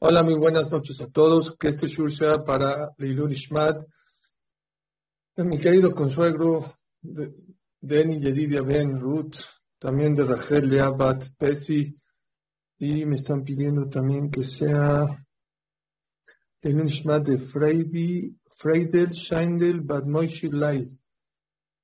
Hola, 0.00 0.22
muy 0.22 0.36
buenas 0.36 0.70
noches 0.70 1.00
a 1.00 1.08
todos. 1.08 1.56
Que 1.58 1.70
este 1.70 1.88
shur 1.88 2.14
sea 2.14 2.44
para 2.44 2.92
Leilun 2.98 3.32
Ishmat, 3.32 3.82
mi 5.38 5.58
querido 5.58 5.92
consuegro 5.92 6.72
de, 7.02 7.34
de 7.80 8.20
Yedidia 8.20 8.62
Ben 8.62 9.00
Ruth, 9.00 9.34
también 9.80 10.14
de 10.14 10.22
Rachel 10.22 10.70
Leabat 10.70 11.24
Pesi, 11.36 11.96
y 12.78 13.04
me 13.06 13.16
están 13.16 13.42
pidiendo 13.42 13.88
también 13.88 14.30
que 14.30 14.44
sea 14.44 15.04
Leilun 16.62 16.86
Ishmat 16.86 17.26
de 17.26 17.38
Freidi, 17.48 18.36
Freidel 18.58 19.12
Scheindel 19.12 19.80
Bad 19.80 20.04
Moishi 20.04 20.48
Lai, 20.48 20.88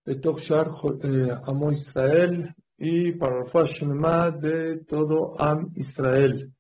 de 0.05 0.15
Tochar 0.21 0.69
eh, 1.03 1.37
Amo 1.49 1.73
Israel, 1.73 2.55
y 2.79 3.11
para 3.11 3.43
Rafa 3.43 4.31
de 4.31 4.85
todo 4.85 5.35
Am 5.37 5.73
Israel. 5.75 6.55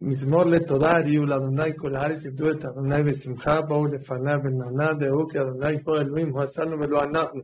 מזמור 0.00 0.44
לתודה 0.44 0.90
הריעו 0.90 1.26
לאדוני 1.26 1.76
כל 1.76 1.96
הארץ 1.96 2.24
ידעו 2.24 2.50
את 2.50 2.64
אדוני 2.64 3.02
בשמחה 3.02 3.62
באו 3.62 3.86
לפניו 3.86 4.38
ונענה 4.44 4.94
דעו 4.94 5.28
כי 5.28 5.40
אדוני 5.40 5.76
הוא 5.84 5.96
אלוהים 5.96 6.28
הוא 6.30 6.42
עשנו 6.42 6.80
ולא 6.80 7.04
אנחנו 7.04 7.40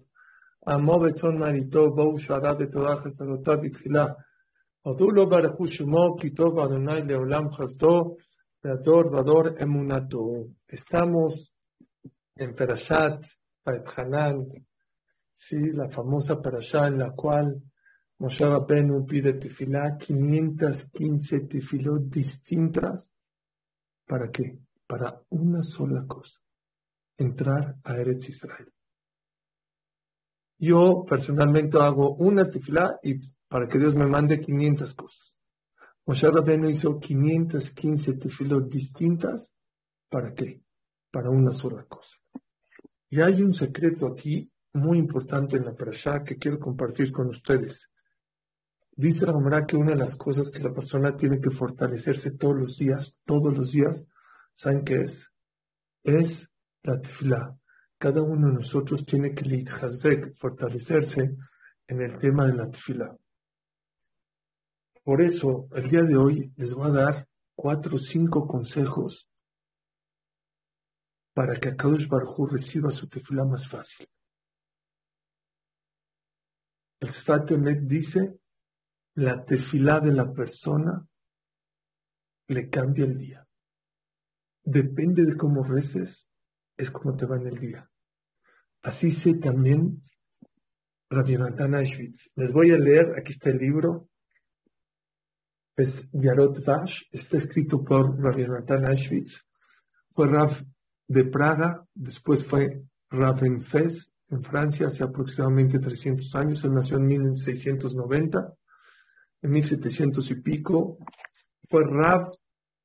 עמו 0.68 0.92
וצאן 0.92 1.38
מרעיתו 1.38 1.94
באו 1.94 2.18
שערה 2.18 2.54
בתורה 2.54 2.96
חסרותיו 2.96 3.58
בתחילה 3.62 4.06
הודו 4.82 5.10
לו 5.10 5.28
ברכו 5.28 5.66
שמו 5.66 6.16
כי 6.20 6.34
טוב 6.34 6.58
אדוני 6.58 7.02
לעולם 7.02 7.50
חסדו 7.50 8.16
והדור 8.64 9.14
ודור 9.14 9.42
אמונתו. 9.62 10.44
Estamos 10.72 11.52
en 12.38 12.54
Perashat 12.54 13.20
Hanan, 13.96 14.36
sí, 15.46 15.56
la 15.72 15.88
famosa 15.90 16.40
Perashat 16.40 16.86
en 16.88 16.98
la 16.98 17.10
cual 17.12 17.56
Moshe 18.19 18.43
Rabbeinu 18.43 19.05
pide 19.05 19.33
tefilá, 19.33 19.97
515 19.97 21.39
tefilot 21.47 22.09
distintas. 22.09 23.07
¿Para 24.07 24.31
qué? 24.31 24.57
Para 24.87 25.21
una 25.29 25.61
sola 25.61 26.05
cosa, 26.07 26.39
entrar 27.17 27.75
a 27.83 27.97
Eretz 27.97 28.27
Israel. 28.27 28.71
Yo 30.59 31.05
personalmente 31.07 31.77
hago 31.77 32.15
una 32.15 32.49
tefilá 32.49 32.97
y 33.03 33.19
para 33.47 33.67
que 33.67 33.77
Dios 33.77 33.93
me 33.93 34.07
mande 34.07 34.39
500 34.39 34.95
cosas. 34.95 35.37
Moshe 36.07 36.31
Rabbeinu 36.31 36.69
hizo 36.69 36.99
515 36.99 38.13
tefilot 38.13 38.69
distintas. 38.69 39.47
¿Para 40.09 40.33
qué? 40.33 40.61
Para 41.11 41.29
una 41.29 41.51
sola 41.51 41.83
cosa. 41.83 42.17
Y 43.09 43.21
hay 43.21 43.43
un 43.43 43.53
secreto 43.53 44.07
aquí 44.07 44.49
muy 44.73 44.97
importante 44.97 45.57
en 45.57 45.65
la 45.65 45.75
parasha 45.75 46.23
que 46.23 46.37
quiero 46.37 46.59
compartir 46.59 47.11
con 47.11 47.27
ustedes. 47.27 47.77
Dice 48.97 49.27
la 49.27 49.65
que 49.67 49.77
una 49.77 49.91
de 49.91 49.97
las 49.97 50.15
cosas 50.17 50.49
que 50.49 50.57
la 50.57 50.73
persona 50.73 51.15
tiene 51.15 51.39
que 51.39 51.51
fortalecerse 51.51 52.31
todos 52.31 52.55
los 52.55 52.77
días, 52.77 53.15
todos 53.25 53.55
los 53.55 53.71
días, 53.71 54.03
¿saben 54.55 54.83
qué 54.83 55.03
es? 55.03 55.13
Es 56.03 56.49
la 56.81 56.99
tefila. 56.99 57.55
Cada 57.99 58.23
uno 58.23 58.47
de 58.47 58.53
nosotros 58.55 59.05
tiene 59.05 59.35
que 59.35 59.43
fortalecerse 60.39 61.37
en 61.87 62.01
el 62.01 62.17
tema 62.17 62.47
de 62.47 62.53
la 62.55 62.71
tefila. 62.71 63.15
Por 65.03 65.21
eso, 65.21 65.67
el 65.75 65.91
día 65.91 66.01
de 66.01 66.17
hoy 66.17 66.51
les 66.57 66.73
voy 66.73 66.89
a 66.89 66.93
dar 66.93 67.27
cuatro 67.55 67.97
o 67.97 67.99
cinco 67.99 68.47
consejos 68.47 69.27
para 71.35 71.59
que 71.59 71.69
Akadosh 71.69 72.07
Baruj 72.07 72.51
reciba 72.51 72.89
su 72.89 73.07
tefila 73.07 73.45
más 73.45 73.69
fácil. 73.69 74.07
El 76.99 77.13
Sfat 77.13 77.51
dice 77.83 78.39
la 79.17 79.43
tefilá 79.45 79.99
de 79.99 80.11
la 80.11 80.31
persona 80.31 81.07
le 82.49 82.69
cambia 82.69 83.05
el 83.05 83.17
día. 83.17 83.47
Depende 84.63 85.25
de 85.25 85.35
cómo 85.35 85.63
reces, 85.63 86.27
es 86.77 86.91
como 86.91 87.15
te 87.17 87.25
va 87.25 87.37
en 87.37 87.47
el 87.47 87.59
día. 87.59 87.89
Así 88.83 89.13
sé 89.23 89.33
también 89.41 90.03
Rabbi 91.09 91.35
Natan 91.35 91.71
Les 92.35 92.51
voy 92.51 92.69
a 92.71 92.77
leer, 92.77 93.15
aquí 93.17 93.33
está 93.33 93.49
el 93.49 93.57
libro, 93.57 94.07
es 95.77 95.89
Yarot 96.11 96.63
Vash, 96.63 96.93
está 97.11 97.37
escrito 97.37 97.83
por 97.83 98.21
Rabbi 98.21 98.47
Natan 98.47 98.85
Fue 100.13 100.27
Rav 100.27 100.63
de 101.07 101.25
Praga, 101.25 101.83
después 101.95 102.45
fue 102.49 102.83
Rav 103.09 103.43
en 103.43 103.63
Fez, 103.63 104.11
en 104.29 104.43
Francia, 104.43 104.87
hace 104.87 105.03
aproximadamente 105.03 105.79
300 105.79 106.35
años. 106.35 106.63
Él 106.63 106.73
nació 106.73 106.97
en 106.97 107.07
1690 107.07 108.56
en 109.41 109.51
1700 109.51 110.31
y 110.31 110.35
pico, 110.41 110.97
fue 111.69 111.83
Rav 111.83 112.31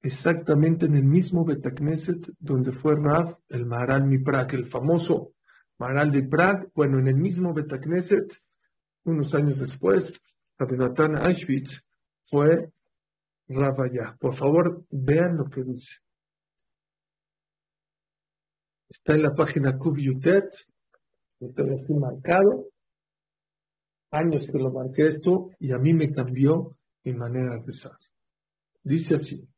exactamente 0.03 0.87
en 0.87 0.97
el 0.97 1.05
mismo 1.05 1.45
Betacneset 1.45 2.27
donde 2.39 2.73
fue 2.73 2.97
Rav 2.97 3.39
el 3.49 3.67
Maharal 3.67 4.07
Miprak, 4.07 4.53
el 4.55 4.69
famoso 4.69 5.33
Maharal 5.79 6.13
de 6.13 6.23
Prague, 6.25 6.69
bueno, 6.75 6.99
en 6.99 7.09
el 7.09 7.17
mismo 7.17 7.55
Betacneset, 7.55 8.33
unos 9.05 9.35
años 9.35 9.59
después, 9.59 10.05
Rabinatán 10.59 11.17
Auschwitz 11.17 11.71
fue 12.29 12.71
Rav 13.49 13.81
allá. 13.81 14.17
Por 14.21 14.37
favor, 14.37 14.85
vean 14.91 15.37
lo 15.37 15.47
que 15.51 15.65
dice. 15.65 15.91
Está 18.89 19.15
en 19.15 19.23
la 19.23 19.35
página 19.35 19.77
Kubyutet, 19.79 20.45
lo 21.41 21.53
tengo 21.53 21.81
aquí 21.83 21.95
marcado 21.95 22.72
años 24.13 24.47
que 24.51 24.59
lo 24.59 24.71
marqué 24.71 25.09
esto 25.09 25.51
y 25.59 25.73
a 25.73 25.79
mí 25.79 25.93
me 25.93 26.13
cambió 26.13 26.77
mi 27.05 27.15
manera 27.15 27.57
de 27.57 27.63
pensar. 27.63 27.97
Dice 28.85 29.17
así. 29.17 29.49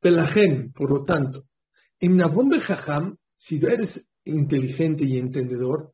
Pelagen, 0.00 0.72
por 0.72 0.90
lo 0.90 1.04
tanto, 1.04 1.44
en 2.00 2.16
Nabom 2.16 2.50
Jajam, 2.60 3.16
si 3.36 3.56
eres 3.56 4.04
inteligente 4.24 5.04
y 5.04 5.18
entendedor, 5.18 5.92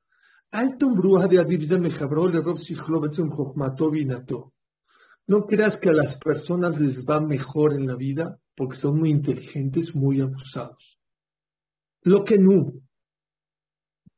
no 5.27 5.47
creas 5.47 5.79
que 5.79 5.89
a 5.89 5.93
las 5.93 6.19
personas 6.19 6.81
les 6.81 7.05
va 7.07 7.21
mejor 7.21 7.73
en 7.75 7.87
la 7.87 7.95
vida 7.95 8.39
porque 8.57 8.77
son 8.79 8.99
muy 8.99 9.11
inteligentes, 9.11 9.95
muy 9.95 10.21
abusados. 10.21 10.99
Lo 12.03 12.25
que 12.25 12.37
no, 12.37 12.73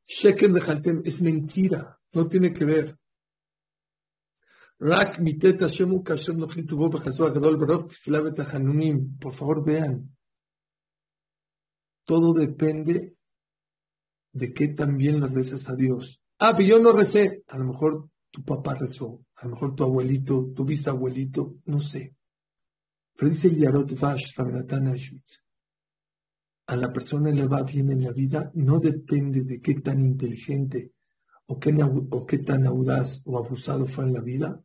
Shekem 0.07 0.53
de 0.53 1.03
es 1.05 1.21
mentira. 1.21 1.94
No 2.15 2.29
tiene 2.29 2.53
que 2.53 2.65
ver. 2.65 2.97
Por 9.21 9.35
favor, 9.37 9.65
vean. 9.65 10.11
Todo 12.05 12.35
depende 12.35 13.15
de 14.33 14.53
qué 14.53 14.69
también 14.69 15.21
las 15.21 15.33
rezas 15.33 15.69
a 15.69 15.75
Dios. 15.75 16.21
Ah, 16.39 16.53
pero 16.57 16.69
yo 16.69 16.79
no 16.79 16.93
recé. 16.93 17.43
A 17.49 17.59
lo 17.59 17.65
mejor 17.65 18.09
tu 18.31 18.45
papá 18.45 18.75
rezó. 18.75 19.21
A 19.37 19.47
lo 19.47 19.55
mejor 19.55 19.75
tu 19.75 19.85
abuelito, 19.85 20.53
tu 20.55 20.65
bisabuelito, 20.65 21.55
no 21.67 21.81
sé. 21.81 22.15
Pero 23.17 23.33
Yarot 23.35 23.99
Vash, 23.99 24.23
A 26.67 26.77
la 26.77 26.93
persona 26.93 27.31
le 27.31 27.47
va 27.47 27.63
bien 27.63 27.91
en 27.91 28.03
la 28.03 28.13
vida, 28.13 28.51
no 28.55 28.81
depende 28.81 29.45
de 29.45 29.61
qué 29.61 29.75
tan 29.81 30.01
inteligente 30.01 30.94
o 31.48 31.60
qué, 31.60 31.72
o 32.12 32.26
qué 32.26 32.38
tan 32.40 32.66
audaz 32.68 33.22
o 33.26 33.38
abusado 33.38 33.88
fue 33.88 34.06
en 34.06 34.14
la 34.14 34.22
vida, 34.22 34.60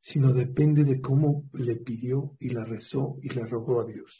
sino 0.00 0.32
depende 0.32 0.84
de 0.84 1.00
cómo 1.00 1.44
le 1.52 1.76
pidió 1.76 2.32
y 2.40 2.50
la 2.50 2.64
rezó 2.64 3.16
y 3.22 3.28
le 3.28 3.44
rogó 3.46 3.80
a 3.80 3.86
Dios. 3.86 4.10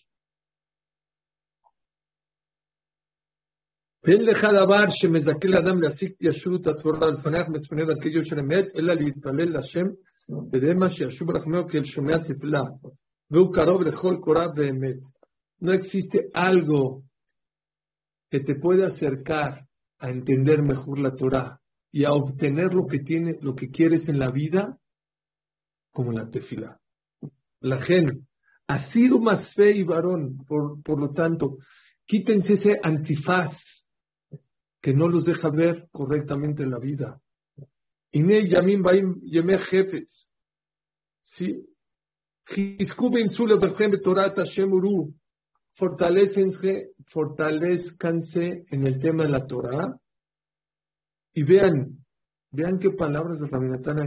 ואין 4.07 4.23
לך 4.25 4.45
דבר 4.45 4.85
שמזכה 4.91 5.49
לאדם 5.49 5.83
להשיג 5.83 6.13
ישרות 6.21 6.67
התורה 6.67 7.11
לפניך 7.11 7.49
מצפוני 7.49 7.85
דרכי 7.85 8.09
יושר 8.09 8.41
אמת, 8.41 8.65
אלא 8.77 8.95
להתפלל 8.95 9.53
להשם 9.53 9.87
בדמה 10.51 10.91
שישוב 10.91 11.31
רחמהו 11.31 11.69
כאל 11.69 11.85
שומע 11.85 12.19
תפלה, 12.19 12.63
והוא 13.31 13.55
קרוב 13.55 13.83
לכל 13.83 14.17
קורה 14.21 14.49
באמת. 14.49 14.97
No 15.63 15.73
existe 15.73 16.19
algo 16.35 17.03
que 18.31 18.41
te 18.41 18.55
pueda 18.57 18.89
acercar 18.89 19.65
a 19.99 20.11
entender 20.11 20.61
mejor 20.63 20.99
la 20.99 21.13
Torah 21.15 21.59
y 21.92 22.06
a 22.06 22.14
obtener 22.14 22.74
lo 22.74 22.86
que 22.86 23.00
tiene, 23.00 23.38
lo 23.42 23.56
que 23.56 23.70
quieres 23.70 24.08
en 24.08 24.20
la 24.20 24.32
vida, 24.32 24.78
como 25.92 26.12
la 26.12 26.30
tefila. 26.30 26.80
La 27.62 27.82
gen 27.82 28.28
ha 28.68 28.92
sido 28.92 29.20
más 29.20 29.54
fe 29.56 29.72
y 29.72 29.84
varón, 29.84 30.38
por, 30.48 30.82
por 30.84 31.00
lo 31.00 31.12
tanto, 31.12 31.58
quítense 32.06 32.54
ese 32.54 32.80
antifaz 32.84 33.52
que 34.82 34.94
no 34.94 35.08
los 35.08 35.26
deja 35.26 35.50
ver 35.50 35.88
correctamente 35.92 36.64
en 36.64 36.72
la 36.72 36.80
vida. 36.80 37.20
Ine 38.12 38.48
Yamin 38.48 38.82
Baim 38.82 39.20
Jefes. 39.70 40.28
Sí. 41.24 41.66
Fortalezcanse 45.76 48.66
en 48.70 48.88
el 48.88 49.00
tema 49.00 49.24
de 49.24 49.30
la 49.30 49.46
Torah 49.46 50.00
y 51.40 51.44
vean, 51.44 52.06
vean 52.52 52.80
qué 52.80 52.90
palabras 52.90 53.40
de 53.40 53.48
Rabinatán 53.48 54.00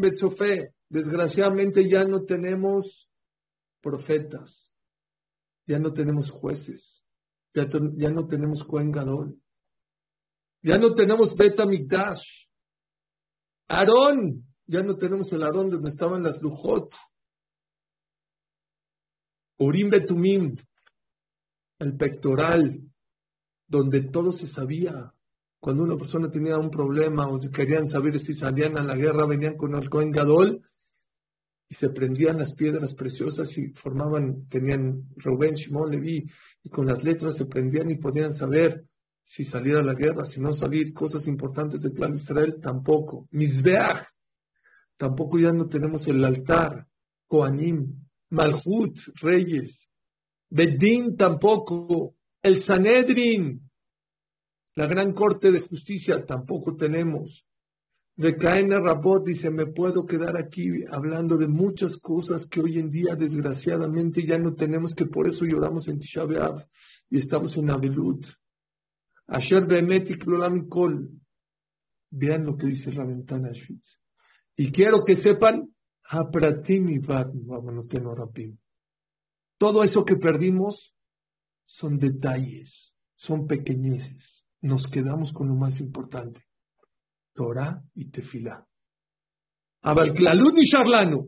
betzofe. 0.00 0.74
Desgraciadamente 0.88 1.88
ya 1.88 2.02
no 2.02 2.24
tenemos 2.24 3.08
profetas, 3.80 4.72
ya 5.68 5.78
no 5.78 5.92
tenemos 5.92 6.32
jueces, 6.32 7.04
ya, 7.54 7.68
ya 7.96 8.10
no 8.10 8.26
tenemos 8.26 8.64
Cohen 8.64 8.90
Gadol, 8.90 9.36
ya 10.60 10.76
no 10.76 10.94
tenemos 10.94 11.36
Beta 11.36 11.64
Mikdash, 11.64 12.24
Aarón, 13.68 14.46
ya 14.66 14.82
no 14.82 14.96
tenemos 14.96 15.32
el 15.32 15.44
Aarón 15.44 15.70
donde 15.70 15.90
estaban 15.90 16.24
las 16.24 16.42
Lujot, 16.42 16.90
Urim 19.58 19.90
Betumim, 19.90 20.56
el 21.78 21.96
pectoral, 21.96 22.80
donde 23.74 24.02
todo 24.02 24.32
se 24.32 24.46
sabía. 24.48 25.12
Cuando 25.58 25.82
una 25.82 25.96
persona 25.96 26.30
tenía 26.30 26.58
un 26.58 26.70
problema 26.70 27.26
o 27.26 27.40
querían 27.50 27.88
saber 27.88 28.20
si 28.20 28.34
salían 28.34 28.78
a 28.78 28.84
la 28.84 28.94
guerra, 28.94 29.26
venían 29.26 29.56
con 29.56 29.74
el 29.74 29.90
Cohen 29.90 30.12
Gadol 30.12 30.60
y 31.68 31.74
se 31.74 31.88
prendían 31.88 32.38
las 32.38 32.54
piedras 32.54 32.94
preciosas 32.94 33.48
y 33.58 33.70
formaban, 33.82 34.46
tenían 34.48 35.02
Rubén, 35.16 35.54
Shimon, 35.54 35.90
Levi, 35.90 36.24
y 36.62 36.68
con 36.68 36.86
las 36.86 37.02
letras 37.02 37.36
se 37.36 37.46
prendían 37.46 37.90
y 37.90 37.96
podían 37.96 38.36
saber 38.36 38.84
si 39.24 39.44
salir 39.46 39.74
a 39.76 39.82
la 39.82 39.94
guerra, 39.94 40.26
si 40.26 40.38
no 40.38 40.54
salir, 40.54 40.92
cosas 40.92 41.26
importantes 41.26 41.80
del 41.80 41.92
plan 41.92 42.12
de 42.12 42.18
Israel, 42.18 42.60
tampoco. 42.62 43.26
Misbeach, 43.32 44.06
tampoco 44.98 45.38
ya 45.38 45.52
no 45.52 45.66
tenemos 45.66 46.06
el 46.06 46.22
altar, 46.24 46.86
Koanim, 47.26 48.04
Malhut, 48.30 48.96
reyes, 49.20 49.88
Bedín 50.50 51.16
tampoco, 51.16 52.14
el 52.42 52.62
Sanedrin, 52.64 53.63
la 54.76 54.86
gran 54.86 55.12
corte 55.12 55.52
de 55.52 55.60
justicia 55.60 56.24
tampoco 56.26 56.76
tenemos. 56.76 57.44
Recaena 58.16 58.78
Rabot 58.78 59.24
dice, 59.24 59.50
me 59.50 59.66
puedo 59.66 60.06
quedar 60.06 60.36
aquí 60.36 60.68
hablando 60.90 61.36
de 61.36 61.48
muchas 61.48 61.96
cosas 61.98 62.46
que 62.48 62.60
hoy 62.60 62.78
en 62.78 62.90
día 62.90 63.16
desgraciadamente 63.16 64.24
ya 64.24 64.38
no 64.38 64.54
tenemos, 64.54 64.94
que 64.94 65.06
por 65.06 65.28
eso 65.28 65.44
lloramos 65.44 65.88
en 65.88 65.98
Tisha 65.98 66.24
y 67.10 67.18
estamos 67.18 67.56
en 67.56 67.70
Abelut. 67.70 68.24
Asher 69.26 69.66
Behemetik 69.66 70.24
Kol. 70.68 71.10
Vean 72.10 72.46
lo 72.46 72.56
que 72.56 72.66
dice 72.66 72.92
la 72.92 73.04
ventana 73.04 73.52
Schwitz. 73.52 73.98
Y 74.56 74.70
quiero 74.70 75.04
que 75.04 75.16
sepan, 75.16 75.70
todo 79.58 79.82
eso 79.82 80.04
que 80.04 80.16
perdimos 80.16 80.94
son 81.66 81.98
detalles, 81.98 82.94
son 83.16 83.46
pequeñeces. 83.48 84.43
Nos 84.64 84.86
quedamos 84.86 85.30
con 85.34 85.48
lo 85.48 85.56
más 85.56 85.78
importante. 85.78 86.42
Torah 87.34 87.82
y 87.94 88.10
Tefilá. 88.10 88.66
Abalklalut 89.82 90.56
y 90.56 90.70
Charlano. 90.70 91.26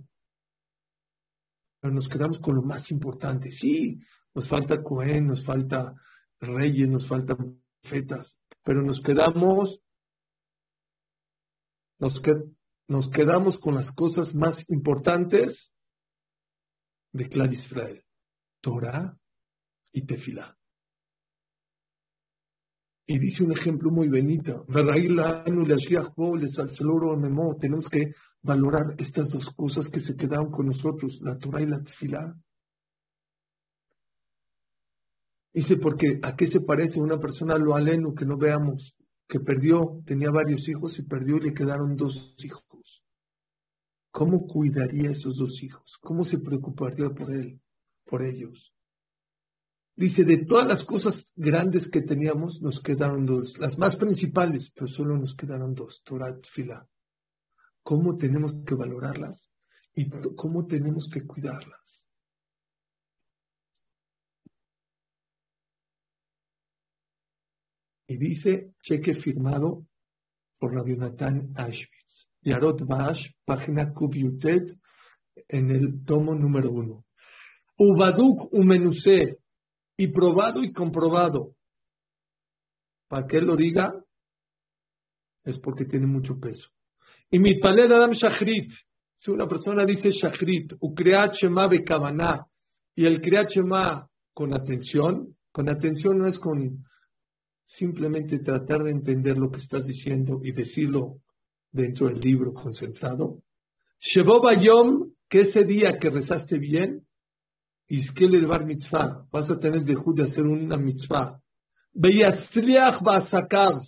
Pero 1.79 1.93
nos 1.93 2.09
quedamos 2.09 2.39
con 2.39 2.55
lo 2.55 2.63
más 2.63 2.91
importante. 2.91 3.51
Sí, 3.51 4.01
nos 4.35 4.49
falta 4.49 4.83
Cohen, 4.83 5.27
nos 5.27 5.45
falta 5.45 5.95
reyes, 6.41 6.89
nos 6.89 7.07
faltan 7.09 7.61
profetas, 7.83 8.35
pero 8.65 8.81
nos 8.81 9.03
quedamos, 9.03 9.81
nos, 11.99 12.15
nos 12.89 13.11
quedamos 13.11 13.59
con 13.59 13.75
las 13.75 13.95
cosas 13.95 14.35
más 14.35 14.57
importantes 14.71 15.71
de 17.13 17.29
Clar 17.29 17.53
Israel, 17.53 18.03
Torah 18.63 19.15
y 19.93 20.07
Tefilá. 20.07 20.56
Y 23.09 23.19
dice 23.21 23.45
un 23.45 23.53
ejemplo 23.53 23.91
muy 23.91 24.09
bonito. 24.09 24.67
Tenemos 27.61 27.89
que 27.89 28.13
valorar 28.43 28.95
estas 28.99 29.29
dos 29.31 29.49
cosas 29.55 29.87
que 29.93 30.01
se 30.01 30.17
quedaron 30.17 30.51
con 30.51 30.67
nosotros, 30.67 31.17
la 31.23 31.39
Torah 31.39 31.63
y 31.63 31.67
la 31.67 31.81
Tefilá. 31.83 32.35
Dice, 35.55 35.77
porque 35.77 36.19
¿a 36.23 36.37
qué 36.37 36.49
se 36.49 36.61
parece 36.61 37.01
una 37.01 37.19
persona 37.19 37.57
lo 37.57 37.75
aleno 37.75 38.13
que 38.13 38.27
no 38.27 38.37
veamos? 38.37 38.93
Que 39.29 39.41
perdió, 39.41 40.03
tenía 40.05 40.31
varios 40.31 40.69
hijos 40.69 40.99
y 40.99 41.03
perdió 41.03 41.37
y 41.37 41.41
le 41.41 41.55
quedaron 41.55 41.97
dos 41.97 42.35
hijos. 42.39 43.03
¿Cómo 44.11 44.47
cuidaría 44.47 45.11
esos 45.11 45.37
dos 45.37 45.63
hijos? 45.63 45.97
¿Cómo 46.01 46.25
se 46.25 46.39
preocuparía 46.39 47.09
por 47.11 47.33
él, 47.33 47.61
por 48.05 48.23
ellos? 48.23 48.76
Dice, 49.97 50.25
de 50.25 50.45
todas 50.45 50.69
las 50.69 50.85
cosas 50.85 51.15
grandes 51.37 51.89
que 51.91 52.03
teníamos, 52.03 52.61
nos 52.61 52.81
quedaron 52.83 53.25
dos. 53.25 53.57
Las 53.59 53.79
más 53.79 53.97
principales, 53.97 54.71
pero 54.75 54.89
solo 54.89 55.17
nos 55.17 55.35
quedaron 55.35 55.75
dos, 55.75 56.03
Torah 56.05 56.37
Fila. 56.53 56.87
¿Cómo 57.83 58.19
tenemos 58.19 58.53
que 58.67 58.75
valorarlas? 58.75 59.49
¿Y 59.95 60.11
cómo 60.37 60.67
tenemos 60.67 61.09
que 61.11 61.23
cuidarlas? 61.23 61.81
Y 68.09 68.19
dice, 68.19 68.73
cheque 68.83 69.15
firmado 69.15 69.87
por 70.59 70.75
Rabbi 70.75 70.97
Nathan 70.97 71.53
Ashwitz. 71.57 72.29
Yarot 72.43 72.87
Bash, 72.87 73.31
página 73.47 73.93
Kubyutet, 73.95 74.79
en 75.49 75.71
el 75.71 76.05
tomo 76.05 76.35
número 76.35 76.71
uno. 76.71 77.05
Ubaduk 77.79 78.53
umenuse, 78.53 79.39
y 79.97 80.09
probado 80.09 80.63
y 80.63 80.73
comprobado. 80.73 81.53
Para 83.09 83.27
que 83.27 83.39
él 83.39 83.47
lo 83.47 83.57
diga, 83.57 83.93
es 85.45 85.59
porque 85.59 85.85
tiene 85.85 86.07
mucho 86.07 86.39
peso. 86.39 86.69
Y 87.31 87.39
mi 87.39 87.59
paled 87.59 87.91
Adam 87.91 88.13
Shachrit, 88.13 88.73
si 89.17 89.31
una 89.31 89.49
persona 89.49 89.85
dice 89.85 90.11
Shachrit, 90.11 90.75
Ukreat 90.81 91.35
Shema 91.35 91.69
Bekavaná, 91.69 92.47
y 92.95 93.05
el 93.05 93.21
Kriat 93.21 93.51
Shema 93.51 94.09
con 94.33 94.55
atención, 94.55 95.37
con 95.53 95.69
atención 95.69 96.19
no 96.19 96.27
es 96.27 96.39
con 96.39 96.85
simplemente 97.67 98.39
tratar 98.39 98.85
de 98.85 98.91
entender 98.91 99.37
lo 99.37 99.51
que 99.51 99.61
estás 99.61 99.87
diciendo 99.87 100.41
y 100.43 100.53
decirlo 100.53 101.17
dentro 101.73 102.09
del 102.09 102.21
libro 102.21 102.53
concentrado. 102.53 103.41
Shebo 104.01 104.41
Bayom, 104.41 105.13
que 105.29 105.43
ese 105.43 105.65
día 105.65 105.99
que 105.99 106.11
rezaste 106.11 106.59
bien, 106.59 107.06
le 107.89 108.47
bar 108.47 108.65
mitzvah, 108.65 109.27
vas 109.31 109.51
a 109.51 109.59
tener 109.59 109.85
de 109.85 109.95
de 109.95 110.23
hacer 110.25 110.45
una 110.45 110.77
mitzvah. 110.77 111.41
Beyasliach 111.95 113.03
basakav, 113.03 113.83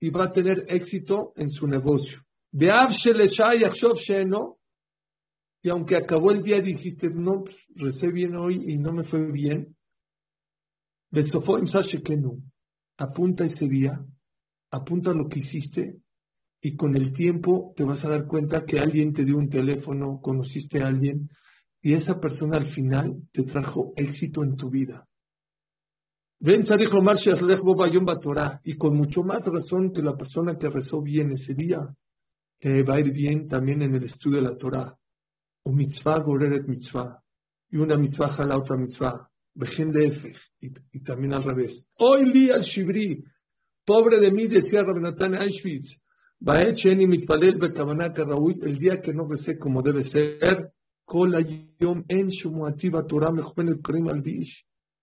y 0.00 0.10
va 0.10 0.24
a 0.24 0.32
tener 0.32 0.66
éxito 0.68 1.32
en 1.36 1.50
su 1.50 1.66
negocio. 1.66 2.22
Sheno, 2.52 4.56
y 5.62 5.68
aunque 5.68 5.96
acabó 5.96 6.30
el 6.30 6.42
día 6.42 6.60
dijiste, 6.60 7.08
no, 7.10 7.42
pues, 7.44 7.56
recé 7.74 8.08
bien 8.08 8.36
hoy 8.36 8.72
y 8.72 8.78
no 8.78 8.92
me 8.92 9.04
fue 9.04 9.30
bien. 9.32 9.74
Apunta 12.98 13.44
ese 13.44 13.66
día, 13.66 14.00
apunta 14.70 15.12
lo 15.12 15.28
que 15.28 15.40
hiciste 15.40 15.96
y 16.62 16.76
con 16.76 16.96
el 16.96 17.12
tiempo 17.12 17.72
te 17.76 17.84
vas 17.84 18.04
a 18.04 18.08
dar 18.08 18.26
cuenta 18.26 18.64
que 18.64 18.78
alguien 18.78 19.12
te 19.12 19.24
dio 19.24 19.36
un 19.36 19.48
teléfono, 19.48 20.20
conociste 20.22 20.82
a 20.82 20.88
alguien 20.88 21.28
y 21.82 21.94
esa 21.94 22.20
persona 22.20 22.56
al 22.56 22.66
final 22.68 23.14
te 23.32 23.44
trajo 23.44 23.92
éxito 23.96 24.42
en 24.42 24.56
tu 24.56 24.70
vida. 24.70 25.06
Y 28.64 28.76
con 28.76 28.96
mucho 28.96 29.22
más 29.22 29.44
razón 29.44 29.92
que 29.92 30.02
la 30.02 30.16
persona 30.16 30.58
que 30.58 30.68
rezó 30.68 31.00
bien 31.02 31.32
ese 31.32 31.54
día, 31.54 31.80
te 32.60 32.82
va 32.82 32.94
a 32.94 33.00
ir 33.00 33.12
bien 33.12 33.48
también 33.48 33.82
en 33.82 33.94
el 33.94 34.04
estudio 34.04 34.36
de 34.36 34.48
la 34.48 34.56
Torah. 34.56 34.96
Un 35.64 35.76
mitzvah 35.76 36.20
goreret 36.20 36.66
mitzvah, 36.66 37.20
y 37.70 37.76
una 37.78 37.96
mitzvah 37.96 38.30
jala 38.30 38.58
otra 38.58 38.76
mitzvah 38.76 39.28
de 39.56 40.34
y, 40.92 41.02
también 41.02 41.32
al 41.32 41.44
revés. 41.44 41.84
Hoy 41.98 42.30
día 42.32 42.56
al 42.56 42.62
Shibri, 42.62 43.24
pobre 43.86 44.20
de 44.20 44.30
mí, 44.30 44.46
decía 44.46 44.82
Rabinatán 44.82 45.34
Auschwitz, 45.34 45.96
el 48.62 48.78
día 48.78 49.00
que 49.00 49.14
no 49.14 49.28
recé 49.28 49.58
como 49.58 49.82
debe 49.82 50.04
ser, 50.10 50.70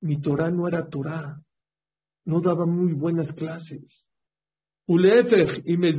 mi 0.01 0.21
Torah 0.21 0.51
no 0.51 0.67
era 0.67 0.87
Torah, 0.89 1.41
no 2.25 2.41
daba 2.41 2.65
muy 2.65 2.93
buenas 2.93 3.31
clases. 3.33 3.85
y 4.85 5.77
me 5.77 5.93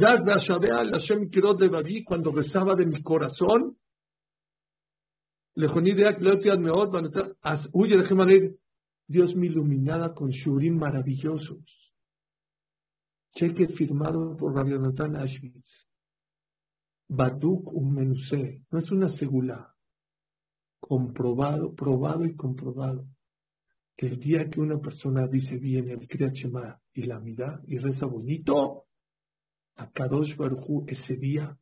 cuando 2.05 2.33
rezaba 2.33 2.75
de 2.75 2.87
mi 2.87 3.03
corazón, 3.03 3.77
Huye, 7.73 7.97
déjeme 7.97 8.27
leer. 8.27 8.57
Dios 9.07 9.35
me 9.37 9.47
iluminaba 9.47 10.15
con 10.15 10.31
shurim 10.31 10.79
maravillosos. 10.79 11.65
Cheque 13.37 13.69
firmado 13.69 14.37
por 14.37 14.55
Rabbi 14.55 14.79
Nathan 14.79 15.17
Ashwitz. 15.17 15.89
Baduk 17.09 17.73
un 17.73 17.95
menuse. 17.95 18.63
No 18.71 18.79
es 18.79 18.91
una 18.91 19.15
segula. 19.17 19.74
Comprobado, 20.87 21.75
probado 21.75 22.27
y 22.27 22.37
comprobado. 22.37 23.07
Que 23.97 24.07
el 24.07 24.21
día 24.21 24.51
que 24.51 24.61
una 24.61 24.79
persona 24.81 25.27
dice 25.27 25.57
bien 25.57 25.89
el 25.89 26.07
Kriyat 26.07 26.35
y 26.93 27.03
la 27.05 27.21
mira 27.21 27.63
y 27.67 27.79
reza 27.79 28.05
bonito, 28.05 28.85
a 29.77 29.91
Kadosh 29.91 30.37
Baruchu 30.37 30.85
ese 30.87 31.17
día 31.17 31.57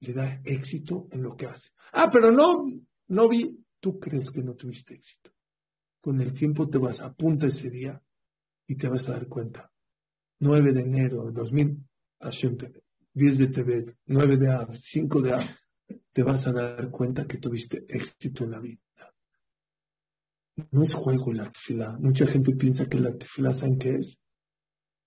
le 0.00 0.12
da 0.12 0.40
éxito 0.44 1.08
en 1.12 1.22
lo 1.22 1.34
que 1.34 1.46
hace. 1.46 1.66
Ah, 1.92 2.10
pero 2.12 2.30
no, 2.30 2.66
no 3.08 3.28
vi. 3.28 3.58
Tú 3.80 3.98
crees 3.98 4.30
que 4.30 4.42
no 4.42 4.54
tuviste 4.54 4.94
éxito. 4.96 5.30
Con 6.02 6.20
el 6.20 6.34
tiempo 6.34 6.68
te 6.68 6.76
vas, 6.76 7.00
apunta 7.00 7.46
ese 7.46 7.70
día 7.70 8.02
y 8.66 8.76
te 8.76 8.86
vas 8.86 9.08
a 9.08 9.12
dar 9.12 9.28
cuenta. 9.28 9.70
9 10.40 10.72
de 10.74 10.82
enero 10.82 11.24
de 11.24 11.32
2000, 11.32 11.78
10 13.14 13.38
de 13.38 13.46
TV, 13.48 13.96
9 14.06 14.36
de 14.36 14.50
A, 14.50 14.68
5 14.92 15.22
de 15.22 15.32
A, 15.32 15.58
te 16.12 16.22
vas 16.22 16.46
a 16.46 16.52
dar 16.52 16.90
cuenta 16.90 17.26
que 17.26 17.38
tuviste 17.38 17.84
éxito 17.88 18.44
en 18.44 18.50
la 18.50 18.60
vida. 18.60 18.80
No 20.70 20.82
es 20.84 20.94
juego 20.94 21.32
la 21.32 21.50
tefila. 21.50 21.96
Mucha 21.98 22.26
gente 22.26 22.54
piensa 22.54 22.86
que 22.86 23.00
la 23.00 23.16
tefila, 23.16 23.54
¿saben 23.54 23.78
qué 23.78 23.96
es? 23.96 24.18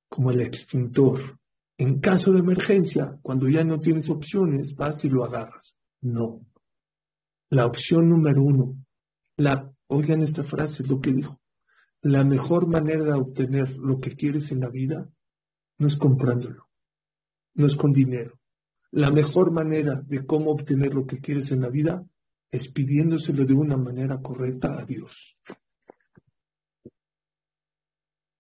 Como 0.09 0.31
el 0.31 0.41
extintor. 0.41 1.39
En 1.77 2.00
caso 2.00 2.31
de 2.31 2.39
emergencia, 2.39 3.17
cuando 3.21 3.47
ya 3.50 3.63
no 3.63 3.79
tienes 3.79 4.09
opciones, 4.09 4.75
vas 4.75 5.03
y 5.03 5.09
lo 5.09 5.24
agarras. 5.24 5.75
No. 6.01 6.41
La 7.50 7.65
opción 7.67 8.09
número 8.09 8.41
uno, 8.41 8.75
la, 9.38 9.71
oigan 9.88 10.24
esta 10.24 10.43
frase, 10.45 10.83
es 10.83 10.89
lo 10.89 11.00
que 11.00 11.13
dijo. 11.13 11.39
La 12.01 12.24
mejor 12.24 12.67
manera 12.67 13.03
de 13.03 13.13
obtener 13.13 13.69
lo 13.77 14.00
que 14.00 14.15
quieres 14.15 14.51
en 14.51 14.62
la 14.62 14.69
vida 14.69 15.09
no 15.77 15.88
es 15.88 15.97
comprándolo, 15.97 16.65
no 17.55 17.67
es 17.67 17.75
con 17.75 17.91
dinero. 17.91 18.39
La 18.95 19.11
mejor 19.11 19.51
manera 19.51 20.01
de 20.05 20.25
cómo 20.25 20.51
obtener 20.51 20.93
lo 20.93 21.05
que 21.05 21.19
quieres 21.19 21.51
en 21.51 21.59
la 21.59 21.69
vida 21.69 22.01
es 22.49 22.71
pidiéndoselo 22.71 23.45
de 23.45 23.53
una 23.53 23.75
manera 23.75 24.21
correcta 24.21 24.79
a 24.79 24.85
Dios. 24.85 25.11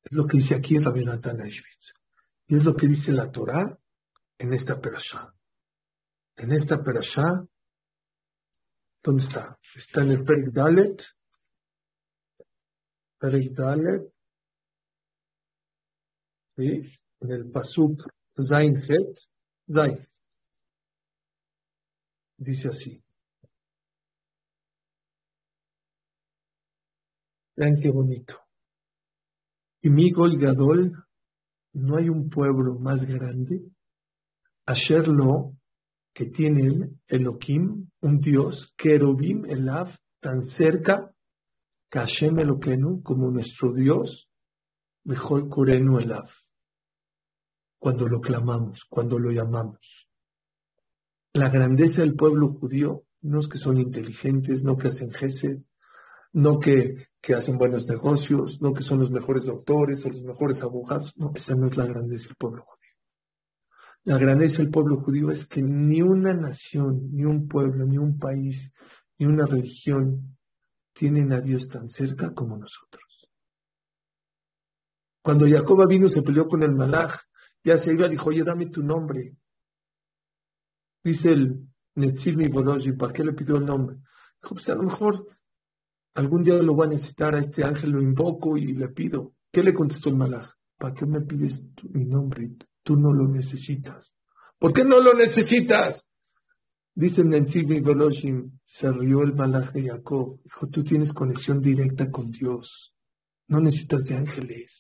Es 0.01 0.11
lo 0.11 0.25
que 0.25 0.37
dice 0.37 0.55
aquí 0.55 0.79
Rabbi 0.79 1.03
Natan 1.03 1.45
y 2.47 2.55
es 2.55 2.63
lo 2.63 2.73
que 2.73 2.87
dice 2.87 3.11
la 3.11 3.29
Torah 3.31 3.77
en 4.37 4.53
esta 4.53 4.79
perashá. 4.79 5.33
En 6.37 6.53
esta 6.53 6.81
perashá, 6.81 7.45
¿dónde 9.03 9.25
está? 9.25 9.57
Está 9.75 10.03
en 10.03 10.11
el 10.11 10.23
Perik 10.23 10.53
Dalet. 10.53 11.03
Perik 13.19 13.51
Dalet. 13.57 14.03
¿Sí? 16.55 16.81
En 17.19 17.31
el 17.31 17.51
Pasuk 17.51 17.99
Zain 18.47 18.77
Het. 18.77 19.19
Zain. 19.69 20.14
Dice 22.37 22.69
así. 22.69 23.01
Vean 27.55 27.75
qué 27.81 27.89
bonito. 27.89 28.37
Y 29.81 29.89
mi 29.89 30.11
Gadol 30.11 31.05
no 31.73 31.97
hay 31.97 32.09
un 32.09 32.29
pueblo 32.29 32.79
más 32.79 33.01
grande, 33.05 33.61
Asherlo, 34.65 35.53
que 36.13 36.25
tiene 36.25 36.89
Elohim, 37.07 37.89
un 38.01 38.19
Dios, 38.19 38.73
Kerubim, 38.77 39.45
Elav, 39.45 39.89
tan 40.21 40.41
cerca, 40.57 41.11
que 41.89 41.99
Hashem 41.99 42.39
Eloquenu, 42.39 43.03
como 43.03 43.29
nuestro 43.29 43.73
Dios, 43.73 44.27
mejor 45.03 45.49
Kurenu 45.49 45.99
Elav, 45.99 46.29
cuando 47.77 48.07
lo 48.07 48.21
clamamos, 48.21 48.83
cuando 48.89 49.19
lo 49.19 49.31
llamamos. 49.31 50.04
La 51.35 51.49
grandeza 51.49 51.99
del 51.99 52.15
pueblo 52.15 52.53
judío 52.53 53.01
no 53.21 53.41
es 53.41 53.49
que 53.49 53.57
son 53.57 53.77
inteligentes, 53.77 54.63
no 54.63 54.77
que 54.77 54.87
hacen 54.87 55.11
gesed, 55.11 55.63
no 56.31 56.59
que, 56.59 57.07
que, 57.21 57.35
hacen 57.35 57.57
buenos 57.57 57.85
negocios, 57.87 58.57
no 58.61 58.71
que 58.71 58.83
son 58.83 59.01
los 59.01 59.11
mejores 59.11 59.43
doctores 59.43 59.99
o 60.05 60.09
los 60.09 60.21
mejores 60.21 60.61
abogados. 60.61 61.11
No, 61.17 61.33
esa 61.35 61.53
no 61.55 61.67
es 61.67 61.75
la 61.75 61.87
grandeza 61.87 62.23
del 62.27 62.37
pueblo 62.37 62.63
judío. 62.63 62.93
La 64.05 64.17
grandeza 64.17 64.59
del 64.59 64.69
pueblo 64.69 65.01
judío 65.01 65.29
es 65.29 65.45
que 65.47 65.61
ni 65.61 66.01
una 66.01 66.33
nación, 66.33 67.09
ni 67.11 67.25
un 67.25 67.49
pueblo, 67.49 67.85
ni 67.85 67.97
un 67.97 68.17
país, 68.17 68.55
ni 69.19 69.25
una 69.25 69.45
religión 69.45 70.37
tienen 70.93 71.33
a 71.33 71.41
Dios 71.41 71.67
tan 71.67 71.89
cerca 71.89 72.33
como 72.33 72.55
nosotros. 72.55 73.27
Cuando 75.21 75.45
Jacob 75.49 75.85
vino 75.89 76.07
se 76.07 76.21
peleó 76.21 76.47
con 76.47 76.63
el 76.63 76.71
malaj, 76.71 77.13
ya 77.61 77.83
se 77.83 77.91
iba, 77.91 78.07
dijo, 78.07 78.29
oye, 78.29 78.45
dame 78.45 78.67
tu 78.67 78.81
nombre. 78.81 79.33
Dice 81.05 81.29
el 81.29 81.61
Netzil 81.95 82.49
Boloji, 82.49 82.91
¿para 82.91 83.13
qué 83.13 83.23
le 83.23 83.31
pidió 83.31 83.55
el 83.55 83.65
nombre? 83.65 83.95
Dijo, 84.41 84.55
pues 84.55 84.67
a 84.67 84.75
lo 84.75 84.83
mejor 84.83 85.25
Algún 86.15 86.43
día 86.43 86.55
lo 86.55 86.73
voy 86.73 86.87
a 86.87 86.89
necesitar 86.91 87.35
a 87.35 87.39
este 87.39 87.65
ángel, 87.65 87.91
lo 87.91 88.01
invoco 88.01 88.55
y 88.55 88.73
le 88.73 88.87
pido. 88.87 89.33
¿Qué 89.51 89.61
le 89.61 89.73
contestó 89.73 90.09
el 90.09 90.15
malaj? 90.15 90.49
¿Para 90.77 90.93
qué 90.93 91.05
me 91.05 91.21
pides 91.21 91.61
mi 91.91 92.05
nombre? 92.05 92.51
Tú 92.83 92.95
no 92.95 93.11
lo 93.11 93.27
necesitas. 93.27 94.13
¿Por 94.57 94.71
qué 94.71 94.85
no 94.85 95.01
lo 95.01 95.13
necesitas? 95.13 96.01
Dice 96.95 97.21
Nentzimi 97.21 97.81
Veloshim, 97.81 98.51
se 98.65 98.89
rió 98.89 99.23
el 99.23 99.33
malaj 99.33 99.73
de 99.73 99.89
Jacob. 99.89 100.39
Dijo, 100.41 100.67
tú 100.71 100.85
tienes 100.85 101.11
conexión 101.11 101.59
directa 101.59 102.09
con 102.09 102.31
Dios. 102.31 102.93
No 103.49 103.59
necesitas 103.59 104.05
de 104.05 104.15
ángeles. 104.15 104.71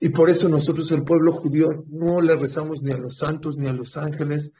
Y 0.00 0.08
por 0.08 0.30
eso 0.30 0.48
nosotros, 0.48 0.90
el 0.90 1.04
pueblo 1.04 1.32
judío, 1.32 1.84
no 1.90 2.22
le 2.22 2.34
rezamos 2.36 2.82
ni 2.82 2.92
a 2.92 2.96
los 2.96 3.18
santos, 3.18 3.58
ni 3.58 3.66
a 3.66 3.74
los 3.74 3.94
ángeles, 3.98 4.50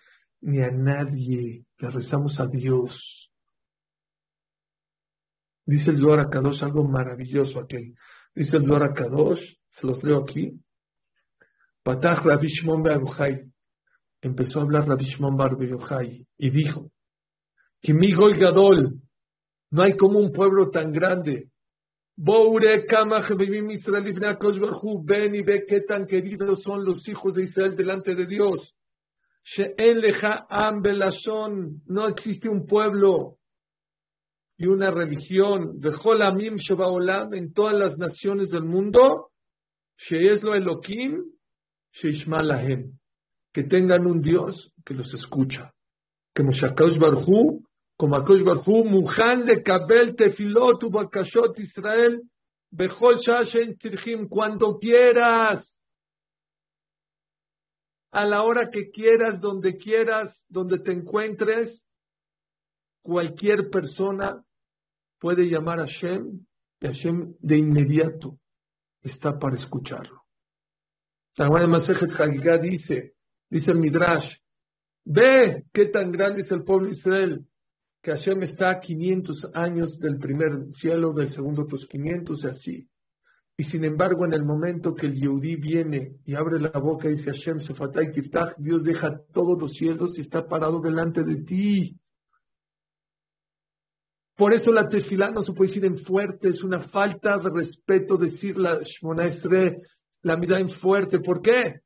ni 0.41 0.63
a 0.63 0.71
nadie. 0.71 1.65
Le 1.79 1.91
rezamos 1.91 2.39
a 2.41 2.47
Dios. 2.47 3.31
Dice 5.67 5.91
el 5.91 5.99
Zohar 5.99 6.29
Kadosh 6.29 6.63
algo 6.63 6.85
maravilloso 6.85 7.61
aquí. 7.61 7.95
Dice 8.35 8.57
el 8.57 8.67
Zohar 8.67 8.93
Kadosh, 8.95 9.43
se 9.73 9.87
los 9.87 10.03
leo 10.03 10.23
aquí. 10.23 10.61
Empezó 14.23 14.59
a 14.59 14.63
hablar 14.63 14.89
Rabbi 14.89 15.05
Shimon 15.05 15.37
y 16.39 16.51
dijo, 16.51 16.91
Kimigo 17.81 18.31
y 18.31 18.39
Gadol, 18.39 19.01
no 19.71 19.83
hay 19.83 19.97
como 19.97 20.19
un 20.19 20.33
pueblo 20.33 20.71
tan 20.71 20.93
grande. 20.93 21.51
Ven 22.17 22.55
y 25.35 25.43
ve 25.43 25.65
qué 25.67 25.81
tan 25.83 26.07
queridos 26.07 26.63
son 26.63 26.85
los 26.85 27.09
hijos 27.09 27.35
de 27.35 27.43
Israel 27.43 27.77
delante 27.77 28.15
de 28.15 28.27
Dios. 28.27 28.75
No 31.87 32.09
existe 32.09 32.49
un 32.49 32.67
pueblo 32.67 33.37
y 34.57 34.67
una 34.67 34.91
religión. 34.91 35.81
De 35.81 35.93
Jolamim 35.93 36.57
Shebaolam 36.57 37.35
en 37.35 37.53
todas 37.53 37.75
las 37.75 37.99
naciones 37.99 38.51
del 38.51 38.65
mundo, 38.65 39.29
Sheeslo 40.09 40.55
Elohim, 40.55 41.23
Sheishmalahem, 41.93 42.99
que 43.53 43.65
tengan 43.65 44.07
un 44.07 44.21
Dios 44.21 44.73
que 44.85 44.95
los 44.95 45.13
escucha. 45.15 45.73
Que 46.35 46.43
Moshakash 46.43 46.99
Barhu, 46.99 47.63
como 47.97 48.17
Akosh 48.17 48.43
Barhu, 48.43 48.85
Muhan 48.85 49.47
de 49.47 49.63
Kabel 49.63 50.17
Tefilot 50.17 50.91
Bakashot 50.91 51.59
Israel, 51.61 52.23
Bechol 52.73 53.19
Shashen 53.21 53.77
Tirhim, 53.77 54.29
cuando 54.29 54.79
quieras, 54.79 55.65
a 58.15 58.25
la 58.25 58.45
hora 58.45 58.71
que 58.71 58.91
quieras, 58.91 59.41
donde 59.41 59.77
quieras, 59.77 60.41
donde 60.49 60.79
te 60.79 60.93
encuentres, 60.93 61.83
cualquier 63.03 63.71
persona 63.71 64.41
puede 65.19 65.51
llamar 65.51 65.81
a 65.81 65.87
Hashem 65.87 66.47
y 66.81 66.87
Hashem 66.87 67.35
de 67.41 67.59
inmediato 67.59 68.39
está 69.03 69.37
para 69.37 69.57
escucharlo. 69.57 70.23
La 71.37 71.49
Masejet 71.67 72.13
Hagigah 72.17 72.59
dice, 72.59 73.15
dice 73.51 73.73
el 73.73 73.79
Midrash, 73.79 74.33
ve 75.05 75.65
qué 75.73 75.87
tan 75.87 76.13
grande 76.13 76.43
es 76.43 76.53
el 76.53 76.63
pueblo 76.63 76.87
de 76.87 76.93
Israel, 76.95 77.45
que 78.01 78.13
Hashem 78.13 78.45
está 78.45 78.71
a 78.71 78.81
500 78.81 79.51
años 79.55 79.99
del 79.99 80.19
primer 80.19 80.73
cielo, 80.81 81.13
del 81.15 81.35
segundo 81.35 81.63
otros 81.63 81.85
500 81.87 82.45
y 82.45 82.47
así. 82.47 82.89
Y 83.57 83.65
sin 83.65 83.85
embargo, 83.85 84.25
en 84.25 84.33
el 84.33 84.45
momento 84.45 84.95
que 84.95 85.07
el 85.07 85.15
Yehudi 85.15 85.55
viene 85.57 86.17
y 86.25 86.35
abre 86.35 86.59
la 86.59 86.71
boca 86.71 87.09
y 87.09 87.17
dice 87.17 87.31
Hashem, 87.31 87.61
Sefatay 87.61 88.11
Dios 88.59 88.83
deja 88.83 89.21
todos 89.33 89.61
los 89.61 89.73
cielos 89.75 90.19
y 90.19 90.23
está 90.23 90.49
parado 90.49 90.81
delante 90.81 91.23
de 91.23 91.37
ti. 91.45 91.97
Por 94.37 94.53
eso 94.53 94.73
la 94.73 94.89
tefilá 94.89 95.31
no 95.31 95.43
se 95.43 95.53
puede 95.53 95.69
decir 95.69 95.85
en 95.85 95.99
fuerte, 95.99 96.49
es 96.49 96.65
una 96.65 96.89
falta 96.89 97.39
de 97.39 97.51
respeto 97.51 98.17
decir 98.17 98.59
la 98.59 98.81
Shmona 98.83 99.27
Esre, 99.27 99.79
la 100.23 100.37
mirada 100.37 100.61
en 100.61 100.71
fuerte. 100.71 101.21
¿Por 101.21 101.41
qué? 101.41 101.77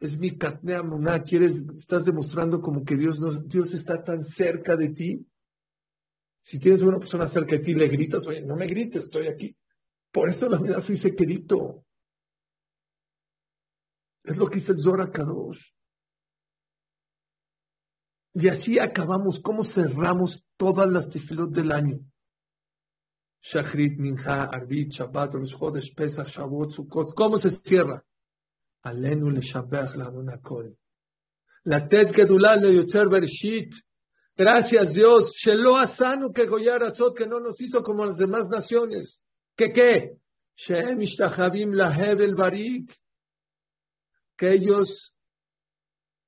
Es 0.00 0.18
mi 0.18 0.36
katnea 0.36 0.82
muná, 0.82 1.22
quieres, 1.22 1.54
estás 1.78 2.04
demostrando 2.04 2.60
como 2.60 2.84
que 2.84 2.96
Dios, 2.96 3.20
no, 3.20 3.40
Dios 3.44 3.72
está 3.72 4.02
tan 4.02 4.24
cerca 4.30 4.74
de 4.74 4.88
ti. 4.88 5.24
Si 6.42 6.58
tienes 6.58 6.82
una 6.82 6.98
persona 6.98 7.30
cerca 7.30 7.52
de 7.56 7.62
ti, 7.62 7.74
le 7.74 7.86
gritas, 7.86 8.26
oye, 8.26 8.42
no 8.42 8.56
me 8.56 8.66
grites, 8.66 9.04
estoy 9.04 9.28
aquí. 9.28 9.54
Por 10.14 10.30
eso 10.30 10.48
la 10.48 10.60
mirada 10.60 10.86
se 10.86 10.92
dice 10.92 11.16
querido. 11.16 11.82
Es 14.22 14.36
lo 14.36 14.46
que 14.46 14.60
dice 14.60 14.70
el 14.70 14.80
Zora 14.80 15.10
Kadosh. 15.10 15.60
Y 18.34 18.48
así 18.48 18.78
acabamos, 18.78 19.40
¿cómo 19.42 19.64
cerramos 19.64 20.44
todas 20.56 20.88
las 20.88 21.10
tefilot 21.10 21.50
del 21.50 21.72
año? 21.72 21.98
Shachrit, 23.42 23.98
Minha, 23.98 24.44
Arbit, 24.44 24.92
Shabbat, 24.92 25.34
Rosh 25.34 25.58
Chodesh, 25.58 25.94
Pesach, 25.96 26.28
Shavuot, 26.28 26.70
Sukkot. 26.70 27.14
¿Cómo 27.14 27.38
se 27.38 27.50
cierra? 27.62 28.04
Alenu 28.82 29.30
le 29.30 29.40
Shabbat 29.40 29.96
la 29.96 30.38
Kol. 30.40 30.76
La 31.64 31.88
Ted 31.88 32.12
Gedulá 32.14 32.54
le 32.54 32.72
Yotzer 32.72 33.08
Bereshit. 33.08 33.72
Gracias 34.36 34.94
Dios. 34.94 35.32
Shelo 35.44 35.76
Asanu 35.76 36.32
que 36.32 36.46
Goyar 36.46 36.92
que 37.16 37.26
no 37.26 37.40
nos 37.40 37.60
hizo 37.60 37.82
como 37.82 38.04
las 38.04 38.16
demás 38.16 38.48
naciones. 38.48 39.18
¿Qué 39.56 39.72
qué? 39.72 40.16
Ishtachavim 40.68 41.72
Lahebel 41.72 42.34
Barik. 42.34 42.92
Que 44.36 44.54
ellos 44.54 45.12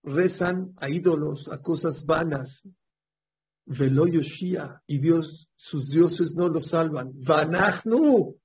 rezan 0.05 0.75
a 0.77 0.89
ídolos, 0.89 1.49
a 1.49 1.59
cosas 1.59 2.05
vanas. 2.05 2.49
Velo 3.67 4.07
Yoshia. 4.07 4.81
Y 4.87 4.99
Dios, 4.99 5.49
sus 5.57 5.91
dioses 5.91 6.33
no 6.35 6.49
los 6.49 6.67
salvan. 6.69 7.13
Vanachnu. 7.25 8.37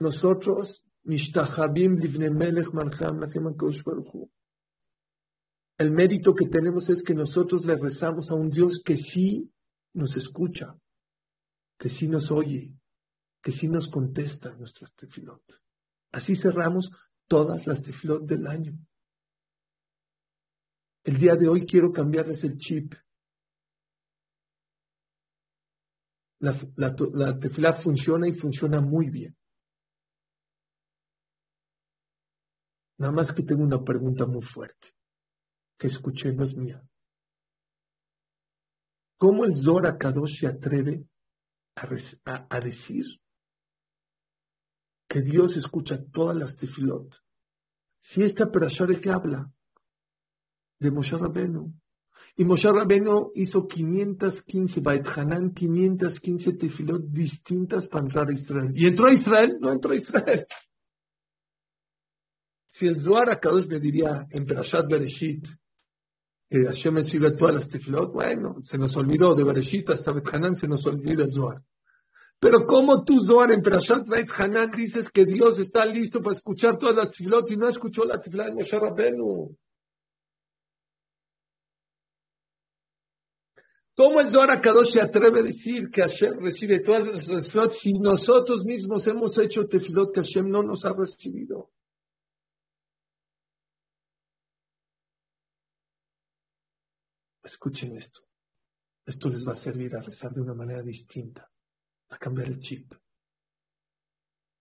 Nosotros, 0.00 0.82
Mishtachabim 1.04 1.96
Livne 1.96 2.30
Melech 2.30 2.72
Mancham. 2.72 3.20
El 5.78 5.90
mérito 5.92 6.34
que 6.34 6.48
tenemos 6.48 6.88
es 6.90 7.02
que 7.02 7.14
nosotros 7.14 7.64
le 7.64 7.76
rezamos 7.76 8.30
a 8.30 8.34
un 8.34 8.50
Dios 8.50 8.82
que 8.84 8.96
sí 8.96 9.50
nos 9.94 10.14
escucha, 10.16 10.74
que 11.78 11.88
sí 11.88 12.08
nos 12.08 12.30
oye, 12.30 12.72
que 13.48 13.54
sí 13.54 13.66
nos 13.66 13.88
contesta 13.88 14.50
nuestras 14.56 14.94
tefilot. 14.96 15.42
Así 16.12 16.36
cerramos 16.36 16.90
todas 17.28 17.66
las 17.66 17.82
tefilot 17.82 18.26
del 18.26 18.46
año. 18.46 18.74
El 21.02 21.18
día 21.18 21.34
de 21.34 21.48
hoy 21.48 21.64
quiero 21.64 21.90
cambiarles 21.90 22.44
el 22.44 22.58
chip. 22.58 22.92
La, 26.40 26.60
la, 26.76 27.82
funciona 27.82 28.28
y 28.28 28.34
funciona 28.34 28.82
muy 28.82 29.08
bien. 29.08 29.34
Nada 32.98 33.12
más 33.14 33.34
que 33.34 33.44
tengo 33.44 33.62
una 33.62 33.82
pregunta 33.82 34.26
muy 34.26 34.42
fuerte 34.42 34.88
que 35.78 35.86
escuché 35.86 36.34
no 36.34 36.44
es 36.44 36.54
mía. 36.54 36.82
¿Cómo 39.16 39.46
el 39.46 39.54
Zora 39.64 39.96
Kadosh 39.96 40.38
se 40.38 40.48
atreve 40.48 41.06
a, 41.76 42.60
decir 42.60 43.06
que 45.08 45.22
Dios 45.22 45.56
escucha 45.56 45.98
todas 46.12 46.36
las 46.36 46.56
tefilot? 46.56 47.14
Si 48.00 48.22
esta 48.22 48.50
perashá 48.50 48.86
que 48.86 49.10
habla, 49.10 49.50
de 50.80 50.90
Moshe 50.90 51.16
Rabenu. 51.16 51.72
Y 52.36 52.44
Moshe 52.44 52.70
Rabenu 52.70 53.32
hizo 53.34 53.66
515, 53.66 54.80
Bait 54.80 55.04
Hanan, 55.06 55.52
515 55.52 56.52
tefilot 56.52 57.02
distintas 57.10 57.86
para 57.88 58.04
entrar 58.04 58.28
a 58.28 58.32
Israel. 58.32 58.72
¿Y 58.74 58.86
entró 58.86 59.06
a 59.06 59.12
Israel? 59.12 59.58
No 59.60 59.72
entró 59.72 59.92
a 59.92 59.96
Israel. 59.96 60.46
Si 62.72 62.86
el 62.86 63.02
Zohar 63.02 63.40
Kadosh 63.40 63.66
me 63.66 63.80
diría 63.80 64.28
en 64.30 64.46
Perashat 64.46 64.88
Bereshit, 64.88 65.44
que 66.48 66.64
Hashem 66.64 66.94
me 66.94 67.30
todas 67.32 67.56
las 67.56 67.68
tefilot, 67.68 68.12
bueno, 68.12 68.62
se 68.70 68.78
nos 68.78 68.94
olvidó 68.94 69.34
de 69.34 69.42
Bereshit 69.42 69.90
hasta 69.90 70.12
Bet 70.12 70.32
Hanan, 70.32 70.54
se 70.54 70.68
nos 70.68 70.86
olvida 70.86 71.24
el 71.24 71.32
Zohar. 71.32 71.60
Pero 72.40 72.64
como 72.66 73.04
tú, 73.04 73.18
Zohar, 73.26 73.50
en 73.50 73.62
Perashat 73.62 74.06
Bet 74.06 74.28
Hanan 74.36 74.70
dices 74.70 75.06
que 75.12 75.24
Dios 75.24 75.58
está 75.58 75.84
listo 75.84 76.22
para 76.22 76.36
escuchar 76.36 76.78
todas 76.78 76.94
las 76.94 77.10
tefilot 77.10 77.50
y 77.50 77.56
no 77.56 77.68
escuchó 77.68 78.04
la 78.04 78.20
tefilot 78.20 78.46
de 78.46 78.52
Moshe 78.52 78.78
Rabenu? 78.78 79.56
¿Cómo 83.96 84.20
el 84.20 84.30
Zohar 84.30 84.60
Kadosh 84.60 84.92
se 84.92 85.00
atreve 85.00 85.40
a 85.40 85.42
decir 85.42 85.90
que 85.90 86.02
Hashem 86.02 86.38
recibe 86.38 86.78
todas 86.84 87.08
las 87.08 87.26
tefilot 87.26 87.72
si 87.82 87.92
nosotros 87.94 88.64
mismos 88.64 89.04
hemos 89.08 89.36
hecho 89.38 89.66
tefilot 89.66 90.14
que 90.14 90.20
Hashem 90.20 90.48
no 90.48 90.62
nos 90.62 90.84
ha 90.84 90.92
recibido? 90.92 91.70
Escuchen 97.42 97.96
esto. 97.96 98.20
Esto 99.06 99.28
les 99.30 99.44
va 99.44 99.54
a 99.54 99.62
servir 99.64 99.96
a 99.96 100.02
rezar 100.02 100.30
de 100.32 100.42
una 100.42 100.54
manera 100.54 100.82
distinta, 100.82 101.48
a 102.10 102.18
cambiar 102.18 102.48
el 102.48 102.60
chip. 102.60 102.92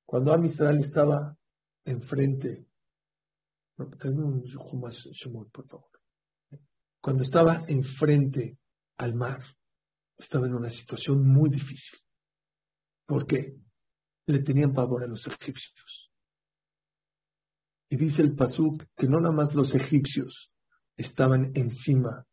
Cuando 0.05 0.33
Amisrael 0.33 0.79
estaba 0.79 1.38
enfrente, 1.86 2.65
no, 3.77 3.86
un 4.25 5.49
por 5.51 5.67
favor. 5.67 5.89
Cuando 7.01 7.23
estaba 7.23 7.65
enfrente 7.67 8.57
al 8.97 9.13
mar, 9.13 9.43
estaba 10.17 10.47
en 10.47 10.55
una 10.55 10.69
situación 10.69 11.27
muy 11.27 11.49
difícil. 11.49 11.99
¿Por 13.05 13.25
qué? 13.25 13.55
Le 14.25 14.39
tenían 14.43 14.73
pavor 14.73 15.03
a 15.03 15.07
los 15.07 15.25
egipcios. 15.27 16.12
Y 17.89 17.95
dice 17.95 18.21
el 18.21 18.36
Pasuk 18.36 18.83
que 18.97 19.07
no 19.07 19.19
nada 19.19 19.33
más 19.33 19.53
los 19.53 19.73
egipcios 19.73 20.51
estaban 20.97 21.51
encima 21.55 22.25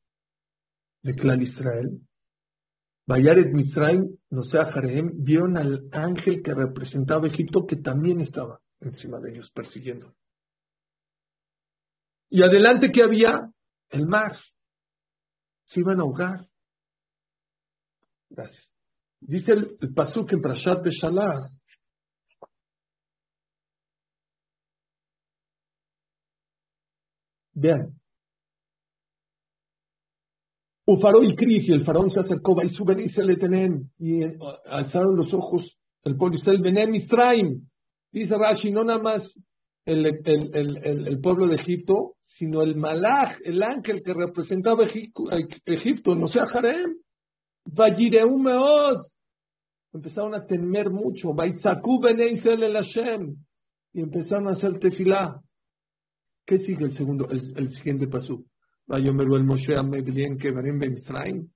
de 1.03 1.15
clan 1.15 1.43
Israel. 1.43 2.01
Bayaret 3.07 3.53
Misraim, 3.53 4.17
no 4.31 4.43
sea 4.45 4.73
Jareem, 4.73 5.25
vieron 5.25 5.59
al 5.59 5.89
ángel 5.93 6.43
que 6.43 6.55
representaba 6.55 7.27
Egipto 7.27 7.67
que 7.67 7.77
también 7.77 8.21
estaba 8.21 8.61
encima 8.81 9.19
de 9.21 9.33
ellos 9.33 9.51
persiguiendo. 9.55 10.15
Y 12.31 12.43
adelante 12.43 12.91
que 12.91 13.03
había 13.03 13.51
el 13.91 14.07
mar. 14.07 14.37
Se 15.67 15.81
iban 15.81 16.01
a 16.01 16.03
ahogar. 16.03 16.49
Gracias. 18.31 18.71
Dice 19.21 19.53
el, 19.53 19.77
el 19.81 19.95
Pasuk 19.95 20.33
en 20.33 20.41
Prashat 20.41 20.83
Beshalah. 20.83 21.49
Vean, 27.53 28.01
Ufaró 30.87 31.23
y 31.23 31.35
Cris, 31.35 31.69
y 31.69 31.73
el 31.73 31.85
faraón 31.85 32.11
se 32.11 32.21
acercó, 32.21 32.55
su 32.71 32.85
y 33.99 34.21
y 34.21 34.23
alzaron 34.67 35.17
los 35.17 35.33
ojos 35.33 35.79
el 36.05 36.17
pueblo 36.17 36.37
Israel, 36.37 36.61
Benem 36.61 36.91
Misraim. 36.91 37.63
Dice 38.13 38.37
Rashi, 38.37 38.71
no 38.71 38.85
nada 38.85 39.03
más 39.03 39.23
el, 39.87 40.07
el, 40.07 40.55
el, 40.55 41.07
el, 41.09 41.21
pueblo 41.21 41.47
de 41.49 41.57
Egipto, 41.57 42.13
sino 42.27 42.63
el 42.63 42.77
Malach, 42.77 43.39
el 43.45 43.63
ángel 43.63 44.03
que 44.03 44.13
representaba 44.13 44.85
Egipto, 44.85 46.15
no 46.15 46.29
sea 46.29 46.47
Jarem. 46.47 46.97
Meod. 47.67 49.03
Empezaron 49.93 50.35
a 50.35 50.45
temer 50.47 50.91
mucho. 50.91 51.33
Baitzaku 51.33 52.07
el 52.07 52.75
Hashem. 52.75 53.37
Y 53.93 54.01
empezaron 54.01 54.49
a 54.49 54.53
hacer 54.53 54.79
tefilá. 54.79 55.41
¿Qué 56.47 56.59
sigue 56.59 56.85
el 56.85 56.97
segundo, 56.97 57.29
el, 57.31 57.71
siguiente 57.77 58.07
paso? 58.07 58.45
Vayomeru 58.87 59.37
el 59.37 59.45
Moshe 59.45 59.77
Amedlien 59.77 60.37
que 60.37 60.53
Misraim. 60.53 61.49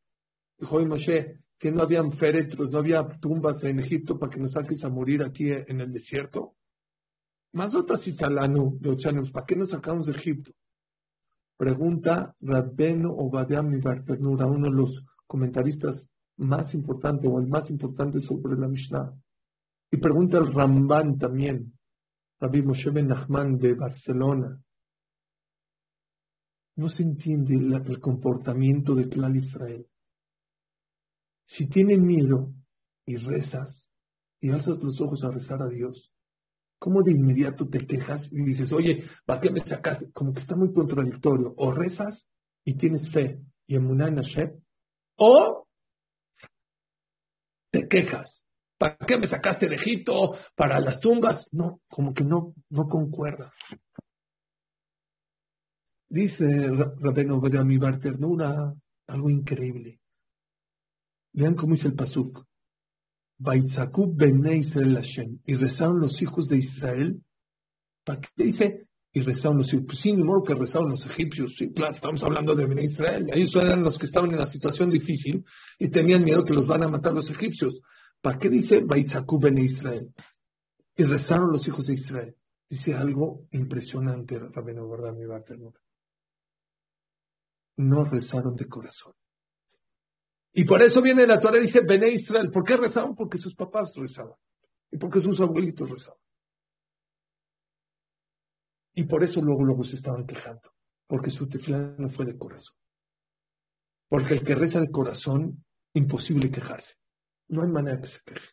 Dijo 0.59 0.81
Moshe 0.87 1.41
que 1.59 1.71
no 1.71 1.83
habían 1.83 2.13
féretros, 2.13 2.71
no 2.71 2.79
había 2.79 3.07
tumbas 3.21 3.63
en 3.65 3.81
Egipto 3.81 4.19
para 4.19 4.33
que 4.33 4.41
nos 4.41 4.53
saques 4.53 4.83
a 4.85 4.89
morir 4.89 5.23
aquí 5.23 5.51
en 5.51 5.81
el 5.81 5.93
desierto. 5.93 6.55
Más 7.53 7.75
otras 7.75 8.07
italanu, 8.07 8.79
¿para 9.33 9.47
qué 9.47 9.57
nos 9.57 9.71
sacamos 9.71 10.07
de 10.07 10.13
Egipto? 10.13 10.53
Pregunta 11.57 12.35
Rabbeno 12.41 13.13
Obadiah 13.13 13.63
Mibarternura, 13.63 14.47
uno 14.47 14.71
de 14.71 14.77
los 14.77 15.05
comentaristas 15.27 16.09
más 16.37 16.73
importantes 16.73 17.29
o 17.29 17.41
el 17.41 17.49
más 17.49 17.69
importante 17.69 18.21
sobre 18.21 18.57
la 18.57 18.69
Mishnah. 18.69 19.13
Y 19.91 19.97
pregunta 19.97 20.39
el 20.39 20.53
Ramban 20.53 21.19
también, 21.19 21.73
Rabbi 22.41 22.63
Moshe 22.63 22.91
Ben 22.91 23.09
Nachman 23.09 23.59
de 23.59 23.75
Barcelona 23.75 24.61
no 26.79 26.89
se 26.89 27.03
entiende 27.03 27.57
el, 27.57 28.01
comportamiento 28.01 28.95
de 28.95 29.09
clan 29.09 29.35
Israel. 29.35 29.85
Si 31.47 31.69
tienes 31.69 31.99
miedo 31.99 32.53
y 33.05 33.17
rezas 33.17 33.91
y 34.41 34.51
alzas 34.51 34.79
los 34.81 35.01
ojos 35.01 35.25
a 35.25 35.31
rezar 35.33 35.61
a 35.61 35.69
Dios, 35.69 36.13
¿cómo 36.79 37.03
de 37.03 37.11
inmediato 37.11 37.69
te 37.69 37.85
quejas 37.85 38.29
y 38.31 38.45
dices, 38.45 38.71
oye, 38.71 39.03
¿para 39.27 39.41
qué 39.41 39.51
me 39.51 39.61
sacaste? 39.65 40.13
Como 40.13 40.33
que 40.33 40.41
está 40.41 40.55
muy 40.55 40.73
contradictorio. 40.73 41.53
O 41.57 41.73
rezas 41.73 42.25
y 42.65 42.77
tienes 42.77 43.11
fe 43.11 43.41
y 43.67 43.75
emuná 43.75 44.07
en 44.07 44.23
Hashem, 44.23 44.61
o 45.17 45.67
te 47.73 47.89
quejas. 47.89 48.45
¿Para 48.79 48.97
qué 48.99 49.19
me 49.19 49.27
sacaste 49.27 49.69
de 49.69 49.75
Egipto? 49.75 50.37
¿Para 50.55 50.79
las 50.79 51.01
tumbas? 51.01 51.45
No, 51.51 51.81
como 51.89 52.15
que 52.15 52.23
no, 52.23 52.55
no 52.71 52.85
concuerda. 52.85 53.53
Dice 56.11 56.45
Rabeno 57.01 57.41
mi 57.65 57.79
ternura, 58.01 58.75
algo 59.07 59.31
increíble. 59.31 60.01
Vean 61.33 61.55
cómo 61.55 61.75
dice 61.75 61.89
el 61.89 61.95
Pasuk. 61.95 62.45
Y 65.47 65.55
rezaron 65.55 66.01
los 66.01 66.21
hijos 66.23 66.49
de 66.49 66.57
Israel. 66.57 67.21
¿Para 68.05 68.21
qué 68.21 68.45
dice? 68.45 68.87
Y 69.13 69.21
rezaron 69.21 69.59
los 69.59 69.73
hijos. 69.73 69.85
Pues 69.87 70.01
sí, 70.01 70.13
ni 70.13 70.25
modo 70.25 70.43
que 70.43 70.55
rezaron 70.55 70.91
los 70.91 71.05
egipcios. 71.07 71.55
Sí, 71.59 71.73
claro, 71.73 71.95
estamos 71.95 72.23
hablando 72.23 72.55
de 72.55 72.67
Ben 72.67 72.79
Israel. 72.79 73.27
Ellos 73.33 73.55
eran 73.57 73.83
los 73.83 73.99
que 73.99 74.07
estaban 74.07 74.31
en 74.31 74.39
la 74.39 74.51
situación 74.51 74.91
difícil 74.91 75.45
y 75.79 75.89
tenían 75.89 76.25
miedo 76.25 76.43
que 76.45 76.55
los 76.55 76.67
van 76.67 76.83
a 76.85 76.89
matar 76.89 77.13
los 77.13 77.31
egipcios. 77.31 77.81
¿Para 78.21 78.39
qué 78.39 78.49
dice 78.49 78.81
Baitzaku 78.81 79.39
ben 79.39 79.59
Israel? 79.59 80.09
Y 80.97 81.05
rezaron 81.05 81.53
los 81.53 81.67
hijos 81.69 81.87
de 81.87 81.95
Israel. 81.95 82.35
Dice 82.69 82.95
algo 82.95 83.47
impresionante, 83.53 84.39
¿verdad? 84.39 85.15
Mi 85.15 85.45
ternura. 85.45 85.79
No 87.79 88.05
rezaron 88.05 88.55
de 88.57 88.67
corazón. 88.67 89.15
Y 90.53 90.65
por 90.65 90.83
eso 90.83 91.01
viene 91.01 91.27
la 91.27 91.41
Torah 91.41 91.59
y 91.59 91.67
dice, 91.67 91.81
Bene 91.87 92.11
Israel, 92.11 92.51
¿por 92.53 92.65
qué 92.65 92.77
rezaban? 92.77 93.15
Porque 93.15 93.39
sus 93.39 93.55
papás 93.55 93.93
rezaban. 93.95 94.35
Y 94.91 94.99
porque 94.99 95.21
sus 95.21 95.41
abuelitos 95.41 95.89
rezaban. 95.89 96.19
Y 98.95 99.05
por 99.05 99.23
eso 99.23 99.41
luego, 99.41 99.65
luego 99.65 99.85
se 99.85 99.97
estaban 99.97 100.27
quejando. 100.27 100.73
Porque 101.07 101.31
su 101.31 101.47
tefilá 101.47 101.95
no 101.99 102.09
fue 102.11 102.25
de 102.27 102.37
corazón. 102.37 102.75
Porque 104.09 104.35
el 104.35 104.45
que 104.45 104.55
reza 104.57 104.81
de 104.81 104.91
corazón, 104.91 105.65
imposible 105.95 106.51
quejarse. 106.51 106.95
No 107.49 107.63
hay 107.63 107.69
manera 107.69 108.01
que 108.01 108.09
se 108.09 108.19
queje. 108.25 108.49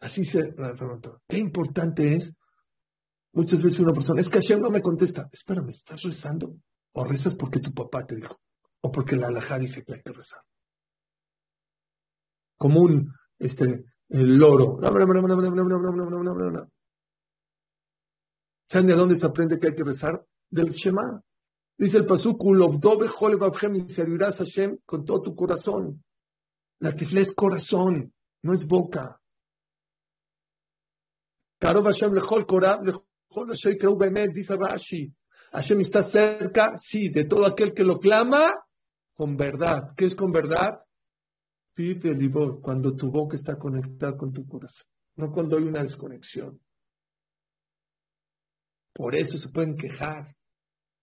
Así 0.00 0.24
se 0.24 0.52
preguntó. 0.52 1.20
Qué 1.28 1.38
importante 1.38 2.16
es, 2.16 2.34
muchas 3.32 3.62
veces 3.62 3.78
una 3.78 3.92
persona, 3.92 4.20
es 4.20 4.28
que 4.28 4.40
Hashem 4.40 4.60
no 4.60 4.70
me 4.70 4.82
contesta. 4.82 5.28
Espérame, 5.30 5.70
¿estás 5.70 6.02
rezando? 6.02 6.56
O 6.92 7.04
rezas 7.04 7.34
porque 7.36 7.60
tu 7.60 7.72
papá 7.72 8.06
te 8.06 8.16
dijo. 8.16 8.38
O 8.82 8.90
porque 8.90 9.16
la 9.16 9.28
alajá 9.28 9.58
dice 9.58 9.84
que 9.84 9.94
hay 9.94 10.02
que 10.02 10.12
rezar. 10.12 10.40
Como 12.56 12.80
un 12.80 13.12
este, 13.38 13.84
el 14.08 14.36
loro. 14.36 14.78
¿Saben 18.68 18.86
de 18.86 18.94
dónde 18.94 19.18
se 19.18 19.26
aprende 19.26 19.58
que 19.58 19.68
hay 19.68 19.74
que 19.74 19.84
rezar? 19.84 20.24
Del 20.50 20.70
Shema. 20.70 21.22
Dice 21.78 21.96
el 21.96 22.06
Pasuk, 22.06 22.42
y 22.44 23.94
servirás 23.94 24.34
a 24.34 24.44
Hashem 24.44 24.78
con 24.84 25.04
todo 25.04 25.22
tu 25.22 25.34
corazón. 25.34 26.02
La 26.78 26.94
tifla 26.94 27.20
es 27.20 27.32
corazón, 27.34 28.12
no 28.42 28.54
es 28.54 28.66
boca. 28.66 29.18
Dice 34.32 34.56
Rashi. 34.56 35.14
Hashem 35.52 35.80
está 35.80 36.10
cerca, 36.10 36.78
sí, 36.90 37.08
de 37.08 37.24
todo 37.24 37.46
aquel 37.46 37.74
que 37.74 37.84
lo 37.84 37.98
clama 37.98 38.52
con 39.14 39.36
verdad. 39.36 39.92
¿Qué 39.96 40.06
es 40.06 40.14
con 40.14 40.32
verdad? 40.32 40.80
Cuando 42.62 42.94
tu 42.94 43.10
boca 43.10 43.36
está 43.36 43.56
conectada 43.56 44.16
con 44.16 44.32
tu 44.32 44.46
corazón, 44.46 44.86
no 45.16 45.32
cuando 45.32 45.56
hay 45.56 45.64
una 45.64 45.82
desconexión. 45.82 46.60
Por 48.92 49.14
eso 49.14 49.38
se 49.38 49.48
pueden 49.48 49.76
quejar, 49.76 50.34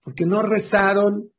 porque 0.04 0.26
no 0.26 0.44
rezaron, 0.44 1.32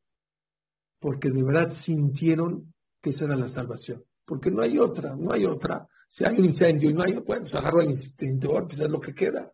porque 0.98 1.30
de 1.30 1.42
verdad 1.44 1.76
sintieron 1.84 2.74
que 3.00 3.10
esa 3.10 3.26
era 3.26 3.36
la 3.36 3.48
salvación. 3.50 4.02
Porque 4.26 4.50
no 4.50 4.62
hay 4.62 4.78
otra, 4.78 5.14
no 5.14 5.32
hay 5.32 5.46
otra. 5.46 5.86
Si 6.08 6.24
hay 6.24 6.36
un 6.36 6.46
incendio 6.46 6.90
y 6.90 6.94
no 6.94 7.02
hay, 7.02 7.12
bueno, 7.12 7.42
pues 7.42 7.54
agarro 7.54 7.80
el 7.80 7.92
extintor, 7.92 8.66
pues 8.66 8.80
es 8.80 8.90
lo 8.90 8.98
que 8.98 9.14
queda. 9.14 9.52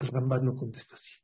El 0.00 0.08
Ramán 0.08 0.44
no 0.44 0.56
contesta 0.56 0.94
así. 0.94 1.23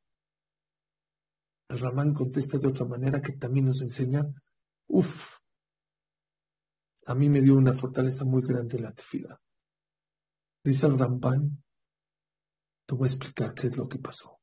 Ramán 1.78 2.14
contesta 2.14 2.58
de 2.58 2.68
otra 2.68 2.84
manera 2.84 3.20
que 3.20 3.32
también 3.34 3.66
nos 3.66 3.80
enseña, 3.80 4.24
uff, 4.88 5.06
a 7.06 7.14
mí 7.14 7.28
me 7.28 7.40
dio 7.40 7.54
una 7.54 7.78
fortaleza 7.78 8.24
muy 8.24 8.42
grande 8.42 8.78
la 8.78 8.92
tefila. 8.92 9.40
Dice 10.62 10.86
el 10.86 10.96
te 12.86 12.94
voy 12.94 13.08
a 13.08 13.12
explicar 13.12 13.54
qué 13.54 13.68
es 13.68 13.76
lo 13.76 13.88
que 13.88 13.98
pasó. 13.98 14.38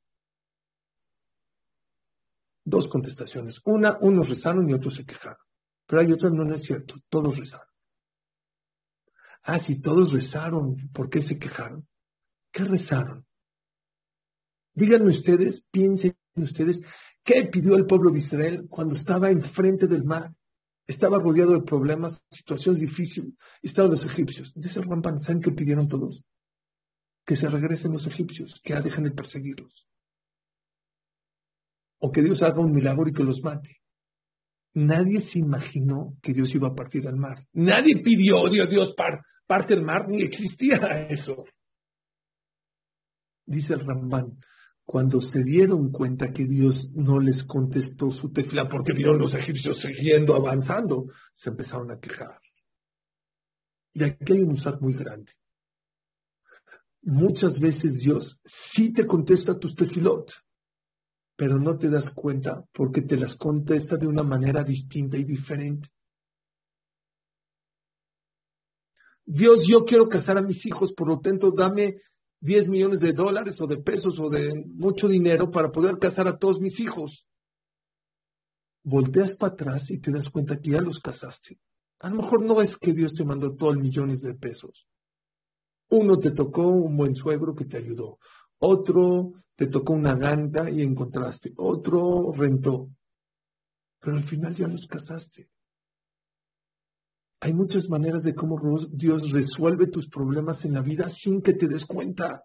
Dos 2.64 2.88
contestaciones. 2.90 3.60
Una, 3.66 3.98
unos 4.00 4.30
rezaron 4.30 4.70
y 4.70 4.74
otros 4.74 4.96
se 4.96 5.06
quejaron. 5.06 5.38
Pero 5.86 6.02
hay 6.02 6.12
otras, 6.12 6.34
no, 6.34 6.44
no 6.44 6.56
es 6.56 6.64
cierto, 6.64 6.96
todos 7.10 7.38
rezaron. 7.38 7.68
Ah, 9.44 9.60
si 9.66 9.80
todos 9.82 10.12
rezaron, 10.12 10.76
¿por 10.94 11.10
qué 11.10 11.24
se 11.28 11.38
quejaron? 11.38 11.88
¿Qué 12.52 12.64
rezaron? 12.64 13.26
Díganme 14.74 15.12
ustedes, 15.12 15.64
piensen 15.72 16.18
ustedes, 16.36 16.78
¿qué 17.28 17.48
pidió 17.52 17.76
el 17.76 17.86
pueblo 17.86 18.10
de 18.10 18.20
Israel 18.20 18.66
cuando 18.68 18.96
estaba 18.96 19.30
enfrente 19.30 19.86
del 19.86 20.04
mar? 20.04 20.32
estaba 20.88 21.20
rodeado 21.20 21.52
de 21.52 21.66
problemas, 21.66 22.20
situaciones 22.30 22.82
difíciles, 22.82 23.34
estaban 23.62 23.92
los 23.92 24.06
egipcios. 24.06 24.52
Dice 24.56 24.82
Ramban, 24.82 25.20
¿saben 25.20 25.42
qué 25.42 25.52
pidieron 25.52 25.88
todos? 25.88 26.24
Que 27.26 27.36
se 27.36 27.48
regresen 27.50 27.92
los 27.92 28.08
egipcios, 28.08 28.60
que 28.64 28.74
dejen 28.76 29.04
de 29.04 29.12
perseguirlos. 29.12 29.86
O 32.00 32.12
que 32.12 32.22
Dios 32.22 32.42
haga 32.42 32.62
un 32.62 32.72
milagro 32.72 33.08
y 33.10 33.14
que 33.14 33.24
los 33.24 33.42
mate. 33.42 33.78
Nadie 34.76 35.22
se 35.32 35.40
imaginó 35.40 36.14
que 36.22 36.34
Dios 36.34 36.54
iba 36.54 36.70
a 36.70 36.76
partir 36.76 37.08
al 37.08 37.18
mar. 37.18 37.44
Nadie 37.52 38.02
pidió, 38.02 38.48
Dios, 38.50 38.70
Dios, 38.70 38.96
parte 39.48 39.74
el 39.74 39.82
mar, 39.82 40.08
ni 40.08 40.22
existía 40.22 41.08
eso. 41.10 41.44
Dice 43.46 43.74
el 43.74 43.86
Ramban, 43.86 44.38
cuando 44.88 45.20
se 45.20 45.44
dieron 45.44 45.92
cuenta 45.92 46.32
que 46.32 46.46
Dios 46.46 46.90
no 46.94 47.20
les 47.20 47.44
contestó 47.44 48.10
su 48.12 48.32
tefla 48.32 48.70
porque 48.70 48.94
vieron 48.94 49.20
los 49.20 49.34
egipcios 49.34 49.82
siguiendo 49.82 50.34
avanzando, 50.34 51.08
se 51.36 51.50
empezaron 51.50 51.92
a 51.92 52.00
quejar. 52.00 52.40
Y 53.94 54.06
aquí 54.06 54.32
hay 54.32 54.44
un 54.44 54.54
usar 54.54 54.80
muy 54.80 54.94
grande. 54.94 55.34
Muchas 57.02 57.60
veces 57.60 57.96
Dios 57.96 58.40
sí 58.74 58.94
te 58.94 59.06
contesta 59.06 59.60
tus 59.60 59.76
tefilot, 59.76 60.32
pero 61.36 61.60
no 61.60 61.78
te 61.78 61.90
das 61.90 62.10
cuenta 62.12 62.64
porque 62.74 63.02
te 63.02 63.18
las 63.18 63.36
contesta 63.36 63.98
de 63.98 64.08
una 64.08 64.24
manera 64.24 64.64
distinta 64.64 65.18
y 65.18 65.26
diferente. 65.26 65.90
Dios, 69.26 69.66
yo 69.68 69.84
quiero 69.84 70.08
casar 70.08 70.38
a 70.38 70.42
mis 70.42 70.66
hijos, 70.66 70.94
por 70.96 71.10
lo 71.10 71.20
tanto, 71.20 71.52
dame 71.52 71.98
10 72.42 72.68
millones 72.68 73.00
de 73.00 73.14
dólares 73.14 73.60
o 73.60 73.68
de 73.68 73.78
pesos 73.78 74.20
o 74.20 74.30
de 74.30 74.54
mucho 74.76 75.08
dinero 75.08 75.50
para 75.50 75.72
poder 75.72 75.98
casar 75.98 76.28
a 76.28 76.38
todos 76.38 76.60
mis 76.60 76.80
hijos. 76.80 77.26
Volteas 78.84 79.36
para 79.38 79.54
atrás 79.54 79.90
y 79.90 80.00
te 80.00 80.12
das 80.12 80.30
cuenta 80.30 80.60
que 80.60 80.72
ya 80.72 80.82
los 80.82 81.00
casaste. 81.00 81.58
A 82.00 82.10
lo 82.10 82.18
mejor 82.22 82.44
no 82.44 82.62
es 82.62 82.76
que 82.78 82.94
Dios 82.94 83.14
te 83.14 83.26
mandó 83.26 83.56
todos 83.56 83.76
millones 83.76 84.22
de 84.22 84.36
pesos. 84.36 84.88
Uno 85.90 86.18
te 86.20 86.32
tocó 86.32 86.68
un 86.68 86.96
buen 86.96 87.16
suegro 87.16 87.54
que 87.56 87.66
te 87.66 87.78
ayudó. 87.78 88.18
Otro 88.60 89.34
te 89.56 89.68
tocó 89.68 89.94
una 89.94 90.16
ganta 90.16 90.70
y 90.70 90.82
encontraste. 90.82 91.54
Otro 91.58 92.32
rentó. 92.34 92.90
Pero 94.00 94.18
al 94.18 94.24
final 94.30 94.56
ya 94.56 94.68
los 94.68 94.86
casaste. 94.88 95.50
Hay 97.40 97.54
muchas 97.54 97.88
maneras 97.88 98.24
de 98.24 98.34
cómo 98.34 98.60
Dios 98.90 99.32
resuelve 99.32 99.88
tus 99.88 100.10
problemas 100.10 100.64
en 100.66 100.74
la 100.74 100.82
vida 100.82 101.10
sin 101.24 101.42
que 101.42 101.54
te 101.54 101.68
des 101.68 101.86
cuenta. 101.86 102.44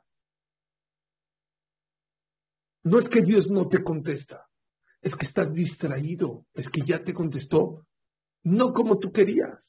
No 2.84 2.98
es 2.98 3.08
que 3.08 3.22
Dios 3.22 3.48
no 3.50 3.68
te 3.68 3.82
contesta, 3.82 4.46
es 5.00 5.14
que 5.14 5.26
estás 5.26 5.52
distraído, 5.52 6.44
es 6.52 6.68
que 6.68 6.82
ya 6.84 7.02
te 7.02 7.14
contestó, 7.14 7.86
no 8.42 8.72
como 8.72 8.98
tú 8.98 9.12
querías. 9.12 9.60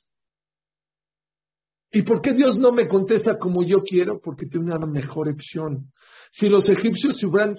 ¿Y 1.91 2.01
por 2.01 2.21
qué 2.21 2.33
Dios 2.33 2.57
no 2.57 2.71
me 2.71 2.87
contesta 2.87 3.37
como 3.37 3.63
yo 3.63 3.83
quiero? 3.83 4.19
Porque 4.19 4.47
tiene 4.47 4.75
una 4.75 4.87
mejor 4.87 5.29
opción. 5.29 5.91
Si 6.31 6.49
los 6.49 6.67
egipcios 6.67 7.19
se 7.19 7.27
hubieran 7.27 7.55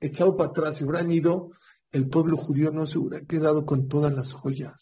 echado 0.00 0.34
para 0.34 0.48
atrás, 0.48 0.78
se 0.78 0.84
hubieran 0.84 1.12
ido, 1.12 1.50
el 1.92 2.08
pueblo 2.08 2.38
judío 2.38 2.70
no 2.70 2.86
se 2.86 2.98
hubiera 2.98 3.24
quedado 3.26 3.66
con 3.66 3.86
todas 3.86 4.14
las 4.14 4.32
joyas. 4.32 4.74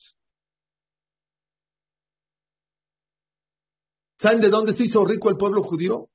¿Saben 4.21 4.41
de 4.41 4.49
dónde 4.49 4.77
se 4.77 4.85
hizo 4.85 5.05
rico 5.05 5.31
el 5.31 5.37
pueblo 5.37 5.63
judío? 5.63 6.09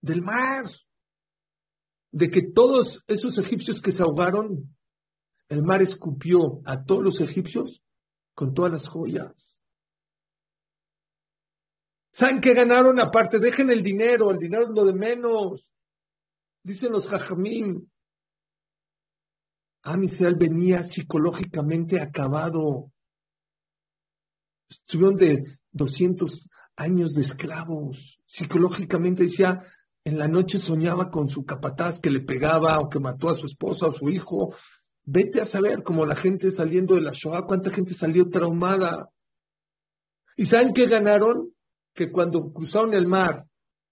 Del 0.00 0.22
mar. 0.22 0.70
De 2.12 2.30
que 2.30 2.52
todos 2.54 3.02
esos 3.06 3.36
egipcios 3.38 3.80
que 3.82 3.92
se 3.92 4.02
ahogaron, 4.02 4.74
el 5.48 5.62
mar 5.62 5.82
escupió 5.82 6.60
a 6.64 6.84
todos 6.84 7.02
los 7.02 7.20
egipcios 7.20 7.82
con 8.34 8.54
todas 8.54 8.72
las 8.72 8.88
joyas. 8.88 9.34
¿Saben 12.12 12.40
qué 12.40 12.54
ganaron? 12.54 13.00
Aparte, 13.00 13.38
dejen 13.38 13.70
el 13.70 13.82
dinero, 13.82 14.30
el 14.30 14.38
dinero 14.38 14.64
es 14.64 14.70
lo 14.70 14.84
de 14.84 14.92
menos. 14.92 15.70
Dicen 16.62 16.92
los 16.92 17.06
jajamín. 17.08 17.90
Amisrael 19.82 20.36
venía 20.36 20.86
psicológicamente 20.88 22.00
acabado. 22.00 22.92
Estuvieron 24.70 25.16
de 25.16 25.44
200 25.72 26.48
años 26.76 27.14
de 27.14 27.22
esclavos. 27.22 27.96
Psicológicamente 28.26 29.24
decía, 29.24 29.62
en 30.04 30.18
la 30.18 30.28
noche 30.28 30.58
soñaba 30.60 31.10
con 31.10 31.28
su 31.28 31.44
capataz 31.44 31.98
que 32.00 32.10
le 32.10 32.20
pegaba 32.20 32.78
o 32.80 32.88
que 32.88 33.00
mató 33.00 33.30
a 33.30 33.36
su 33.36 33.46
esposa 33.46 33.86
o 33.86 33.94
su 33.94 34.10
hijo. 34.10 34.54
Vete 35.06 35.40
a 35.40 35.46
saber, 35.46 35.82
como 35.82 36.06
la 36.06 36.16
gente 36.16 36.52
saliendo 36.52 36.94
de 36.94 37.02
la 37.02 37.12
Shoah, 37.12 37.46
cuánta 37.46 37.70
gente 37.70 37.94
salió 37.94 38.28
traumada. 38.28 39.08
¿Y 40.36 40.46
saben 40.46 40.72
qué 40.74 40.86
ganaron? 40.86 41.50
Que 41.94 42.10
cuando 42.10 42.52
cruzaron 42.52 42.92
el 42.94 43.06
mar 43.06 43.44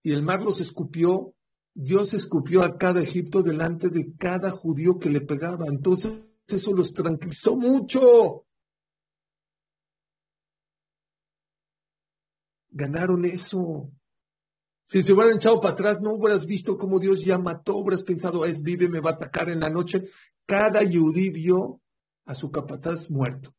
y 0.03 0.12
el 0.12 0.23
mar 0.23 0.42
los 0.42 0.61
escupió, 0.61 1.33
Dios 1.75 2.12
escupió 2.12 2.62
a 2.62 2.77
cada 2.77 3.01
Egipto 3.01 3.42
delante 3.42 3.88
de 3.88 4.14
cada 4.18 4.51
judío 4.51 4.99
que 4.99 5.09
le 5.09 5.21
pegaba. 5.21 5.66
Entonces 5.66 6.12
eso 6.47 6.73
los 6.73 6.92
tranquilizó 6.92 7.57
mucho. 7.57 8.42
Ganaron 12.73 13.25
eso. 13.25 13.91
Si 14.89 15.03
se 15.03 15.13
hubieran 15.13 15.39
echado 15.39 15.61
para 15.61 15.75
atrás, 15.75 16.01
no 16.01 16.13
hubieras 16.13 16.45
visto 16.47 16.77
cómo 16.77 16.99
Dios 16.99 17.25
ya 17.25 17.39
mató, 17.39 17.77
hubieras 17.77 18.05
pensado, 18.05 18.45
es 18.45 18.61
vive, 18.63 18.89
me 18.89 19.01
va 19.01 19.11
a 19.11 19.15
atacar 19.15 19.49
en 19.49 19.61
la 19.61 19.71
noche. 19.71 20.03
Cada 20.47 20.83
yudí 20.83 21.31
vio 21.31 21.81
a 22.27 22.35
su 22.35 22.51
capataz 22.51 23.09
muerto. 23.09 23.55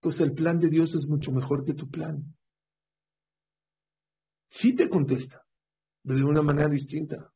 Entonces 0.00 0.20
el 0.22 0.32
plan 0.34 0.58
de 0.58 0.68
Dios 0.68 0.94
es 0.94 1.06
mucho 1.06 1.30
mejor 1.30 1.64
que 1.64 1.74
tu 1.74 1.88
plan. 1.88 2.22
Sí 4.50 4.74
te 4.74 4.88
contesta, 4.88 5.42
pero 6.02 6.18
de 6.18 6.24
una 6.24 6.42
manera 6.42 6.68
distinta. 6.68 7.30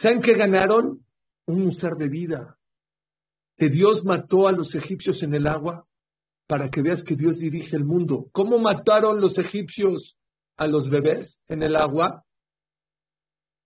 ¿Saben 0.00 0.20
qué 0.20 0.34
ganaron? 0.34 1.00
Un 1.46 1.74
ser 1.74 1.94
de 1.94 2.08
vida. 2.08 2.58
Que 3.56 3.68
Dios 3.68 4.04
mató 4.04 4.46
a 4.46 4.52
los 4.52 4.74
egipcios 4.74 5.22
en 5.22 5.34
el 5.34 5.46
agua 5.46 5.86
para 6.46 6.70
que 6.70 6.82
veas 6.82 7.02
que 7.02 7.16
Dios 7.16 7.38
dirige 7.38 7.76
el 7.76 7.84
mundo. 7.84 8.26
¿Cómo 8.32 8.58
mataron 8.58 9.20
los 9.20 9.36
egipcios 9.38 10.16
a 10.56 10.66
los 10.66 10.88
bebés 10.88 11.38
en 11.48 11.62
el 11.62 11.76
agua? 11.76 12.24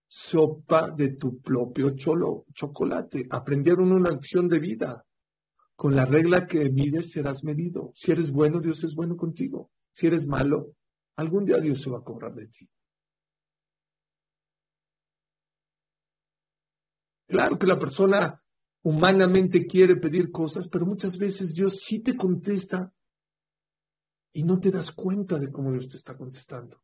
Sopa 0.08 0.90
de 0.90 1.16
tu 1.16 1.40
propio 1.40 1.94
cholo, 1.96 2.44
chocolate. 2.54 3.26
Aprendieron 3.30 3.92
una 3.92 4.10
acción 4.10 4.48
de 4.48 4.58
vida. 4.58 5.04
Con 5.76 5.94
la 5.94 6.04
regla 6.04 6.46
que 6.46 6.68
mides 6.68 7.10
serás 7.12 7.42
medido. 7.42 7.92
Si 7.94 8.10
eres 8.10 8.30
bueno, 8.30 8.60
Dios 8.60 8.82
es 8.84 8.94
bueno 8.94 9.16
contigo. 9.16 9.70
Si 9.92 10.06
eres 10.06 10.26
malo, 10.26 10.72
algún 11.16 11.44
día 11.44 11.58
Dios 11.58 11.80
se 11.82 11.90
va 11.90 11.98
a 11.98 12.04
cobrar 12.04 12.34
de 12.34 12.48
ti. 12.48 12.68
Claro 17.28 17.58
que 17.58 17.66
la 17.66 17.78
persona 17.78 18.40
humanamente 18.82 19.66
quiere 19.66 19.96
pedir 19.96 20.30
cosas, 20.30 20.68
pero 20.68 20.86
muchas 20.86 21.16
veces 21.18 21.52
Dios 21.54 21.78
sí 21.88 22.02
te 22.02 22.16
contesta 22.16 22.92
y 24.32 24.44
no 24.44 24.58
te 24.58 24.70
das 24.70 24.90
cuenta 24.92 25.38
de 25.38 25.50
cómo 25.50 25.72
Dios 25.72 25.88
te 25.88 25.96
está 25.96 26.16
contestando. 26.16 26.78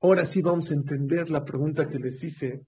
Ahora 0.00 0.30
sí 0.32 0.42
vamos 0.42 0.70
a 0.70 0.74
entender 0.74 1.30
la 1.30 1.44
pregunta 1.44 1.88
que 1.88 1.98
les 1.98 2.22
hice 2.22 2.66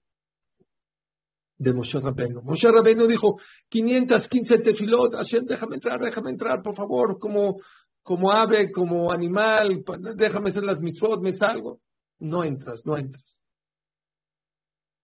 de 1.57 1.73
Moshe 1.73 1.99
Rabbeinu. 1.99 2.41
Moshe 2.41 2.69
Rabbeinu 2.69 3.07
dijo, 3.07 3.39
515 3.69 4.59
tefilot, 4.59 5.13
Hashem, 5.13 5.45
déjame 5.45 5.75
entrar, 5.75 5.99
déjame 5.99 6.31
entrar, 6.31 6.61
por 6.61 6.75
favor, 6.75 7.19
como, 7.19 7.61
como 8.01 8.31
ave, 8.31 8.71
como 8.71 9.11
animal, 9.11 9.83
déjame 10.15 10.49
hacer 10.49 10.63
las 10.63 10.81
mitzvot, 10.81 11.21
me 11.21 11.37
salgo. 11.37 11.79
No 12.19 12.43
entras, 12.43 12.85
no 12.85 12.97
entras. 12.97 13.23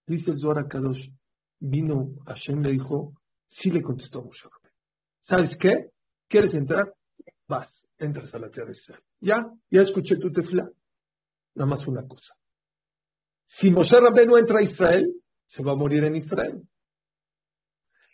Dice 0.07 0.31
el 0.31 0.39
Zohar 0.39 0.67
Kadosh, 0.67 1.09
vino 1.59 2.09
Hashem, 2.25 2.61
le 2.61 2.71
dijo, 2.71 3.13
sí 3.49 3.71
le 3.71 3.81
contestó 3.81 4.23
Moshe 4.23 4.43
Rabbeinu. 4.43 4.77
¿Sabes 5.23 5.57
qué? 5.59 5.89
¿Quieres 6.27 6.53
entrar? 6.53 6.93
Vas, 7.47 7.69
entras 7.97 8.33
a 8.33 8.39
la 8.39 8.49
tierra 8.49 8.71
de 8.71 8.77
Israel. 8.77 9.03
Ya, 9.19 9.45
ya 9.69 9.81
escuché 9.81 10.17
tu 10.17 10.31
tefla. 10.31 10.69
Nada 11.55 11.69
más 11.69 11.87
una 11.87 12.05
cosa. 12.07 12.35
Si 13.45 13.71
Moshe 13.71 13.99
Rabbeinu 13.99 14.37
entra 14.37 14.59
a 14.59 14.63
Israel, 14.63 15.13
se 15.47 15.63
va 15.63 15.71
a 15.71 15.75
morir 15.75 16.03
en 16.03 16.15
Israel. 16.15 16.61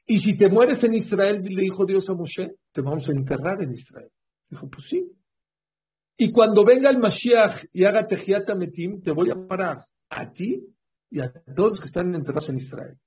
Y 0.05 0.19
si 0.19 0.37
te 0.37 0.49
mueres 0.49 0.83
en 0.83 0.93
Israel, 0.93 1.43
le 1.43 1.61
dijo 1.61 1.85
Dios 1.85 2.09
a 2.09 2.13
Moshe, 2.13 2.55
te 2.71 2.81
vamos 2.81 3.07
a 3.07 3.11
enterrar 3.11 3.61
en 3.61 3.73
Israel. 3.73 4.09
Dijo, 4.49 4.69
pues 4.69 4.85
sí. 4.89 5.11
Y 6.17 6.31
cuando 6.31 6.63
venga 6.63 6.89
el 6.89 6.99
Mashiach 6.99 7.65
y 7.71 7.85
haga 7.85 8.07
Tejiat 8.07 8.53
Metim, 8.55 9.01
te 9.01 9.11
voy 9.11 9.31
a 9.31 9.47
parar 9.47 9.85
a 10.09 10.31
ti 10.31 10.61
y 11.09 11.19
a 11.21 11.31
todos 11.55 11.71
los 11.71 11.79
que 11.79 11.87
están 11.87 12.13
enterrados 12.13 12.49
en 12.49 12.57
Israel. 12.57 12.97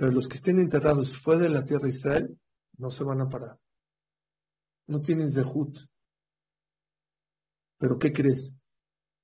Pero 0.00 0.12
los 0.12 0.26
que 0.28 0.38
estén 0.38 0.58
enterrados 0.58 1.12
fuera 1.22 1.42
de 1.42 1.50
la 1.50 1.66
tierra 1.66 1.82
de 1.82 1.94
Israel, 1.94 2.38
no 2.78 2.90
se 2.90 3.04
van 3.04 3.20
a 3.20 3.28
parar. 3.28 3.58
No 4.86 5.02
tienen 5.02 5.30
zehut. 5.30 5.76
Pero 7.78 7.98
¿qué 7.98 8.10
crees? 8.10 8.50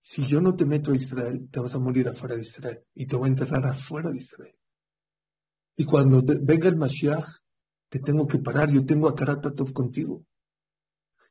Si 0.02 0.26
yo 0.28 0.42
no 0.42 0.54
te 0.54 0.66
meto 0.66 0.92
a 0.92 0.96
Israel, 0.96 1.48
te 1.50 1.60
vas 1.60 1.74
a 1.74 1.78
morir 1.78 2.06
afuera 2.08 2.34
de 2.34 2.42
Israel 2.42 2.80
y 2.94 3.06
te 3.06 3.16
voy 3.16 3.28
a 3.28 3.32
enterrar 3.32 3.66
afuera 3.66 4.10
de 4.10 4.18
Israel. 4.18 4.54
Y 5.78 5.86
cuando 5.86 6.22
venga 6.42 6.68
el 6.68 6.76
Mashiach, 6.76 7.24
te 7.88 7.98
tengo 8.00 8.26
que 8.26 8.38
parar, 8.38 8.70
yo 8.70 8.84
tengo 8.84 9.08
a 9.08 9.14
Karatatov 9.14 9.72
contigo. 9.72 10.26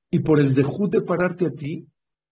Y 0.10 0.22
por 0.22 0.40
el 0.40 0.56
dejud 0.56 0.90
de 0.90 1.04
pararte 1.04 1.46
a 1.46 1.52
ti, 1.52 1.88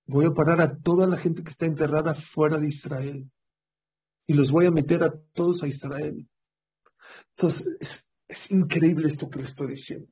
voy 0.07 0.25
a 0.25 0.31
parar 0.31 0.61
a 0.61 0.79
toda 0.79 1.05
la 1.05 1.17
gente 1.17 1.43
que 1.43 1.51
está 1.51 1.67
enterrada 1.67 2.15
fuera 2.33 2.57
de 2.57 2.69
Israel. 2.69 3.29
Y 4.25 4.33
los 4.33 4.49
voy 4.49 4.65
a 4.65 4.71
meter 4.71 5.03
a 5.03 5.13
todos 5.35 5.61
a 5.61 5.67
Israel. 5.67 6.27
Entonces, 7.37 7.65
es, 8.27 8.51
increíble 8.51 9.09
esto 9.09 9.29
que 9.29 9.39
le 9.39 9.49
estoy 9.49 9.75
diciendo. 9.75 10.07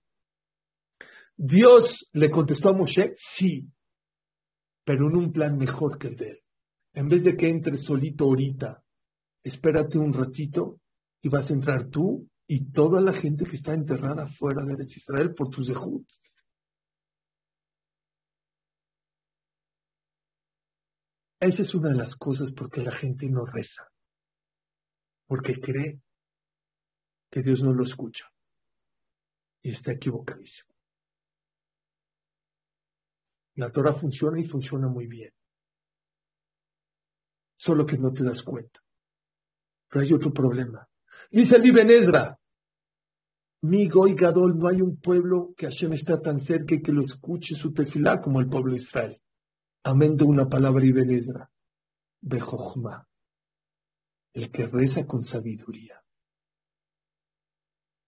Dios 1.38 1.84
le 2.14 2.30
contestó 2.30 2.70
a 2.70 2.74
Moshe, 2.74 3.16
sí, 3.38 3.68
pero 4.86 5.08
en 5.10 5.16
un 5.16 5.32
plan 5.32 5.58
mejor 5.58 5.98
que 5.98 6.08
el 6.10 6.16
de 6.16 6.30
él. 6.30 6.40
En 6.94 7.08
vez 7.08 7.24
de 7.24 7.36
que 7.36 7.50
entres 7.50 7.84
solito 7.86 8.26
ahorita, 8.26 8.84
espérate 9.44 9.98
un 9.98 10.14
ratito 10.14 10.78
y 11.22 11.30
vas 11.30 11.50
a 11.50 11.54
entrar 11.54 11.90
tú 11.90 12.28
y 12.48 12.72
toda 12.72 13.00
la 13.00 13.14
gente 13.14 13.46
que 13.46 13.56
está 13.56 13.74
enterrada 13.74 14.28
fuera 14.38 14.64
de 14.66 14.84
Israel 14.84 15.34
por 15.34 15.50
tus 15.50 15.68
dejud. 15.68 16.04
Esa 21.40 21.64
es 21.64 21.74
una 21.74 21.90
de 21.90 21.96
las 21.96 22.16
cosas 22.18 22.52
por 22.52 22.70
que 22.70 22.82
la 22.82 22.92
gente 22.92 23.28
no 23.28 23.46
reza, 23.46 23.88
porque 25.28 25.60
cree 25.60 26.00
que 27.32 27.42
Dios 27.42 27.62
no 27.62 27.74
lo 27.74 27.84
escucha 27.84 28.26
y 29.64 29.72
está 29.72 29.94
equivocadísimo. 29.94 30.76
La 33.56 33.72
Torah 33.72 33.96
funciona 34.00 34.40
y 34.40 34.48
funciona 34.48 34.88
muy 34.88 35.08
bien. 35.08 35.32
Solo 37.58 37.86
que 37.86 37.98
no 37.98 38.12
te 38.12 38.24
das 38.24 38.42
cuenta. 38.44 38.80
Pero 39.90 40.04
hay 40.04 40.14
otro 40.14 40.32
problema. 40.34 40.88
Dice 41.30 41.56
el 41.56 41.66
Ibn 41.66 41.90
Ezra, 41.90 42.38
mi 43.62 43.88
Goy 43.88 44.16
Gadol, 44.16 44.58
no 44.58 44.68
hay 44.68 44.82
un 44.82 45.00
pueblo 45.00 45.54
que 45.56 45.68
Hashem 45.68 45.94
está 45.94 46.20
tan 46.20 46.40
cerca 46.42 46.76
y 46.76 46.82
que 46.82 46.92
lo 46.92 47.02
escuche 47.02 47.56
su 47.56 47.72
tefilá 47.74 48.20
como 48.20 48.40
el 48.40 48.50
pueblo 48.50 48.74
de 48.74 48.82
Israel. 48.82 49.22
Amén 49.84 50.16
de 50.16 50.24
una 50.24 50.50
palabra 50.50 50.84
Ibn 50.84 51.12
Ezra. 51.12 51.50
Bejochma. 52.22 53.08
El 54.34 54.52
que 54.52 54.66
reza 54.66 55.06
con 55.06 55.24
sabiduría. 55.24 56.01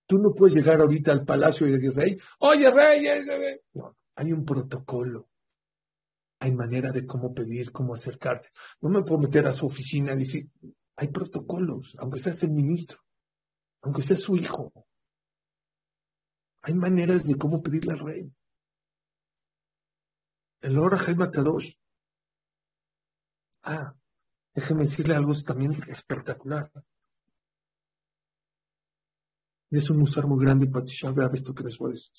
Tú 0.07 0.17
no 0.17 0.33
puedes 0.33 0.55
llegar 0.55 0.81
ahorita 0.81 1.11
al 1.11 1.25
palacio 1.25 1.67
y 1.67 1.71
decir, 1.71 1.93
rey, 1.93 2.17
oye, 2.39 2.69
rey, 2.69 3.05
rey. 3.05 3.59
No, 3.73 3.95
hay 4.15 4.33
un 4.33 4.45
protocolo 4.45 5.27
hay 6.43 6.51
manera 6.51 6.91
de 6.91 7.05
cómo 7.05 7.33
pedir, 7.33 7.71
cómo 7.71 7.95
acercarte. 7.95 8.49
No 8.81 8.89
me 8.89 9.01
puedo 9.03 9.17
meter 9.17 9.47
a 9.47 9.53
su 9.53 9.65
oficina 9.65 10.11
y 10.11 10.25
decir, 10.25 10.49
hay 10.97 11.07
protocolos, 11.07 11.95
aunque 11.99 12.19
seas 12.19 12.43
el 12.43 12.51
ministro, 12.51 12.99
aunque 13.81 14.03
seas 14.03 14.19
su 14.23 14.35
hijo. 14.35 14.73
Hay 16.63 16.73
maneras 16.73 17.23
de 17.23 17.35
cómo 17.35 17.63
pedirle 17.63 17.93
al 17.93 17.99
rey. 17.99 18.33
El 20.59 20.77
Ora 20.77 20.97
Jaime 20.97 21.31
Kadosh. 21.31 21.75
Ah, 23.61 23.93
déjeme 24.53 24.89
decirle 24.89 25.15
algo 25.15 25.33
también 25.45 25.81
espectacular. 25.87 26.69
Es 29.73 29.89
un 29.89 29.97
musar 29.97 30.27
muy 30.27 30.39
grande 30.39 30.67
para 30.67 30.85
ver 31.13 31.35
esto 31.35 31.51
que 31.55 31.63
les 31.63 31.75
voy 31.79 31.89
a 31.89 31.93
decir. 31.93 32.11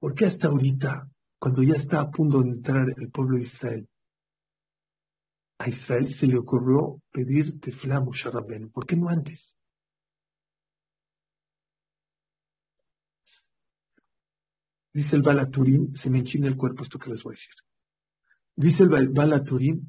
¿Por 0.00 0.14
qué 0.14 0.26
hasta 0.26 0.48
ahorita 0.48 1.08
cuando 1.38 1.62
ya 1.62 1.74
está 1.74 2.00
a 2.00 2.10
punto 2.10 2.42
de 2.42 2.50
entrar 2.50 2.86
el 2.96 3.08
pueblo 3.12 3.36
de 3.36 3.44
Israel, 3.44 3.88
a 5.58 5.68
Israel 5.68 6.12
se 6.18 6.26
le 6.26 6.38
ocurrió 6.38 7.00
pedir 7.12 7.60
tefilá 7.60 7.98
a 7.98 8.04
¿Por 8.72 8.84
qué 8.84 8.96
no 8.96 9.08
antes? 9.08 9.54
Dice 14.92 15.14
el 15.14 15.22
Balaturim, 15.22 15.94
se 16.02 16.10
me 16.10 16.18
enchina 16.18 16.48
el 16.48 16.56
cuerpo 16.56 16.82
esto 16.82 16.98
que 16.98 17.10
les 17.10 17.22
voy 17.22 17.34
a 17.34 17.38
decir. 17.38 17.54
Dice 18.56 18.82
el 18.82 19.08
Balaturim, 19.10 19.88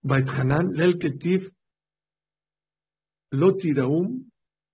Bait 0.00 0.26
Hanan, 0.26 0.72
Lel 0.72 0.98
Ketiv, 0.98 1.52
Lotiraum, 3.30 4.31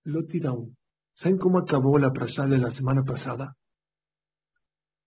Lotiraum. 0.09 0.75
¿Saben 1.15 1.37
cómo 1.37 1.59
acabó 1.59 1.97
la 1.97 2.11
prasha 2.11 2.45
de 2.45 2.57
la 2.57 2.71
semana 2.71 3.03
pasada? 3.03 3.55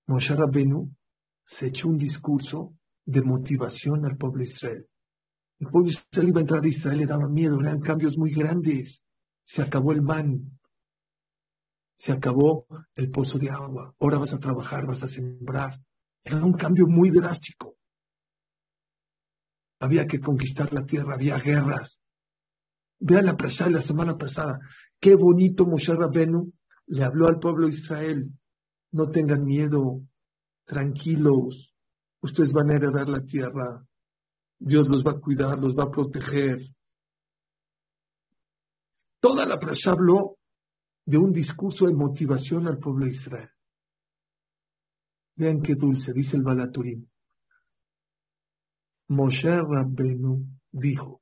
Moshe 0.07 0.35
Rabbeinu 0.35 0.91
se 1.59 1.67
echó 1.67 1.89
un 1.89 1.99
discurso 1.99 2.73
de 3.05 3.23
motivación 3.23 4.05
al 4.05 4.17
pueblo 4.17 4.43
Israel. 4.43 4.87
El 5.59 5.69
pueblo 5.69 5.91
Israel 5.91 6.29
iba 6.29 6.41
a 6.41 6.43
entrar 6.43 6.65
a 6.65 6.69
Israel, 6.69 6.99
le 6.99 7.07
daba 7.07 7.29
miedo, 7.29 7.61
eran 7.61 7.81
cambios 7.81 8.17
muy 8.17 8.33
grandes. 8.33 9.01
Se 9.47 9.63
acabó 9.63 9.93
el 9.93 10.03
man, 10.03 10.59
se 11.99 12.13
acabó 12.13 12.67
el 12.97 13.11
pozo 13.11 13.39
de 13.39 13.51
agua, 13.51 13.95
ahora 14.01 14.19
vas 14.19 14.33
a 14.33 14.39
trabajar, 14.39 14.87
vas 14.87 15.03
a 15.03 15.09
sembrar. 15.09 15.79
Era 16.25 16.45
un 16.45 16.55
cambio 16.55 16.87
muy 16.87 17.11
drástico. 17.11 17.77
Había 19.81 20.07
que 20.07 20.21
conquistar 20.21 20.73
la 20.73 20.85
tierra, 20.85 21.15
había 21.15 21.39
guerras. 21.39 21.99
Vean 23.01 23.27
la 23.27 23.37
presa 23.37 23.65
de 23.65 23.71
la 23.73 23.83
semana 23.83 24.17
pasada. 24.17 24.59
Qué 25.03 25.17
bonito 25.17 25.67
Moshe 25.67 25.95
Rabenu 25.95 26.53
le 26.87 27.05
habló 27.05 27.27
al 27.27 27.39
pueblo 27.39 27.67
de 27.67 27.75
Israel 27.75 28.33
no 28.93 29.11
tengan 29.11 29.45
miedo, 29.45 30.03
tranquilos, 30.67 31.75
ustedes 32.21 32.53
van 32.53 32.71
a 32.71 32.75
heredar 32.77 33.09
la 33.09 33.23
tierra, 33.23 33.85
Dios 34.59 34.87
los 34.89 35.03
va 35.03 35.13
a 35.13 35.21
cuidar, 35.21 35.59
los 35.59 35.77
va 35.77 35.85
a 35.85 35.91
proteger. 35.91 36.59
Toda 39.21 39.47
la 39.47 39.59
prasha 39.59 39.93
habló 39.93 40.37
de 41.07 41.19
un 41.19 41.33
discurso 41.33 41.87
de 41.87 41.95
motivación 41.95 42.69
al 42.69 42.79
pueblo 42.79 43.07
de 43.07 43.13
Israel. 43.13 43.51
Vean 45.37 45.63
qué 45.63 45.75
dulce, 45.75 46.13
dice 46.13 46.37
el 46.37 46.43
Balaturim. 46.43 47.07
Moshe 49.09 49.57
Rabbenu 49.57 50.47
dijo, 50.71 51.22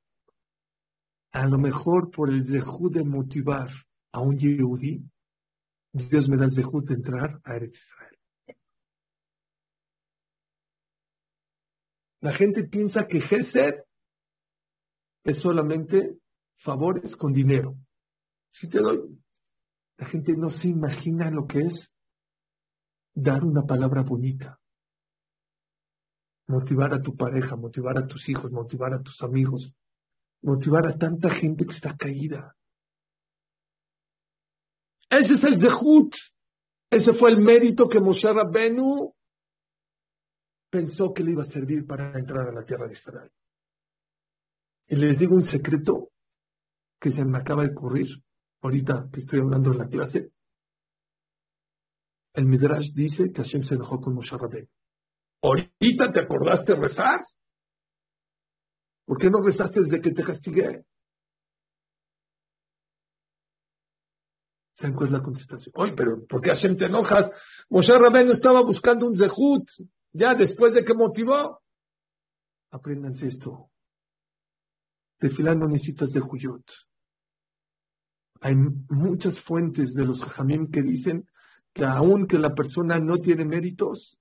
a 1.32 1.46
lo 1.46 1.58
mejor 1.58 2.10
por 2.10 2.30
el 2.30 2.44
dejud 2.44 2.92
de 2.92 3.04
motivar 3.04 3.70
a 4.12 4.20
un 4.20 4.36
yehudí, 4.38 5.04
Dios 5.92 6.28
me 6.28 6.36
da 6.36 6.46
el 6.46 6.54
dejud 6.54 6.86
de 6.86 6.94
entrar 6.94 7.40
a 7.44 7.56
Eretz 7.56 7.76
Israel. 7.76 8.16
La 12.20 12.34
gente 12.34 12.64
piensa 12.64 13.06
que 13.06 13.20
Gesed 13.20 13.80
es 15.24 15.40
solamente 15.40 16.18
favores 16.58 17.16
con 17.16 17.32
dinero. 17.32 17.74
Si 18.52 18.68
te 18.68 18.78
doy, 18.78 19.18
la 19.96 20.06
gente 20.06 20.32
no 20.36 20.50
se 20.50 20.68
imagina 20.68 21.30
lo 21.30 21.46
que 21.46 21.60
es 21.60 21.90
dar 23.14 23.44
una 23.44 23.62
palabra 23.62 24.02
bonita. 24.02 24.58
Motivar 26.46 26.92
a 26.94 27.00
tu 27.00 27.16
pareja, 27.16 27.56
motivar 27.56 27.98
a 27.98 28.06
tus 28.06 28.28
hijos, 28.28 28.50
motivar 28.50 28.92
a 28.94 29.02
tus 29.02 29.22
amigos, 29.22 29.72
motivar 30.42 30.86
a 30.86 30.96
tanta 30.96 31.30
gente 31.30 31.64
que 31.64 31.74
está 31.74 31.96
caída. 31.96 32.54
Ese 35.10 35.34
es 35.34 35.44
el 35.44 35.60
Zehut. 35.60 36.14
Ese 36.90 37.12
fue 37.14 37.30
el 37.30 37.40
mérito 37.40 37.88
que 37.88 38.00
Moshe 38.00 38.32
Rabbenu 38.32 39.12
pensó 40.70 41.12
que 41.12 41.24
le 41.24 41.32
iba 41.32 41.42
a 41.42 41.46
servir 41.46 41.86
para 41.86 42.16
entrar 42.18 42.48
a 42.48 42.52
la 42.52 42.64
tierra 42.64 42.86
de 42.86 42.94
Israel. 42.94 43.30
Y 44.88 44.96
les 44.96 45.18
digo 45.18 45.34
un 45.34 45.44
secreto 45.44 46.08
que 47.00 47.12
se 47.12 47.24
me 47.24 47.38
acaba 47.38 47.64
de 47.64 47.72
ocurrir 47.72 48.08
ahorita 48.62 49.08
que 49.12 49.20
estoy 49.20 49.40
hablando 49.40 49.72
en 49.72 49.78
la 49.78 49.88
clase. 49.88 50.30
El 52.34 52.46
Midrash 52.46 52.92
dice 52.94 53.32
que 53.32 53.42
Hashem 53.42 53.62
se 53.64 53.74
enojó 53.74 54.00
con 54.00 54.14
Moshe 54.14 54.36
Rabbeinu. 54.36 54.68
¿Ahorita 55.42 56.12
te 56.12 56.20
acordaste 56.20 56.74
rezar? 56.74 57.20
¿Por 59.10 59.18
qué 59.18 59.28
no 59.28 59.42
rezaste 59.42 59.80
desde 59.80 60.00
que 60.00 60.12
te 60.12 60.22
castigué? 60.22 60.84
¿Saben 64.76 64.94
cuál 64.94 65.08
es 65.08 65.12
la 65.14 65.22
contestación? 65.24 65.72
Oye, 65.74 65.94
pero 65.96 66.24
¿por 66.28 66.40
qué 66.40 66.50
Hashem 66.50 66.76
te 66.76 66.84
enojas? 66.84 67.28
Moshe 67.70 67.98
Rabbeinu 67.98 68.34
estaba 68.34 68.62
buscando 68.62 69.08
un 69.08 69.18
zehut, 69.18 69.68
ya 70.12 70.36
después 70.36 70.74
de 70.74 70.84
que 70.84 70.94
motivó. 70.94 71.58
Apréndanse 72.70 73.26
esto. 73.26 73.70
Tefilá 75.18 75.56
no 75.56 75.66
necesitas 75.66 76.12
de 76.12 76.20
Juyot. 76.20 76.70
Hay 78.42 78.54
muchas 78.54 79.40
fuentes 79.40 79.92
de 79.92 80.04
los 80.04 80.22
Jajamim 80.22 80.70
que 80.70 80.82
dicen 80.82 81.24
que 81.74 81.84
aunque 81.84 82.38
la 82.38 82.54
persona 82.54 83.00
no 83.00 83.18
tiene 83.18 83.44
méritos, 83.44 84.16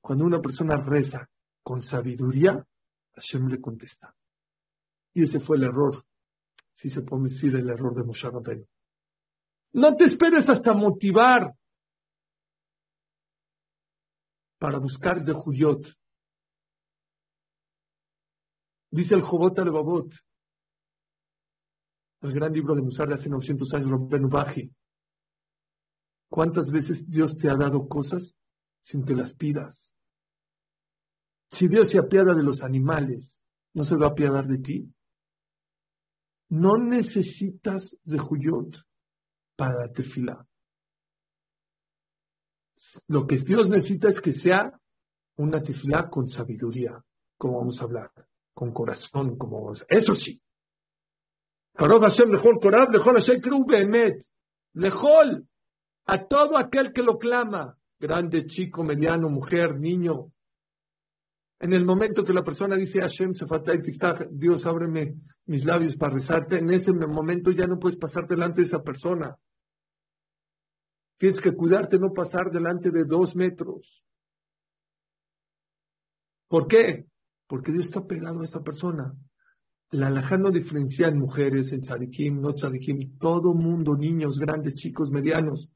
cuando 0.00 0.24
una 0.24 0.40
persona 0.40 0.78
reza 0.78 1.28
con 1.62 1.82
sabiduría, 1.82 2.64
Hashem 3.16 3.48
le 3.48 3.60
contesta. 3.60 4.14
Y 5.14 5.24
ese 5.24 5.40
fue 5.40 5.56
el 5.56 5.64
error, 5.64 6.04
si 6.74 6.90
se 6.90 7.02
puede 7.02 7.30
decir 7.30 7.54
el 7.54 7.68
error 7.68 7.94
de 7.94 8.04
Moshe 8.04 8.30
Rabbeinu. 8.30 8.64
No 9.72 9.94
te 9.96 10.04
esperes 10.04 10.48
hasta 10.48 10.72
motivar 10.74 11.52
para 14.58 14.78
buscar 14.78 15.24
de 15.24 15.32
Juyot. 15.32 15.82
Dice 18.90 19.14
el 19.14 19.22
Jobot 19.22 19.58
al 19.58 19.70
Babot, 19.70 20.12
el 22.22 22.32
gran 22.32 22.52
libro 22.52 22.74
de 22.74 22.82
Musar 22.82 23.08
de 23.08 23.14
hace 23.14 23.28
900 23.28 23.72
años, 23.74 23.90
Robben 23.90 24.28
Baji. 24.28 24.70
¿Cuántas 26.28 26.70
veces 26.70 27.06
Dios 27.08 27.36
te 27.38 27.48
ha 27.48 27.56
dado 27.56 27.88
cosas 27.88 28.34
sin 28.82 29.04
que 29.04 29.14
las 29.14 29.32
pidas? 29.34 29.92
Si 31.50 31.66
Dios 31.66 31.90
se 31.90 31.98
apiada 31.98 32.34
de 32.34 32.42
los 32.42 32.62
animales, 32.62 33.38
¿no 33.74 33.84
se 33.84 33.96
va 33.96 34.06
a 34.06 34.10
apiadar 34.10 34.46
de 34.46 34.58
ti? 34.58 34.94
No 36.50 36.76
necesitas 36.76 37.96
de 38.04 38.18
Juyot 38.18 38.76
para 39.56 39.86
la 39.86 39.92
tefila. 39.92 40.46
Lo 43.08 43.26
que 43.26 43.38
Dios 43.38 43.68
necesita 43.68 44.08
es 44.10 44.20
que 44.20 44.34
sea 44.34 44.72
una 45.36 45.62
tefila 45.62 46.08
con 46.10 46.28
sabiduría, 46.28 47.02
como 47.38 47.58
vamos 47.58 47.80
a 47.80 47.84
hablar, 47.84 48.10
con 48.52 48.72
corazón, 48.72 49.38
como 49.38 49.62
vamos. 49.62 49.84
Eso 49.88 50.14
sí, 50.14 50.42
Lejol 54.74 55.46
a 56.06 56.26
todo 56.26 56.58
aquel 56.58 56.92
que 56.92 57.02
lo 57.02 57.18
clama, 57.18 57.76
grande, 57.98 58.46
chico, 58.46 58.82
mediano, 58.82 59.30
mujer, 59.30 59.78
niño. 59.78 60.26
En 61.60 61.72
el 61.72 61.84
momento 61.84 62.24
que 62.24 62.32
la 62.32 62.42
persona 62.42 62.76
dice 62.76 63.00
Hashem 63.00 63.32
Dios 64.32 64.66
ábreme 64.66 65.14
mis 65.50 65.64
labios 65.64 65.96
para 65.96 66.14
rezarte, 66.14 66.58
en 66.58 66.70
ese 66.70 66.92
momento 66.92 67.50
ya 67.50 67.66
no 67.66 67.80
puedes 67.80 67.98
pasar 67.98 68.28
delante 68.28 68.60
de 68.60 68.68
esa 68.68 68.84
persona. 68.84 69.34
Tienes 71.18 71.40
que 71.40 71.52
cuidarte 71.52 71.98
no 71.98 72.12
pasar 72.12 72.52
delante 72.52 72.92
de 72.92 73.04
dos 73.04 73.34
metros. 73.34 74.00
¿Por 76.48 76.68
qué? 76.68 77.06
Porque 77.48 77.72
Dios 77.72 77.86
está 77.86 78.06
pegado 78.06 78.42
a 78.42 78.44
esa 78.44 78.60
persona. 78.60 79.12
La 79.90 80.06
alajá 80.06 80.36
no 80.36 80.52
diferencia 80.52 81.08
en 81.08 81.18
mujeres, 81.18 81.72
en 81.72 81.80
tzadikim, 81.80 82.40
no 82.40 82.54
tzadikim, 82.54 83.18
todo 83.18 83.52
mundo, 83.52 83.96
niños, 83.96 84.38
grandes, 84.38 84.76
chicos, 84.76 85.10
medianos. 85.10 85.68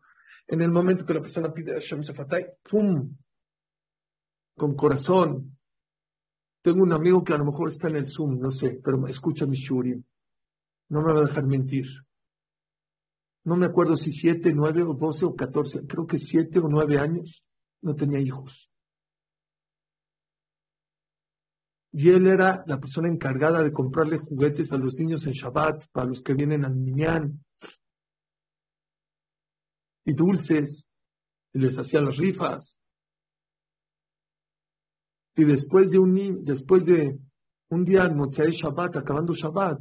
En 0.47 0.61
el 0.61 0.71
momento 0.71 1.05
que 1.05 1.15
la 1.15 1.21
persona 1.21 1.53
pide 1.53 1.73
a 1.73 1.81
Hashem 1.81 2.03
¡pum! 2.71 3.17
Con 4.57 4.77
corazón. 4.77 5.59
Tengo 6.65 6.83
un 6.83 6.93
amigo 6.93 7.23
que 7.23 7.35
a 7.35 7.39
lo 7.39 7.45
mejor 7.45 7.71
está 7.71 7.89
en 7.89 7.97
el 7.97 8.07
Zoom, 8.07 8.41
no 8.41 8.51
sé, 8.51 8.81
pero 8.83 9.07
escucha 9.07 9.47
mi 9.47 9.57
shurim. 9.57 10.03
No 10.89 11.03
me 11.03 11.13
va 11.13 11.21
a 11.21 11.27
dejar 11.27 11.45
mentir. 11.45 11.87
No 13.45 13.55
me 13.55 13.67
acuerdo 13.67 13.97
si 13.97 14.13
siete, 14.13 14.53
nueve 14.53 14.83
o 14.83 14.95
doce 14.95 15.25
o 15.25 15.37
catorce, 15.37 15.87
creo 15.87 16.07
que 16.07 16.19
siete 16.19 16.59
o 16.59 16.69
nueve 16.69 16.99
años, 16.99 17.45
no 17.83 17.95
tenía 17.95 18.19
hijos. 18.19 18.71
y 21.97 22.11
él 22.11 22.27
era 22.27 22.65
la 22.67 22.81
persona 22.81 23.07
encargada 23.07 23.63
de 23.63 23.73
comprarle 23.73 24.19
juguetes 24.19 24.73
a 24.73 24.77
los 24.77 24.95
niños 24.95 25.25
en 25.27 25.33
Shabbat, 25.33 25.85
para 25.93 26.09
los 26.09 26.23
que 26.25 26.35
vienen 26.35 26.65
al 26.65 26.75
Minyan, 26.75 27.39
y 30.05 30.13
dulces, 30.13 30.89
y 31.53 31.61
les 31.61 31.79
hacía 31.79 32.01
las 32.01 32.17
rifas. 32.17 32.77
Y 35.37 35.45
después 35.45 35.91
de 35.91 35.99
un, 35.99 36.45
después 36.45 36.85
de 36.85 37.19
un 37.71 37.85
día 37.85 38.05
en 38.05 38.19
Shabbat, 38.19 38.97
acabando 38.97 39.35
Shabbat, 39.35 39.81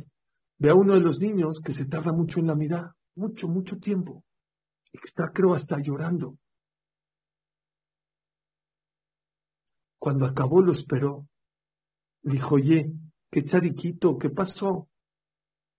ve 0.60 0.70
a 0.70 0.76
uno 0.76 0.94
de 0.94 1.02
los 1.02 1.20
niños 1.20 1.60
que 1.64 1.74
se 1.74 1.86
tarda 1.86 2.12
mucho 2.12 2.40
en 2.40 2.48
la 2.48 2.56
mirada, 2.56 2.96
mucho, 3.16 3.48
mucho 3.48 3.78
tiempo, 3.78 4.24
y 4.92 4.98
que 4.98 5.08
está, 5.08 5.30
creo, 5.34 5.54
hasta 5.54 5.80
llorando. 5.80 6.38
Cuando 10.00 10.26
acabó 10.26 10.62
lo 10.62 10.74
esperó 10.74 11.28
Dijo, 12.24 12.56
oye, 12.56 12.90
qué 13.30 13.44
chariquito, 13.44 14.18
¿qué 14.18 14.30
pasó? 14.30 14.88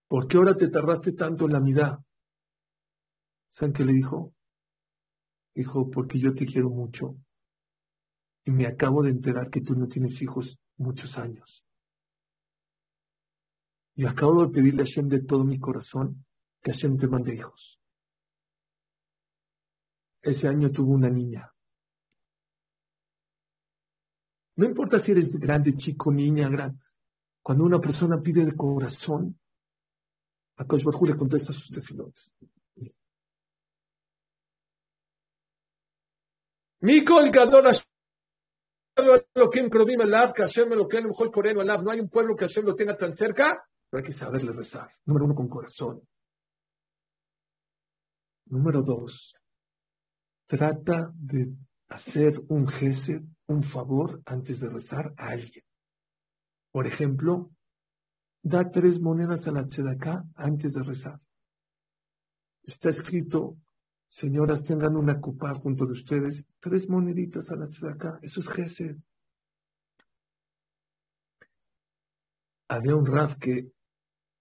¿Por 0.08 0.28
qué 0.28 0.36
ahora 0.36 0.54
te 0.54 0.68
tardaste 0.68 1.12
tanto 1.12 1.46
en 1.46 1.52
la 1.52 1.60
mirada? 1.60 2.04
¿Saben 3.52 3.72
qué 3.72 3.84
le 3.84 3.94
dijo? 3.94 4.34
Dijo, 5.54 5.90
porque 5.90 6.18
yo 6.20 6.34
te 6.34 6.44
quiero 6.44 6.68
mucho. 6.68 7.16
Y 8.44 8.50
me 8.50 8.66
acabo 8.66 9.02
de 9.02 9.10
enterar 9.10 9.50
que 9.50 9.60
tú 9.60 9.74
no 9.74 9.88
tienes 9.88 10.20
hijos 10.20 10.58
muchos 10.76 11.16
años. 11.16 11.64
Y 13.96 14.06
acabo 14.06 14.46
de 14.46 14.52
pedirle 14.52 14.82
a 14.82 14.86
Hashem 14.86 15.08
de 15.08 15.22
todo 15.22 15.44
mi 15.44 15.58
corazón 15.58 16.24
que 16.62 16.72
Hashem 16.72 16.96
te 16.98 17.06
mande 17.06 17.34
hijos. 17.34 17.78
Ese 20.22 20.48
año 20.48 20.70
tuvo 20.70 20.92
una 20.92 21.10
niña. 21.10 21.50
No 24.56 24.66
importa 24.66 25.02
si 25.02 25.12
eres 25.12 25.30
grande, 25.38 25.74
chico, 25.74 26.12
niña, 26.12 26.48
grande. 26.48 26.80
Cuando 27.42 27.64
una 27.64 27.78
persona 27.78 28.20
pide 28.22 28.44
de 28.44 28.56
corazón, 28.56 29.38
a 30.56 30.64
Kosh 30.64 30.84
le 30.84 31.16
contesta 31.16 31.52
sus 31.52 31.68
tefilotes. 31.70 32.32
Mikol 36.80 37.30
Gadol 37.30 37.66
No 38.96 39.12
hay 41.90 42.00
un 42.00 42.08
pueblo 42.08 42.36
que 42.36 42.46
Hashem 42.46 42.64
lo 42.64 42.74
tenga 42.74 42.96
tan 42.96 43.14
cerca, 43.16 43.64
pero 43.90 44.04
hay 44.04 44.12
que 44.12 44.18
saberle 44.18 44.52
rezar. 44.52 44.88
Número 45.04 45.26
uno, 45.26 45.34
con 45.34 45.48
corazón. 45.48 46.00
Número 48.46 48.82
dos, 48.82 49.34
trata 50.46 51.10
de 51.14 51.56
hacer 51.88 52.34
un 52.48 52.68
gesed, 52.68 53.22
un 53.46 53.64
favor 53.70 54.20
antes 54.26 54.60
de 54.60 54.68
rezar 54.68 55.12
a 55.16 55.28
alguien. 55.30 55.64
Por 56.70 56.86
ejemplo, 56.86 57.50
da 58.42 58.70
tres 58.70 59.00
monedas 59.00 59.46
a 59.46 59.50
la 59.50 59.64
tzedaká 59.64 60.22
antes 60.36 60.72
de 60.72 60.82
rezar. 60.82 61.18
Está 62.64 62.90
escrito, 62.90 63.56
señoras, 64.20 64.64
tengan 64.64 64.96
una 64.96 65.20
copa 65.20 65.54
junto 65.54 65.86
de 65.86 65.92
ustedes, 65.92 66.44
tres 66.60 66.88
moneditas 66.88 67.48
a 67.50 67.56
la 67.56 67.68
tzedakah. 67.68 68.18
Eso 68.22 68.40
es 68.40 68.48
Gesed. 68.48 68.96
Había 72.68 72.96
un 72.96 73.06
raf 73.06 73.38
que 73.38 73.70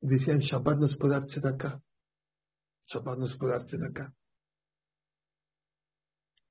decía 0.02 0.34
en 0.34 0.40
Shabbat 0.40 0.78
no 0.80 0.88
se 0.88 0.98
puede 0.98 1.14
dar 1.14 1.26
tzedakah. 1.26 1.82
Shabbat 2.88 3.18
no 3.18 3.28
se 3.28 3.38
puede 3.38 3.54
dar 3.54 3.64
tzedakah. 3.64 4.14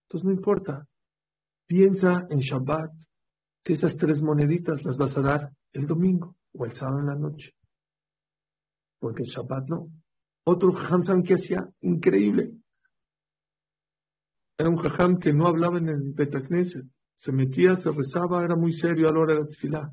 Entonces 0.02 0.24
no 0.24 0.32
importa. 0.32 0.86
Piensa 1.66 2.26
en 2.28 2.40
Shabbat 2.40 2.90
que 3.64 3.74
esas 3.74 3.96
tres 3.96 4.20
moneditas 4.20 4.82
las 4.84 4.96
vas 4.98 5.16
a 5.16 5.20
dar 5.20 5.50
el 5.72 5.86
domingo 5.86 6.36
o 6.52 6.66
el 6.66 6.72
sábado 6.74 7.00
en 7.00 7.06
la 7.06 7.14
noche. 7.14 7.52
Porque 8.98 9.22
el 9.22 9.28
Shabbat 9.30 9.68
no. 9.68 9.88
Otro 10.44 10.72
jajam, 10.72 11.22
que 11.22 11.34
hacía? 11.34 11.68
Increíble. 11.80 12.61
Era 14.62 14.70
un 14.70 14.76
jajam 14.76 15.18
que 15.18 15.32
no 15.32 15.48
hablaba 15.48 15.78
en 15.78 15.88
el 15.88 16.12
Betacneset. 16.14 16.84
Se 17.16 17.32
metía, 17.32 17.74
se 17.74 17.90
rezaba, 17.90 18.44
era 18.44 18.54
muy 18.54 18.72
serio 18.74 19.08
a 19.08 19.12
la 19.12 19.18
hora 19.18 19.34
de 19.34 19.40
la 19.40 19.46
tefilá. 19.46 19.90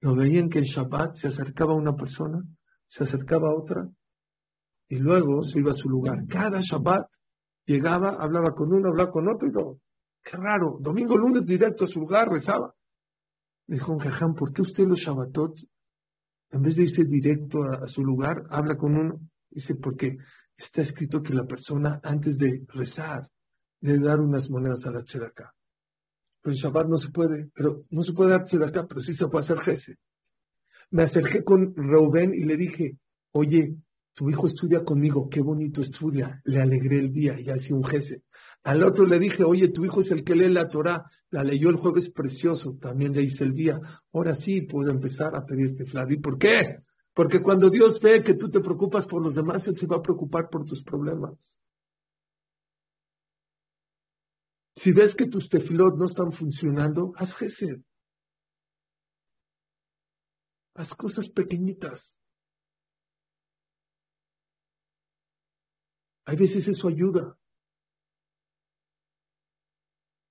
Lo 0.00 0.14
veían 0.14 0.48
que 0.48 0.60
en 0.60 0.66
Shabbat 0.66 1.16
se 1.16 1.26
acercaba 1.26 1.72
a 1.72 1.76
una 1.76 1.96
persona, 1.96 2.40
se 2.86 3.02
acercaba 3.02 3.48
a 3.48 3.56
otra, 3.56 3.88
y 4.88 5.00
luego 5.00 5.42
se 5.42 5.58
iba 5.58 5.72
a 5.72 5.74
su 5.74 5.88
lugar. 5.88 6.24
Cada 6.28 6.60
Shabbat 6.60 7.08
llegaba, 7.66 8.10
hablaba 8.10 8.52
con 8.54 8.72
uno, 8.72 8.90
hablaba 8.90 9.10
con 9.10 9.28
otro, 9.28 9.48
y 9.48 9.52
todo. 9.52 9.78
Qué 10.22 10.36
raro. 10.36 10.78
Domingo, 10.80 11.16
lunes, 11.16 11.44
directo 11.44 11.86
a 11.86 11.88
su 11.88 11.98
lugar, 11.98 12.28
rezaba. 12.28 12.72
Dijo 13.66 13.90
un 13.92 13.98
jajam, 13.98 14.34
¿por 14.34 14.52
qué 14.52 14.62
usted 14.62 14.86
los 14.86 15.00
Shabbatot, 15.00 15.56
en 16.52 16.62
vez 16.62 16.76
de 16.76 16.84
irse 16.84 17.02
directo 17.06 17.64
a, 17.64 17.88
su 17.88 18.04
lugar, 18.04 18.44
habla 18.50 18.76
con 18.76 18.94
uno? 18.94 19.18
Dice, 19.50 19.74
porque 19.74 20.16
está 20.56 20.82
escrito 20.82 21.22
que 21.22 21.34
la 21.34 21.44
persona, 21.44 21.98
antes 22.04 22.38
de 22.38 22.64
rezar, 22.68 23.26
debe 23.80 24.04
dar 24.04 24.20
unas 24.20 24.48
monedas 24.50 24.84
a 24.84 24.90
la 24.90 25.02
tzedakah. 25.02 25.52
Pero 26.42 26.54
el 26.54 26.60
Shabbat 26.60 26.88
no 26.88 26.98
se 26.98 27.10
puede, 27.10 27.50
pero 27.54 27.82
no 27.90 28.02
se 28.02 28.12
puede 28.12 28.30
dar 28.30 28.44
tzedakah, 28.44 28.86
pero 28.86 29.00
sí 29.00 29.14
se 29.14 29.26
puede 29.26 29.44
hacer 29.44 29.58
jese. 29.60 29.96
Me 30.90 31.04
acerqué 31.04 31.44
con 31.44 31.74
Reuben 31.76 32.34
y 32.34 32.44
le 32.44 32.56
dije, 32.56 32.98
oye, 33.32 33.76
tu 34.14 34.28
hijo 34.28 34.46
estudia 34.48 34.84
conmigo, 34.84 35.28
qué 35.30 35.40
bonito 35.40 35.82
estudia, 35.82 36.40
le 36.44 36.60
alegré 36.60 36.98
el 36.98 37.12
día, 37.12 37.40
y 37.40 37.48
así 37.48 37.72
un 37.72 37.84
jese. 37.84 38.22
Al 38.62 38.82
otro 38.82 39.06
le 39.06 39.18
dije, 39.18 39.44
oye, 39.44 39.68
tu 39.68 39.84
hijo 39.84 40.00
es 40.00 40.10
el 40.10 40.24
que 40.24 40.34
lee 40.34 40.48
la 40.48 40.68
Torah, 40.68 41.04
la 41.30 41.44
leyó 41.44 41.70
el 41.70 41.76
jueves 41.76 42.10
precioso, 42.10 42.76
también 42.80 43.12
le 43.12 43.22
hice 43.22 43.44
el 43.44 43.52
día. 43.52 43.80
Ahora 44.12 44.36
sí 44.36 44.62
puedo 44.62 44.90
empezar 44.90 45.34
a 45.34 45.46
pedirte 45.46 45.86
Flavi. 45.86 46.18
¿Por 46.18 46.38
qué? 46.38 46.76
Porque 47.14 47.40
cuando 47.40 47.70
Dios 47.70 48.00
ve 48.00 48.22
que 48.22 48.34
tú 48.34 48.48
te 48.48 48.60
preocupas 48.60 49.06
por 49.06 49.22
los 49.22 49.34
demás, 49.34 49.66
Él 49.66 49.76
se 49.76 49.86
va 49.86 49.96
a 49.96 50.02
preocupar 50.02 50.48
por 50.50 50.64
tus 50.64 50.82
problemas. 50.84 51.38
Si 54.82 54.92
ves 54.92 55.14
que 55.14 55.26
tus 55.26 55.48
tefilot 55.48 55.96
no 55.96 56.06
están 56.06 56.32
funcionando, 56.32 57.12
haz 57.16 57.34
gesed. 57.34 57.82
Haz 60.74 60.88
cosas 60.94 61.28
pequeñitas. 61.30 62.00
Hay 66.24 66.36
veces 66.36 66.66
eso 66.66 66.88
ayuda. 66.88 67.36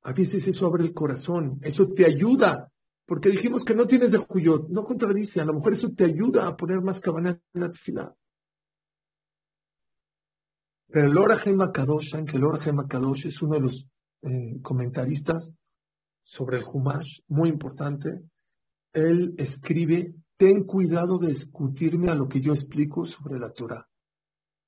A 0.01 0.13
veces 0.13 0.47
eso 0.47 0.65
abre 0.65 0.85
el 0.85 0.93
corazón, 0.93 1.59
eso 1.61 1.89
te 1.93 2.05
ayuda, 2.05 2.71
porque 3.05 3.29
dijimos 3.29 3.63
que 3.65 3.75
no 3.75 3.85
tienes 3.85 4.11
de 4.11 4.17
Juyot, 4.17 4.69
no 4.69 4.85
contradice, 4.85 5.41
a 5.41 5.45
lo 5.45 5.53
mejor 5.53 5.73
eso 5.73 5.89
te 5.95 6.05
ayuda 6.05 6.47
a 6.47 6.55
poner 6.55 6.81
más 6.81 6.99
cabana 7.01 7.39
en 7.53 7.61
la 7.61 7.69
tefila. 7.69 8.15
Pero 10.87 11.07
el 11.07 11.17
Ora 11.17 11.43
Kadosh, 11.43 12.11
que 12.25 12.37
el 12.37 12.43
Ora 12.43 12.59
Kadosh 12.87 13.27
es 13.27 13.41
uno 13.41 13.55
de 13.55 13.61
los 13.61 13.85
comentaristas 14.61 15.43
sobre 16.24 16.57
el 16.57 16.63
Humash, 16.72 17.22
muy 17.28 17.49
importante, 17.49 18.22
él 18.93 19.34
escribe, 19.38 20.13
ten 20.38 20.63
cuidado 20.63 21.17
de 21.17 21.30
discutirme 21.30 22.09
a 22.09 22.15
lo 22.15 22.28
que 22.28 22.41
yo 22.41 22.53
explico 22.53 23.05
sobre 23.05 23.39
la 23.39 23.51
Torah, 23.51 23.88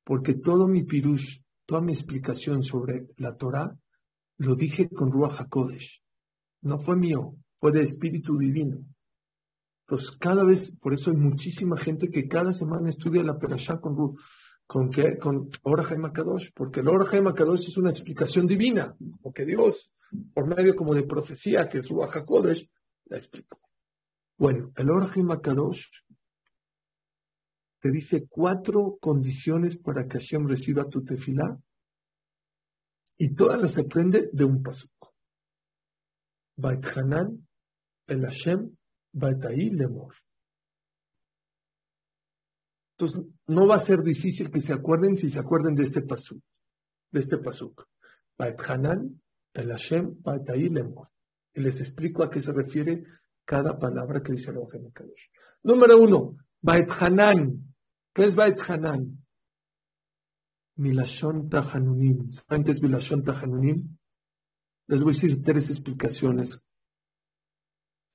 porque 0.05 0.33
todo 0.35 0.67
mi 0.67 0.83
pirush, 0.83 1.41
toda 1.65 1.81
mi 1.81 1.93
explicación 1.93 2.63
sobre 2.63 3.07
la 3.17 3.35
Torah 3.35 3.75
lo 4.37 4.55
dije 4.55 4.89
con 4.89 5.11
Ruach 5.11 5.39
HaKodesh. 5.39 6.01
No 6.63 6.79
fue 6.79 6.95
mío, 6.95 7.33
fue 7.59 7.71
de 7.71 7.83
Espíritu 7.83 8.37
Divino. 8.37 8.79
Pues 9.85 10.03
cada 10.19 10.43
vez, 10.43 10.71
por 10.79 10.93
eso 10.93 11.11
hay 11.11 11.17
muchísima 11.17 11.77
gente 11.77 12.09
que 12.09 12.27
cada 12.27 12.53
semana 12.53 12.89
estudia 12.89 13.23
la 13.23 13.37
Perashá 13.37 13.79
con 13.79 13.95
¿Con 14.71 14.89
qué? 14.89 15.17
Con 15.17 15.49
Ora 15.63 15.83
Kadosh, 16.13 16.49
porque 16.55 16.79
el 16.79 16.87
Ora 16.87 17.09
Kadosh 17.09 17.67
es 17.67 17.75
una 17.75 17.89
explicación 17.89 18.47
divina, 18.47 18.95
porque 19.21 19.43
Dios, 19.43 19.75
por 20.33 20.47
medio 20.47 20.77
como 20.77 20.93
de 20.93 21.03
profecía, 21.03 21.67
que 21.67 21.79
es 21.79 21.89
Ruach 21.89 22.15
HaKodesh, 22.15 22.69
la 23.07 23.17
explicó. 23.17 23.59
Bueno, 24.37 24.71
el 24.77 24.89
Ora 24.89 25.11
Kadosh 25.43 25.81
te 27.81 27.91
dice 27.91 28.25
cuatro 28.29 28.97
condiciones 29.01 29.77
para 29.79 30.05
que 30.07 30.19
Hashem 30.19 30.47
reciba 30.47 30.87
tu 30.87 31.03
tefilá 31.03 31.57
y 33.17 33.35
todas 33.35 33.61
las 33.61 33.77
aprende 33.77 34.29
de 34.31 34.45
un 34.45 34.63
paso. 34.63 34.87
Bait 36.55 36.85
Hanan, 36.95 37.45
el 38.07 38.21
Hashem, 38.21 38.69
Bait 39.11 39.43
Lemor. 39.73 40.15
Entonces, 43.01 43.33
no 43.47 43.65
va 43.65 43.77
a 43.77 43.85
ser 43.85 44.03
difícil 44.03 44.51
que 44.51 44.61
se 44.61 44.73
acuerden 44.73 45.17
si 45.17 45.31
se 45.31 45.39
acuerden 45.39 45.73
de 45.73 45.85
este 45.85 46.01
pasuk, 46.01 46.39
de 47.11 47.21
este 47.21 47.39
pasuk. 47.39 47.83
Hanan, 48.37 49.21
el 49.53 49.69
Hashem. 49.69 50.17
Y 51.53 51.61
les 51.61 51.81
explico 51.81 52.23
a 52.23 52.29
qué 52.29 52.41
se 52.41 52.51
refiere 52.51 53.03
cada 53.43 53.79
palabra 53.79 54.21
que 54.21 54.33
dice 54.33 54.51
el 54.51 54.93
Kadosh. 54.93 55.29
Número 55.63 55.99
uno, 55.99 56.35
Bait 56.61 56.87
Hanan. 56.99 57.73
¿Qué 58.13 58.25
es 58.25 58.35
Bait 58.35 58.57
Hanan? 58.67 59.17
Milashon 60.75 61.49
Tahanunim. 61.49 62.29
¿Saben 62.47 62.63
qué 62.63 62.73
Milashon 62.81 63.23
Tahanunim? 63.23 63.97
Les 64.87 65.01
voy 65.01 65.13
a 65.13 65.15
decir 65.15 65.43
tres 65.43 65.69
explicaciones 65.69 66.49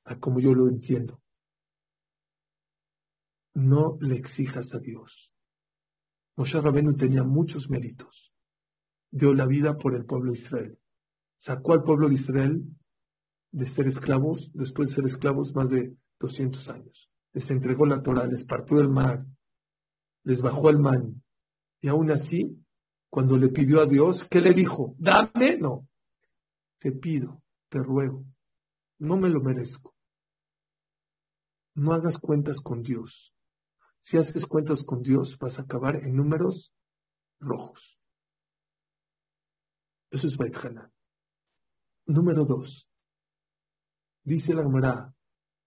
a 0.04 0.16
como 0.20 0.38
yo 0.38 0.54
lo 0.54 0.68
entiendo. 0.68 1.20
No 3.56 3.96
le 4.02 4.16
exijas 4.16 4.66
a 4.74 4.78
Dios. 4.80 5.32
Moshe 6.36 6.60
Rabenu 6.60 6.94
tenía 6.94 7.22
muchos 7.22 7.70
méritos. 7.70 8.30
Dio 9.10 9.32
la 9.32 9.46
vida 9.46 9.78
por 9.78 9.94
el 9.94 10.04
pueblo 10.04 10.32
de 10.32 10.40
Israel. 10.40 10.78
Sacó 11.38 11.72
al 11.72 11.82
pueblo 11.82 12.10
de 12.10 12.16
Israel 12.16 12.64
de 13.52 13.72
ser 13.72 13.86
esclavos, 13.86 14.50
después 14.52 14.90
de 14.90 14.96
ser 14.96 15.06
esclavos 15.06 15.54
más 15.54 15.70
de 15.70 15.96
200 16.20 16.68
años. 16.68 17.08
Les 17.32 17.48
entregó 17.50 17.86
la 17.86 18.02
Torah, 18.02 18.26
les 18.26 18.44
partió 18.44 18.78
el 18.78 18.90
mar, 18.90 19.24
les 20.22 20.42
bajó 20.42 20.68
el 20.68 20.78
man, 20.78 21.22
y 21.80 21.88
aún 21.88 22.10
así, 22.10 22.62
cuando 23.08 23.38
le 23.38 23.48
pidió 23.48 23.80
a 23.80 23.86
Dios, 23.86 24.22
¿qué 24.30 24.40
le 24.40 24.52
dijo? 24.52 24.94
Dame, 24.98 25.56
no. 25.56 25.88
Te 26.78 26.92
pido, 26.92 27.40
te 27.70 27.78
ruego, 27.78 28.22
no 28.98 29.16
me 29.16 29.30
lo 29.30 29.40
merezco. 29.40 29.94
No 31.74 31.94
hagas 31.94 32.18
cuentas 32.18 32.58
con 32.62 32.82
Dios. 32.82 33.32
Si 34.06 34.16
haces 34.16 34.46
cuentas 34.46 34.82
con 34.86 35.02
Dios, 35.02 35.36
vas 35.40 35.58
a 35.58 35.62
acabar 35.62 35.96
en 35.96 36.14
números 36.14 36.72
rojos. 37.40 37.98
Eso 40.10 40.28
es 40.28 40.36
Baitjana. 40.36 40.90
Número 42.06 42.44
dos. 42.44 42.88
Dice 44.22 44.54
la 44.54 44.62
Gemara, 44.62 45.12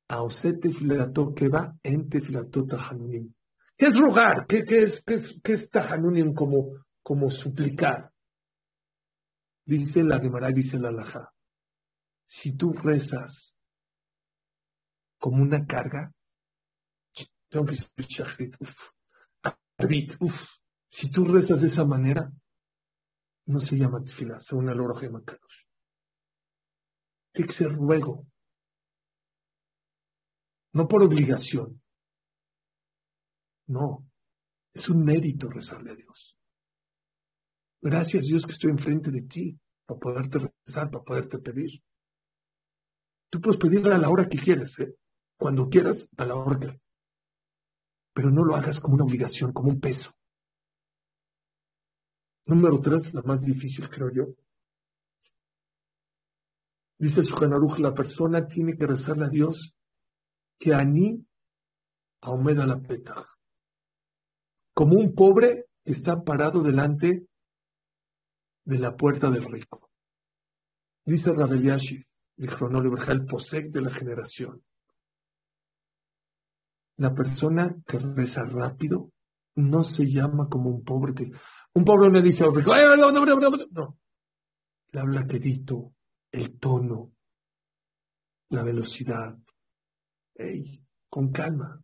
Aosete 0.07 0.73
filato 0.73 1.33
que 1.35 1.49
va 1.49 1.75
en 1.83 2.09
tefilato 2.09 2.65
tahanunim. 2.65 3.33
¿Qué 3.77 3.87
es 3.87 3.99
rogar? 3.99 4.47
¿Qué, 4.47 4.59
es, 4.59 5.03
qué 5.05 5.15
es, 5.15 5.41
qué 5.43 5.53
es 5.53 5.69
como, 6.35 6.71
como 7.03 7.29
suplicar? 7.29 8.11
Dice 9.65 10.03
la 10.03 10.19
Gemara, 10.19 10.49
dice 10.51 10.77
la 10.79 10.91
Laja. 10.91 11.29
Si 12.27 12.55
tú 12.55 12.71
rezas 12.71 13.55
como 15.19 15.43
una 15.43 15.65
carga, 15.65 16.13
tengo 17.49 17.65
que 17.65 17.71
decir 17.71 18.57
uf, 20.19 20.35
Si 20.91 21.11
tú 21.11 21.25
rezas 21.25 21.61
de 21.61 21.67
esa 21.67 21.85
manera, 21.85 22.31
no 23.45 23.59
se 23.61 23.75
llama 23.75 24.03
tefila, 24.03 24.39
según 24.41 24.69
el 24.69 24.79
oro 24.79 24.95
Kadosh. 24.95 25.65
Tiene 27.33 27.51
que 27.51 27.57
ser 27.57 27.75
ruego, 27.75 28.25
no 30.73 30.87
por 30.87 31.03
obligación. 31.03 31.81
No, 33.67 34.07
es 34.73 34.87
un 34.89 35.03
mérito 35.03 35.49
rezarle 35.49 35.91
a 35.91 35.95
Dios. 35.95 36.37
Gracias 37.81 38.25
Dios 38.25 38.43
que 38.45 38.53
estoy 38.53 38.71
enfrente 38.71 39.11
de 39.11 39.21
ti 39.21 39.59
para 39.85 39.99
poderte 39.99 40.39
rezar, 40.65 40.89
para 40.91 41.03
poderte 41.03 41.39
pedir. 41.39 41.81
Tú 43.29 43.39
puedes 43.41 43.59
pedirle 43.59 43.93
a 43.93 43.97
la 43.97 44.09
hora 44.09 44.27
que 44.27 44.39
quieras, 44.39 44.71
¿eh? 44.79 44.95
cuando 45.37 45.69
quieras, 45.69 45.97
a 46.17 46.25
la 46.25 46.35
hora 46.35 46.59
que. 46.59 46.79
Pero 48.19 48.31
no 48.31 48.43
lo 48.43 48.53
hagas 48.53 48.81
como 48.81 48.95
una 48.95 49.05
obligación, 49.05 49.53
como 49.53 49.69
un 49.69 49.79
peso. 49.79 50.13
Número 52.47 52.77
tres, 52.81 53.13
la 53.13 53.21
más 53.21 53.41
difícil, 53.41 53.89
creo 53.89 54.11
yo. 54.11 54.25
Dice 56.97 57.23
Shukanaruj, 57.23 57.79
la 57.79 57.93
persona 57.93 58.45
tiene 58.45 58.75
que 58.75 58.87
rezarle 58.87 59.23
a 59.23 59.29
Dios 59.29 59.73
que 60.59 60.73
ani 60.73 61.25
aumenta 62.19 62.65
la 62.65 62.81
peta. 62.81 63.25
Como 64.73 64.95
un 64.95 65.15
pobre 65.15 65.67
está 65.85 66.21
parado 66.21 66.61
delante 66.61 67.25
de 68.65 68.79
la 68.79 68.97
puerta 68.97 69.29
del 69.29 69.49
rico. 69.49 69.89
Dice 71.05 71.31
Rabeliashi, 71.31 72.03
el 72.35 72.49
cronólogo, 72.49 72.97
el 73.01 73.25
posec 73.25 73.71
de 73.71 73.79
la 73.79 73.91
generación. 73.91 74.61
La 76.99 77.15
persona 77.15 77.73
que 77.87 77.97
reza 77.97 78.43
rápido 78.43 79.11
no 79.55 79.85
se 79.85 80.03
llama 80.03 80.49
como 80.49 80.69
un 80.69 80.83
pobre 80.83 81.13
que... 81.13 81.31
Un 81.73 81.85
pobre 81.85 82.09
me 82.09 82.21
dice, 82.21 82.43
no, 83.71 83.97
le 84.91 84.99
habla 84.99 85.25
quedito, 85.25 85.93
el 86.33 86.59
tono, 86.59 87.11
la 88.49 88.63
velocidad. 88.63 89.37
Ey, 90.35 90.83
con 91.09 91.31
calma. 91.31 91.81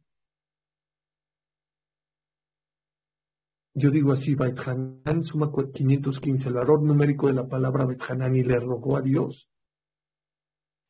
Yo 3.73 3.91
digo 3.91 4.11
así, 4.11 4.35
Hanan 4.37 5.23
suma 5.23 5.49
515, 5.49 6.49
el 6.49 6.53
valor 6.55 6.83
numérico 6.83 7.27
de 7.27 7.33
la 7.35 7.47
palabra 7.47 7.87
Hanan 8.09 8.35
y 8.35 8.43
le 8.43 8.59
rogó 8.59 8.97
a 8.97 9.01
Dios. 9.01 9.47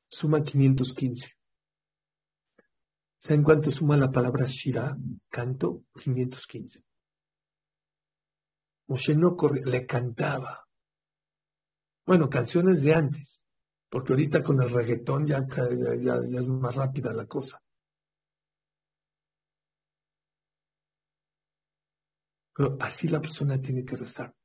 Suma 0.09 0.41
515. 0.41 1.28
¿Saben 3.26 3.41
cuánto 3.41 3.71
suma 3.71 3.97
la 3.97 4.11
palabra 4.11 4.45
Shira? 4.45 4.95
Canto 5.32 5.82
515. 6.03 6.84
Moshe 8.88 9.15
no 9.15 9.36
corre, 9.36 9.65
le 9.65 9.88
cantaba. 9.88 10.67
Bueno, 12.05 12.30
canciones 12.30 12.84
de 12.84 12.93
antes, 12.93 13.41
porque 13.89 14.13
ahorita 14.13 14.43
con 14.43 14.61
el 14.61 14.69
reggaetón 14.69 15.26
ya, 15.26 15.43
ya, 15.47 16.21
ya 16.23 16.39
es 16.39 16.47
más 16.47 16.76
rápida 16.76 17.13
la 17.13 17.26
cosa. 17.26 17.59
Pero 22.53 22.78
así 22.80 23.07
la 23.07 23.21
persona 23.21 23.59
tiene 23.59 23.84
que 23.86 23.95
rezar. 23.95 24.36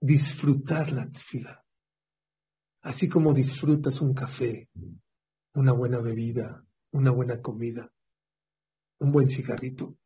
Disfrutar 0.00 0.90
la 0.92 1.10
tefila. 1.10 1.62
Así 2.80 3.06
como 3.06 3.34
disfrutas 3.34 4.00
un 4.00 4.14
café, 4.14 4.70
una 5.54 5.72
buena 5.72 6.00
bebida, 6.00 6.64
una 6.90 7.10
buena 7.10 7.42
comida, 7.42 7.90
un 8.98 9.12
buen 9.12 9.28
cigarrito. 9.28 9.96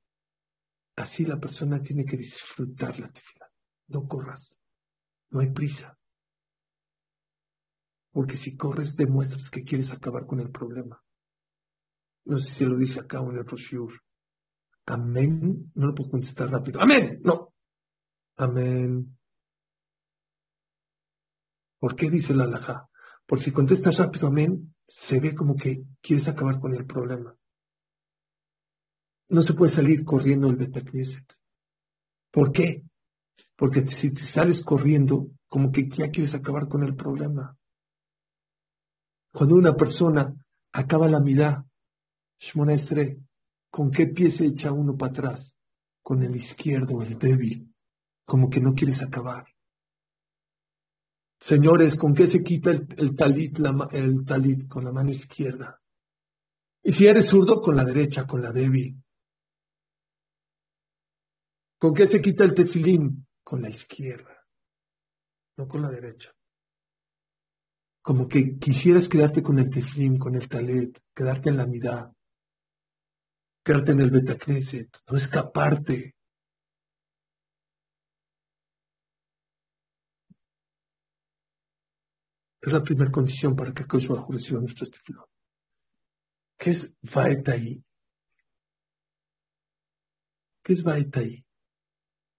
Así 0.96 1.24
la 1.24 1.38
persona 1.38 1.80
tiene 1.80 2.04
que 2.04 2.16
disfrutar 2.16 2.98
la 2.98 3.10
tefila. 3.10 3.46
No 3.88 4.06
corras. 4.06 4.56
No 5.30 5.40
hay 5.40 5.52
prisa. 5.52 5.96
Porque 8.12 8.36
si 8.38 8.56
corres, 8.56 8.96
demuestras 8.96 9.48
que 9.50 9.62
quieres 9.62 9.90
acabar 9.90 10.26
con 10.26 10.40
el 10.40 10.50
problema. 10.50 11.00
No 12.24 12.38
sé 12.38 12.54
si 12.54 12.64
lo 12.64 12.76
dice 12.76 13.00
acá 13.00 13.20
en 13.20 13.36
el 13.36 13.44
brochure. 13.44 13.96
Amén. 14.86 15.70
No 15.74 15.86
lo 15.86 15.94
puedo 15.94 16.10
contestar 16.10 16.50
rápido. 16.50 16.80
Amén. 16.80 17.20
No. 17.22 17.52
Amén. 18.36 19.18
¿Por 21.78 21.94
qué 21.94 22.10
dice 22.10 22.34
la 22.34 22.44
alhaja? 22.44 22.88
Por 23.26 23.40
si 23.40 23.52
contestas 23.52 23.98
rápido 23.98 24.28
amén, 24.28 24.74
se 25.08 25.20
ve 25.20 25.34
como 25.34 25.54
que 25.54 25.84
quieres 26.00 26.26
acabar 26.26 26.60
con 26.60 26.74
el 26.74 26.86
problema. 26.86 27.37
No 29.28 29.42
se 29.42 29.54
puede 29.54 29.74
salir 29.74 30.04
corriendo 30.04 30.48
el 30.48 30.56
Betacneset. 30.56 31.34
¿Por 32.32 32.52
qué? 32.52 32.82
Porque 33.56 33.86
si 34.00 34.12
te 34.12 34.26
sales 34.32 34.62
corriendo, 34.64 35.28
como 35.48 35.72
que 35.72 35.88
ya 35.88 36.10
quieres 36.10 36.34
acabar 36.34 36.68
con 36.68 36.82
el 36.82 36.94
problema. 36.94 37.56
Cuando 39.32 39.56
una 39.56 39.74
persona 39.74 40.34
acaba 40.72 41.08
la 41.08 41.20
mirada, 41.20 41.64
Shmona 42.40 42.76
¿con 43.70 43.90
qué 43.90 44.06
pie 44.06 44.36
se 44.36 44.46
echa 44.46 44.72
uno 44.72 44.96
para 44.96 45.12
atrás? 45.12 45.54
Con 46.02 46.22
el 46.22 46.36
izquierdo, 46.36 47.02
el 47.02 47.18
débil, 47.18 47.74
como 48.24 48.48
que 48.48 48.60
no 48.60 48.72
quieres 48.74 49.00
acabar. 49.02 49.46
Señores, 51.40 51.96
¿con 51.96 52.14
qué 52.14 52.28
se 52.28 52.42
quita 52.42 52.70
el, 52.70 53.16
talit, 53.16 53.58
el 53.92 54.24
talit? 54.24 54.68
Con 54.68 54.84
la 54.84 54.92
mano 54.92 55.10
izquierda. 55.10 55.78
Y 56.82 56.92
si 56.92 57.06
eres 57.06 57.28
zurdo, 57.28 57.60
con 57.60 57.76
la 57.76 57.84
derecha, 57.84 58.26
con 58.26 58.42
la 58.42 58.52
débil. 58.52 58.96
¿Con 61.78 61.94
qué 61.94 62.08
se 62.08 62.20
quita 62.20 62.44
el 62.44 62.54
tefilín? 62.54 63.26
Con 63.44 63.62
la 63.62 63.70
izquierda, 63.70 64.44
no 65.56 65.66
con 65.68 65.82
la 65.82 65.90
derecha. 65.90 66.30
Como 68.02 68.28
que 68.28 68.58
quisieras 68.58 69.08
quedarte 69.08 69.42
con 69.42 69.58
el 69.58 69.70
tefilín, 69.70 70.18
con 70.18 70.34
el 70.34 70.48
talit, 70.48 70.98
quedarte 71.14 71.48
en 71.48 71.56
la 71.56 71.66
mitad 71.66 72.10
quedarte 73.68 73.92
en 73.92 74.00
el 74.00 74.10
Betacneset, 74.10 74.88
no 75.10 75.18
escaparte. 75.18 76.14
Es 82.62 82.72
la 82.72 82.82
primera 82.82 83.10
condición 83.10 83.54
para 83.54 83.74
que 83.74 83.86
Kosh 83.86 84.08
Bajo 84.08 84.32
reciba 84.32 84.60
nuestro 84.60 84.86
estilo. 84.86 85.28
¿Qué 86.58 86.70
es 86.70 87.12
Vaetai? 87.14 87.84
¿Qué 90.64 90.72
es 90.72 90.82
Vaetai? 90.82 91.44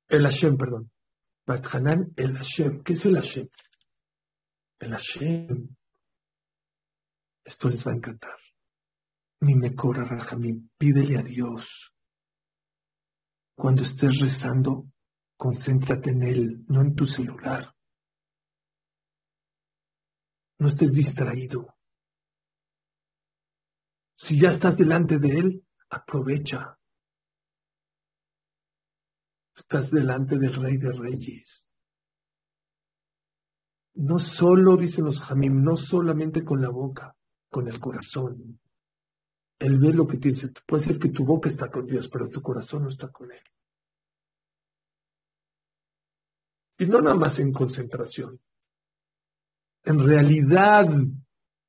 El 0.10 0.24
Hashem, 0.24 0.57
perdón. 0.57 0.91
Hanan, 1.47 2.14
el 2.16 2.38
Hashem. 2.38 2.84
¿Qué 2.84 2.93
es 2.93 3.05
el 3.05 3.16
Hashem? 3.16 3.47
El 4.80 4.91
Hashem. 4.91 5.70
Esto 7.45 7.70
les 7.70 7.86
va 7.86 7.91
a 7.91 7.95
encantar 7.95 8.36
ni 9.41 9.55
me 9.55 9.76
corra 9.76 10.05
Rajamín, 10.05 10.72
pídele 10.78 11.18
a 11.18 11.24
Dios. 11.24 11.66
Cuando 13.55 13.84
estés 13.84 14.20
rezando, 14.20 14.86
concéntrate 15.38 16.12
en 16.12 16.24
Él, 16.24 16.66
no 16.68 16.82
en 16.82 16.95
tu 16.95 17.05
celular. 17.05 17.74
No 20.60 20.70
estés 20.70 20.91
distraído. 20.91 21.76
Si 24.18 24.39
ya 24.39 24.51
estás 24.51 24.78
delante 24.78 25.18
de 25.20 25.30
Él, 25.30 25.64
aprovecha. 25.89 26.78
Estás 29.72 29.91
delante 29.91 30.39
del 30.39 30.55
Rey 30.55 30.78
de 30.78 30.91
Reyes. 30.91 31.67
No 33.93 34.17
solo, 34.17 34.76
dicen 34.78 35.05
los 35.05 35.20
Jamim, 35.20 35.63
no 35.63 35.78
solamente 35.78 36.43
con 36.43 36.59
la 36.59 36.70
boca, 36.70 37.15
con 37.51 37.67
el 37.67 37.80
corazón. 37.80 38.59
Él 39.59 39.78
ve 39.78 39.93
lo 39.93 40.07
que 40.07 40.17
tienes. 40.17 40.41
Puede 40.65 40.86
ser 40.86 40.97
que 40.97 41.09
tu 41.09 41.24
boca 41.24 41.51
está 41.51 41.70
con 41.70 41.86
Dios, 41.86 42.09
pero 42.11 42.30
tu 42.30 42.41
corazón 42.41 42.82
no 42.82 42.89
está 42.89 43.09
con 43.09 43.32
Él. 43.32 43.43
Y 46.80 46.88
no 46.88 47.01
nada 47.01 47.15
más 47.15 47.38
en 47.38 47.53
concentración. 47.53 48.39
En 49.84 49.99
realidad, 49.99 50.88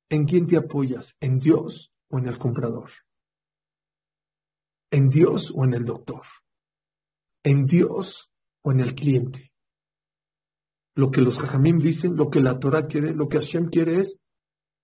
¿en 0.09 0.25
quién 0.25 0.47
te 0.47 0.57
apoyas? 0.57 1.07
¿En 1.19 1.37
Dios 1.37 1.91
o 2.09 2.17
en 2.17 2.29
el 2.29 2.39
comprador? 2.39 2.89
¿En 4.89 5.09
Dios 5.09 5.51
o 5.53 5.65
en 5.65 5.75
el 5.75 5.85
doctor? 5.85 6.23
¿En 7.43 7.65
Dios 7.65 8.29
o 8.63 8.71
en 8.71 8.81
el 8.81 8.95
cliente? 8.95 9.51
Lo 10.95 11.09
que 11.09 11.21
los 11.21 11.37
Jajamim 11.39 11.79
dicen, 11.79 12.15
lo 12.15 12.29
que 12.29 12.41
la 12.41 12.59
Torah 12.59 12.87
quiere, 12.87 13.13
lo 13.13 13.27
que 13.27 13.39
Hashem 13.39 13.69
quiere 13.69 14.01
es 14.01 14.19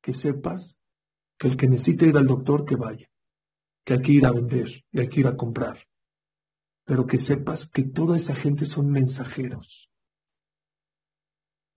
que 0.01 0.13
sepas 0.13 0.75
que 1.37 1.49
el 1.49 1.57
que 1.57 1.67
necesite 1.67 2.07
ir 2.07 2.17
al 2.17 2.25
doctor, 2.25 2.65
que 2.65 2.75
vaya, 2.75 3.07
que 3.85 3.93
hay 3.93 4.01
que 4.01 4.11
ir 4.13 4.25
a 4.25 4.31
vender 4.31 4.67
y 4.91 4.99
hay 4.99 5.09
que 5.09 5.19
ir 5.19 5.27
a 5.27 5.35
comprar. 5.35 5.77
Pero 6.85 7.05
que 7.05 7.19
sepas 7.25 7.69
que 7.73 7.83
toda 7.83 8.17
esa 8.17 8.33
gente 8.35 8.65
son 8.65 8.89
mensajeros. 8.89 9.89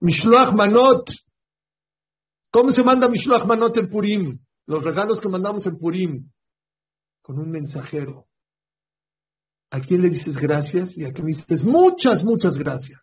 Mishloach 0.00 0.54
Manot. 0.54 1.10
¿Cómo 2.52 2.72
se 2.72 2.82
manda 2.82 3.08
Mishloach 3.08 3.44
Manot 3.44 3.76
en 3.76 3.90
Purim? 3.90 4.38
Los 4.66 4.84
regalos 4.84 5.20
que 5.20 5.28
mandamos 5.28 5.66
en 5.66 5.76
Purim. 5.76 6.30
Con 7.22 7.38
un 7.38 7.50
mensajero. 7.50 8.29
¿A 9.70 9.80
quién 9.80 10.02
le 10.02 10.10
dices 10.10 10.36
gracias? 10.36 10.96
Y 10.96 11.04
a 11.04 11.12
quién 11.12 11.26
le 11.26 11.36
dices 11.36 11.62
muchas, 11.62 12.24
muchas 12.24 12.56
gracias. 12.56 13.00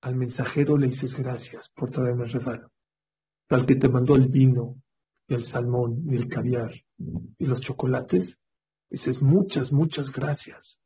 Al 0.00 0.16
mensajero 0.16 0.76
le 0.76 0.88
dices 0.88 1.12
gracias 1.14 1.68
por 1.74 1.90
traerme 1.90 2.24
el 2.24 2.32
regalo 2.32 2.70
al 3.48 3.66
que 3.66 3.76
te 3.76 3.88
mandó 3.88 4.16
el 4.16 4.28
vino, 4.28 4.76
el 5.28 5.44
salmón, 5.46 6.04
el 6.10 6.28
caviar, 6.28 6.72
y 6.98 7.46
los 7.46 7.60
chocolates, 7.60 8.36
dices 8.90 9.20
muchas, 9.20 9.72
muchas 9.72 10.10
gracias. 10.12 10.80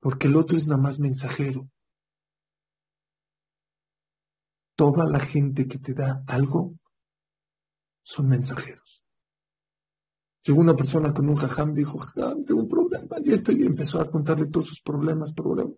Porque 0.00 0.26
el 0.26 0.36
otro 0.36 0.58
es 0.58 0.66
nada 0.66 0.80
más 0.80 0.98
mensajero. 0.98 1.68
Toda 4.76 5.06
la 5.06 5.24
gente 5.26 5.66
que 5.66 5.78
te 5.78 5.94
da 5.94 6.22
algo 6.26 6.74
son 8.02 8.28
mensajeros. 8.28 9.03
Llegó 10.44 10.60
una 10.60 10.76
persona 10.76 11.12
con 11.14 11.28
un 11.28 11.36
jajam, 11.36 11.74
dijo, 11.74 11.98
jajam, 11.98 12.44
tengo 12.44 12.60
un 12.60 12.68
problema, 12.68 13.16
y 13.24 13.32
esto, 13.32 13.50
y 13.50 13.62
empezó 13.62 14.00
a 14.00 14.10
contarle 14.10 14.48
todos 14.48 14.68
sus 14.68 14.80
problemas, 14.82 15.32
problemas. 15.32 15.74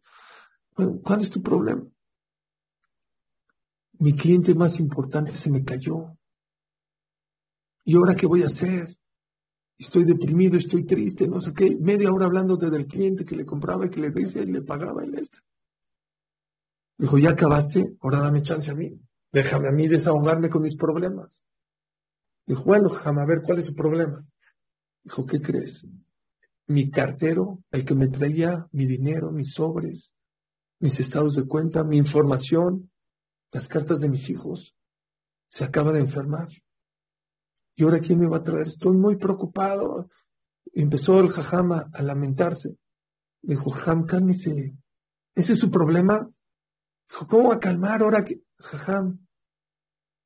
¿cuál 1.05 1.23
es 1.23 1.31
tu 1.31 1.41
problema? 1.41 1.85
Mi 3.99 4.15
cliente 4.15 4.55
más 4.55 4.79
importante 4.79 5.33
se 5.39 5.51
me 5.51 5.65
cayó. 5.65 6.17
¿Y 7.85 7.97
ahora 7.97 8.15
qué 8.15 8.27
voy 8.27 8.43
a 8.43 8.49
hacer? 8.49 8.97
Estoy 9.79 10.05
deprimido, 10.05 10.59
estoy 10.59 10.85
triste, 10.85 11.27
no 11.29 11.41
sé 11.41 11.53
qué. 11.55 11.77
Media 11.77 12.13
hora 12.13 12.27
hablando 12.27 12.57
del 12.57 12.87
cliente 12.87 13.25
que 13.25 13.37
le 13.37 13.47
compraba 13.47 13.87
y 13.87 13.91
que 13.91 14.01
le 14.01 14.11
decía 14.11 14.43
y 14.43 14.53
le 14.53 14.63
pagaba 14.63 15.05
y 15.07 15.15
esto. 15.15 15.39
Dijo, 16.99 17.19
ya 17.19 17.31
acabaste, 17.31 17.97
ahora 18.01 18.21
dame 18.21 18.43
chance 18.43 18.71
a 18.71 18.75
mí. 18.75 18.91
Déjame 19.33 19.69
a 19.69 19.73
mí 19.73 19.87
desahogarme 19.87 20.51
con 20.51 20.63
mis 20.63 20.77
problemas. 20.77 21.43
Dijo, 22.47 22.65
bueno, 22.65 22.89
déjame 22.89 23.23
a 23.23 23.27
ver 23.27 23.43
cuál 23.45 23.61
es 23.61 23.67
el 23.67 23.75
problema. 23.75 24.25
Dijo, 25.07 25.25
¿qué 25.25 25.41
crees? 25.41 25.87
Mi 26.67 26.91
cartero, 26.91 27.61
el 27.71 27.85
que 27.85 27.95
me 27.95 28.09
traía 28.09 28.67
mi 28.73 28.87
dinero, 28.87 29.31
mis 29.31 29.53
sobres, 29.53 30.11
mis 30.81 30.99
estados 30.99 31.37
de 31.37 31.47
cuenta, 31.47 31.85
mi 31.85 31.97
información, 31.97 32.91
las 33.53 33.69
cartas 33.69 34.01
de 34.01 34.09
mis 34.09 34.29
hijos, 34.29 34.75
se 35.51 35.63
acaba 35.63 35.93
de 35.93 36.01
enfermar. 36.01 36.49
¿Y 37.77 37.85
ahora 37.85 38.01
quién 38.01 38.19
me 38.19 38.27
va 38.27 38.39
a 38.39 38.43
traer? 38.43 38.67
Estoy 38.67 38.97
muy 38.97 39.17
preocupado. 39.17 40.09
Empezó 40.73 41.21
el 41.21 41.31
jajama 41.31 41.89
a 41.93 42.03
lamentarse. 42.03 42.77
Dijo, 43.43 43.71
Jajam, 43.71 44.07
cálmese. 44.07 44.75
¿Ese 45.37 45.53
es 45.53 45.61
su 45.61 45.71
problema? 45.71 46.29
Dijo, 47.09 47.29
¿cómo 47.29 47.51
va 47.51 47.55
a 47.55 47.61
calmar 47.61 48.03
ahora 48.03 48.25
que, 48.25 48.41
Jajam, 48.59 49.21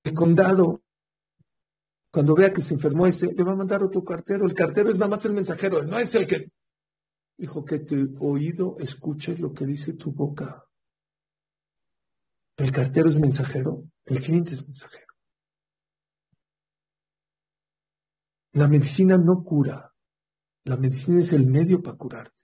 el 0.04 0.14
condado, 0.14 0.80
cuando 2.10 2.34
vea 2.34 2.52
que 2.52 2.62
se 2.62 2.74
enfermó 2.74 3.06
ese, 3.06 3.26
le 3.26 3.44
va 3.44 3.52
a 3.52 3.56
mandar 3.56 3.82
otro 3.82 4.02
cartero. 4.02 4.46
El 4.46 4.54
cartero 4.54 4.90
es 4.90 4.96
nada 4.96 5.16
más 5.16 5.24
el 5.24 5.32
mensajero, 5.32 5.82
no 5.82 5.98
es 5.98 6.14
el 6.14 6.26
que... 6.26 6.50
Dijo 7.38 7.64
que 7.64 7.78
tu 7.78 8.18
oído 8.20 8.76
escuche 8.80 9.36
lo 9.38 9.52
que 9.52 9.64
dice 9.64 9.94
tu 9.94 10.12
boca. 10.12 10.64
El 12.56 12.72
cartero 12.72 13.08
es 13.08 13.16
mensajero, 13.16 13.84
el 14.04 14.20
cliente 14.20 14.52
es 14.54 14.62
mensajero. 14.62 15.06
La 18.52 18.68
medicina 18.68 19.16
no 19.16 19.42
cura, 19.42 19.92
la 20.64 20.76
medicina 20.76 21.22
es 21.24 21.32
el 21.32 21.46
medio 21.46 21.80
para 21.80 21.96
curarte. 21.96 22.34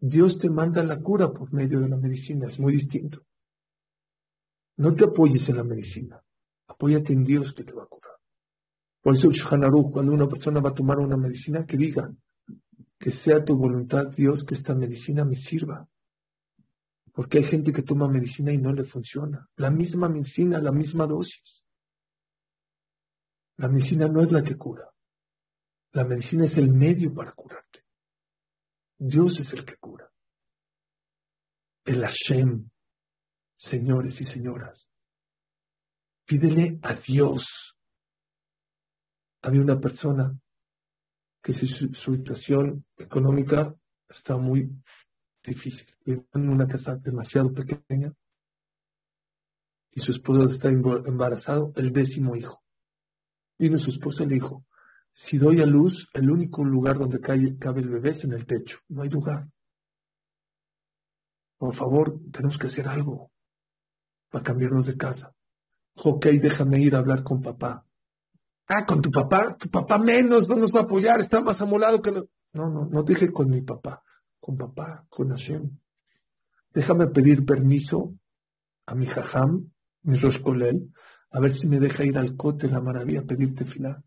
Dios 0.00 0.38
te 0.38 0.50
manda 0.50 0.82
la 0.82 1.00
cura 1.00 1.30
por 1.30 1.52
medio 1.52 1.80
de 1.80 1.88
la 1.88 1.96
medicina, 1.96 2.48
es 2.48 2.58
muy 2.58 2.74
distinto. 2.74 3.22
No 4.76 4.94
te 4.94 5.04
apoyes 5.04 5.48
en 5.48 5.56
la 5.56 5.64
medicina, 5.64 6.20
apóyate 6.80 7.12
en 7.12 7.24
Dios 7.24 7.52
que 7.54 7.62
te 7.62 7.74
va 7.74 7.82
a 7.82 7.86
curar. 7.86 8.14
Por 9.02 9.14
eso, 9.14 9.28
cuando 9.92 10.12
una 10.12 10.26
persona 10.26 10.60
va 10.60 10.70
a 10.70 10.74
tomar 10.74 10.98
una 10.98 11.18
medicina, 11.18 11.66
que 11.66 11.76
diga, 11.76 12.10
que 12.98 13.12
sea 13.22 13.44
tu 13.44 13.54
voluntad, 13.56 14.06
Dios, 14.16 14.44
que 14.46 14.54
esta 14.54 14.74
medicina 14.74 15.24
me 15.26 15.36
sirva. 15.36 15.86
Porque 17.12 17.38
hay 17.38 17.44
gente 17.44 17.72
que 17.72 17.82
toma 17.82 18.08
medicina 18.08 18.50
y 18.50 18.56
no 18.56 18.72
le 18.72 18.84
funciona. 18.84 19.46
La 19.56 19.70
misma 19.70 20.08
medicina, 20.08 20.58
la 20.58 20.72
misma 20.72 21.06
dosis. 21.06 21.64
La 23.58 23.68
medicina 23.68 24.08
no 24.08 24.22
es 24.22 24.32
la 24.32 24.42
que 24.42 24.56
cura. 24.56 24.88
La 25.92 26.04
medicina 26.04 26.46
es 26.46 26.56
el 26.56 26.70
medio 26.70 27.12
para 27.12 27.32
curarte. 27.32 27.80
Dios 28.96 29.38
es 29.38 29.52
el 29.52 29.66
que 29.66 29.76
cura. 29.76 30.08
El 31.84 32.02
Hashem, 32.02 32.70
señores 33.58 34.18
y 34.18 34.24
señoras. 34.24 34.89
Pídele 36.30 36.78
a 36.82 36.94
Dios. 36.94 37.42
Había 39.42 39.62
una 39.62 39.80
persona 39.80 40.38
que 41.42 41.54
su, 41.54 42.14
situación 42.14 42.84
económica 42.96 43.74
está 44.08 44.36
muy 44.36 44.70
difícil. 45.42 45.84
Vive 46.04 46.24
en 46.34 46.48
una 46.48 46.68
casa 46.68 46.94
demasiado 46.94 47.52
pequeña 47.52 48.12
y 49.90 50.02
su 50.02 50.12
esposo 50.12 50.48
está 50.52 50.68
embarazado, 50.68 51.72
el 51.74 51.92
décimo 51.92 52.36
hijo. 52.36 52.62
Vino 53.58 53.80
su 53.80 53.90
esposa 53.90 54.22
y 54.22 54.26
le 54.26 54.34
dijo, 54.34 54.64
si 55.14 55.36
doy 55.36 55.60
a 55.60 55.66
luz, 55.66 56.08
el 56.14 56.30
único 56.30 56.62
lugar 56.62 56.96
donde 56.96 57.18
cabe 57.18 57.80
el 57.80 57.88
bebé 57.88 58.10
es 58.10 58.22
en 58.22 58.34
el 58.34 58.46
techo, 58.46 58.78
no 58.88 59.02
hay 59.02 59.08
lugar. 59.08 59.48
Por 61.58 61.74
favor, 61.74 62.20
tenemos 62.30 62.56
que 62.56 62.68
hacer 62.68 62.86
algo 62.86 63.32
para 64.30 64.44
cambiarnos 64.44 64.86
de 64.86 64.96
casa. 64.96 65.34
Ok, 66.02 66.26
déjame 66.40 66.80
ir 66.80 66.94
a 66.94 66.98
hablar 66.98 67.22
con 67.22 67.42
papá. 67.42 67.84
Ah, 68.66 68.86
con 68.86 69.02
tu 69.02 69.10
papá, 69.10 69.56
tu 69.58 69.68
papá 69.68 69.98
menos 69.98 70.48
no 70.48 70.56
nos 70.56 70.72
va 70.72 70.80
a 70.80 70.82
apoyar, 70.84 71.20
está 71.20 71.40
más 71.40 71.60
amolado 71.60 72.00
que... 72.00 72.12
No, 72.12 72.70
no, 72.70 72.86
no 72.86 73.02
dije 73.02 73.30
con 73.32 73.50
mi 73.50 73.62
papá, 73.62 74.02
con 74.40 74.56
papá, 74.56 75.04
con 75.08 75.28
Hashem. 75.30 75.70
Déjame 76.72 77.08
pedir 77.08 77.44
permiso 77.44 78.14
a 78.86 78.94
mi 78.94 79.06
jajam, 79.06 79.70
mi 80.02 80.18
roscolel, 80.18 80.90
a 81.30 81.40
ver 81.40 81.52
si 81.58 81.66
me 81.66 81.78
deja 81.78 82.04
ir 82.04 82.16
al 82.16 82.36
cote 82.36 82.68
la 82.68 82.80
maravilla 82.80 83.20
a 83.20 83.24
pedirte 83.24 83.64
final. 83.64 84.02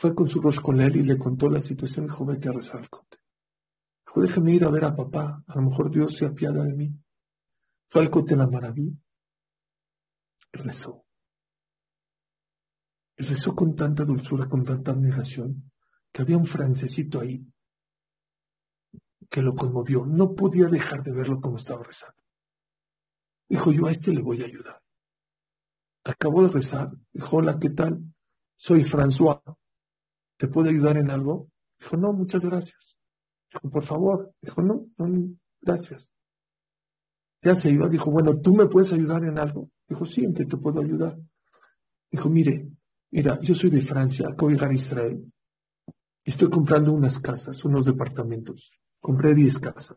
Fue 0.00 0.14
con 0.14 0.28
su 0.28 0.40
roscolel 0.40 0.96
y 0.96 1.02
le 1.02 1.18
contó 1.18 1.48
la 1.48 1.60
situación 1.60 2.06
y 2.06 2.08
dijo, 2.08 2.24
vete 2.24 2.48
a 2.48 2.52
rezar 2.52 2.78
al 2.78 2.90
cote. 2.90 3.18
Dijo, 4.06 4.20
déjame 4.22 4.52
ir 4.54 4.64
a 4.64 4.70
ver 4.70 4.84
a 4.84 4.96
papá, 4.96 5.44
a 5.46 5.54
lo 5.54 5.62
mejor 5.68 5.90
Dios 5.90 6.16
se 6.18 6.26
apiada 6.26 6.64
de 6.64 6.72
mí. 6.72 6.90
Fue 7.90 8.02
al 8.02 8.10
cote 8.10 8.34
la 8.34 8.46
maravilla, 8.46 8.96
rezó 10.54 11.04
rezó 13.16 13.54
con 13.54 13.74
tanta 13.76 14.04
dulzura, 14.04 14.48
con 14.48 14.64
tanta 14.64 14.92
admiración, 14.92 15.70
que 16.12 16.22
había 16.22 16.36
un 16.36 16.46
francesito 16.46 17.20
ahí 17.20 17.46
que 19.30 19.42
lo 19.42 19.54
conmovió. 19.54 20.04
No 20.06 20.34
podía 20.34 20.68
dejar 20.68 21.02
de 21.02 21.12
verlo 21.12 21.40
como 21.40 21.58
estaba 21.58 21.82
rezando. 21.82 22.20
Dijo, 23.48 23.72
yo 23.72 23.86
a 23.86 23.92
este 23.92 24.12
le 24.12 24.22
voy 24.22 24.42
a 24.42 24.46
ayudar. 24.46 24.80
Acabó 26.04 26.42
de 26.42 26.52
rezar. 26.52 26.90
Dijo, 27.12 27.36
hola, 27.36 27.58
¿qué 27.60 27.70
tal? 27.70 28.00
Soy 28.56 28.84
François. 28.84 29.42
¿Te 30.38 30.48
puedo 30.48 30.68
ayudar 30.68 30.98
en 30.98 31.10
algo? 31.10 31.48
Dijo, 31.80 31.96
no, 31.96 32.12
muchas 32.12 32.42
gracias. 32.42 32.96
Dijo, 33.52 33.70
por 33.70 33.86
favor. 33.86 34.32
Dijo, 34.42 34.62
no, 34.62 34.86
no, 34.98 35.34
gracias. 35.60 36.10
Ya 37.42 37.60
se 37.60 37.70
iba. 37.70 37.88
Dijo, 37.88 38.10
bueno, 38.10 38.40
¿tú 38.40 38.54
me 38.54 38.66
puedes 38.66 38.92
ayudar 38.92 39.24
en 39.24 39.38
algo? 39.38 39.70
Dijo, 39.88 40.06
sí, 40.06 40.24
¿en 40.24 40.34
qué 40.34 40.44
te 40.44 40.56
puedo 40.56 40.80
ayudar? 40.80 41.16
Dijo, 42.10 42.28
mire, 42.28 42.74
Mira, 43.14 43.38
yo 43.42 43.54
soy 43.54 43.70
de 43.70 43.86
Francia, 43.86 44.26
acabo 44.26 44.50
de 44.50 44.66
a 44.66 44.72
Israel. 44.72 45.24
Estoy 46.24 46.50
comprando 46.50 46.92
unas 46.92 47.16
casas, 47.22 47.64
unos 47.64 47.86
departamentos. 47.86 48.72
Compré 49.00 49.36
10 49.36 49.56
casas. 49.60 49.96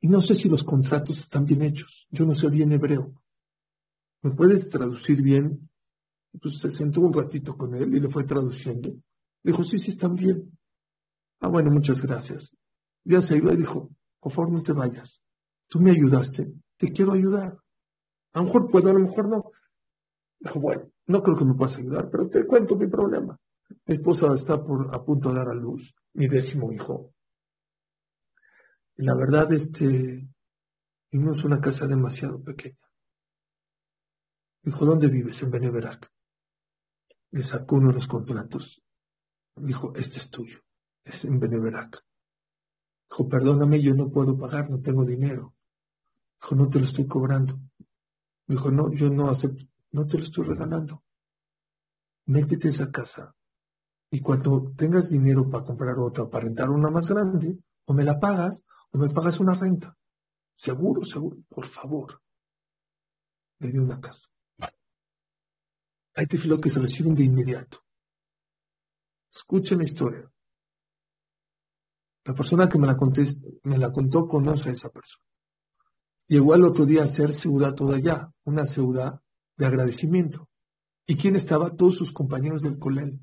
Y 0.00 0.06
no 0.06 0.22
sé 0.22 0.36
si 0.36 0.48
los 0.48 0.62
contratos 0.62 1.18
están 1.18 1.44
bien 1.44 1.62
hechos. 1.62 2.06
Yo 2.12 2.24
no 2.24 2.36
sé 2.36 2.46
bien 2.50 2.70
hebreo. 2.70 3.20
¿Me 4.22 4.30
puedes 4.30 4.70
traducir 4.70 5.22
bien? 5.22 5.68
Entonces 6.32 6.60
se 6.60 6.78
sentó 6.78 7.00
un 7.00 7.12
ratito 7.12 7.56
con 7.56 7.74
él 7.74 7.92
y 7.96 7.98
le 7.98 8.08
fue 8.10 8.22
traduciendo. 8.22 8.94
Dijo, 9.42 9.64
sí, 9.64 9.80
sí, 9.80 9.90
están 9.90 10.14
bien. 10.14 10.56
Ah, 11.40 11.48
bueno, 11.48 11.72
muchas 11.72 12.00
gracias. 12.00 12.48
Ya 13.02 13.26
se 13.26 13.36
iba 13.36 13.52
y 13.52 13.56
dijo, 13.56 13.90
por 14.20 14.32
favor 14.32 14.52
no 14.52 14.62
te 14.62 14.72
vayas. 14.72 15.20
Tú 15.68 15.80
me 15.80 15.90
ayudaste, 15.90 16.52
te 16.78 16.92
quiero 16.92 17.14
ayudar. 17.14 17.58
A 18.34 18.40
lo 18.40 18.46
mejor 18.46 18.70
puedo, 18.70 18.90
a 18.90 18.92
lo 18.92 19.00
mejor 19.00 19.28
no. 19.28 19.50
Dijo, 20.40 20.60
bueno, 20.60 20.90
no 21.06 21.22
creo 21.22 21.36
que 21.36 21.44
me 21.44 21.54
puedas 21.54 21.76
ayudar, 21.76 22.10
pero 22.10 22.28
te 22.28 22.46
cuento 22.46 22.76
mi 22.76 22.88
problema. 22.88 23.38
Mi 23.86 23.96
esposa 23.96 24.34
está 24.34 24.62
por, 24.62 24.94
a 24.94 25.02
punto 25.04 25.30
de 25.30 25.36
dar 25.36 25.48
a 25.48 25.54
luz 25.54 25.94
mi 26.14 26.28
décimo 26.28 26.72
hijo. 26.72 27.12
La 28.96 29.14
verdad, 29.14 29.52
este, 29.52 30.28
vivimos 31.10 31.44
una 31.44 31.60
casa 31.60 31.86
demasiado 31.86 32.42
pequeña. 32.42 32.76
Dijo, 34.62 34.84
¿dónde 34.84 35.08
vives? 35.08 35.40
En 35.42 35.50
Beneverac. 35.50 36.10
Le 37.32 37.44
sacó 37.48 37.76
uno 37.76 37.88
de 37.88 37.94
los 37.94 38.06
contratos. 38.06 38.80
Dijo, 39.56 39.94
este 39.96 40.18
es 40.18 40.30
tuyo. 40.30 40.60
Es 41.04 41.24
en 41.24 41.38
Beneverac. 41.38 42.02
Dijo, 43.10 43.28
perdóname, 43.28 43.82
yo 43.82 43.94
no 43.94 44.10
puedo 44.10 44.38
pagar, 44.38 44.70
no 44.70 44.80
tengo 44.80 45.04
dinero. 45.04 45.54
Dijo, 46.40 46.54
no 46.54 46.68
te 46.68 46.80
lo 46.80 46.86
estoy 46.86 47.06
cobrando. 47.06 47.58
Dijo, 48.46 48.70
no, 48.70 48.92
yo 48.92 49.08
no 49.08 49.30
acepto 49.30 49.64
no 49.94 50.06
te 50.06 50.18
lo 50.18 50.24
estoy 50.24 50.44
regalando. 50.44 51.02
Métete 52.26 52.68
esa 52.68 52.90
casa 52.90 53.34
y 54.10 54.20
cuando 54.20 54.72
tengas 54.76 55.08
dinero 55.08 55.48
para 55.48 55.64
comprar 55.64 55.96
otra, 55.98 56.28
para 56.28 56.44
rentar 56.44 56.68
una 56.68 56.90
más 56.90 57.06
grande, 57.06 57.58
o 57.86 57.94
me 57.94 58.02
la 58.02 58.18
pagas 58.18 58.60
o 58.92 58.98
me 58.98 59.08
pagas 59.10 59.38
una 59.38 59.54
renta. 59.54 59.96
Seguro, 60.56 61.04
seguro, 61.04 61.36
por 61.48 61.68
favor. 61.68 62.20
Le 63.60 63.70
di 63.70 63.78
una 63.78 64.00
casa. 64.00 64.28
Hay 66.16 66.26
tefilos 66.26 66.60
que 66.60 66.70
se 66.70 66.80
reciben 66.80 67.14
de 67.14 67.24
inmediato. 67.24 67.78
Escuchen 69.32 69.78
la 69.78 69.84
historia. 69.84 70.30
La 72.24 72.34
persona 72.34 72.68
que 72.68 72.78
me 72.78 72.86
la, 72.86 72.96
me 73.64 73.78
la 73.78 73.92
contó 73.92 74.26
conoce 74.26 74.70
a 74.70 74.72
esa 74.72 74.88
persona. 74.88 75.24
Llegó 76.26 76.54
al 76.54 76.64
otro 76.64 76.86
día 76.86 77.02
a 77.02 77.06
hacer 77.06 77.34
ciudad 77.40 77.74
toda 77.74 77.96
allá, 77.96 78.30
una 78.44 78.66
ciudad 78.66 79.20
de 79.56 79.66
agradecimiento. 79.66 80.48
¿Y 81.06 81.16
quién 81.16 81.36
estaba? 81.36 81.76
Todos 81.76 81.96
sus 81.96 82.12
compañeros 82.12 82.62
del 82.62 82.78
colel. 82.78 83.20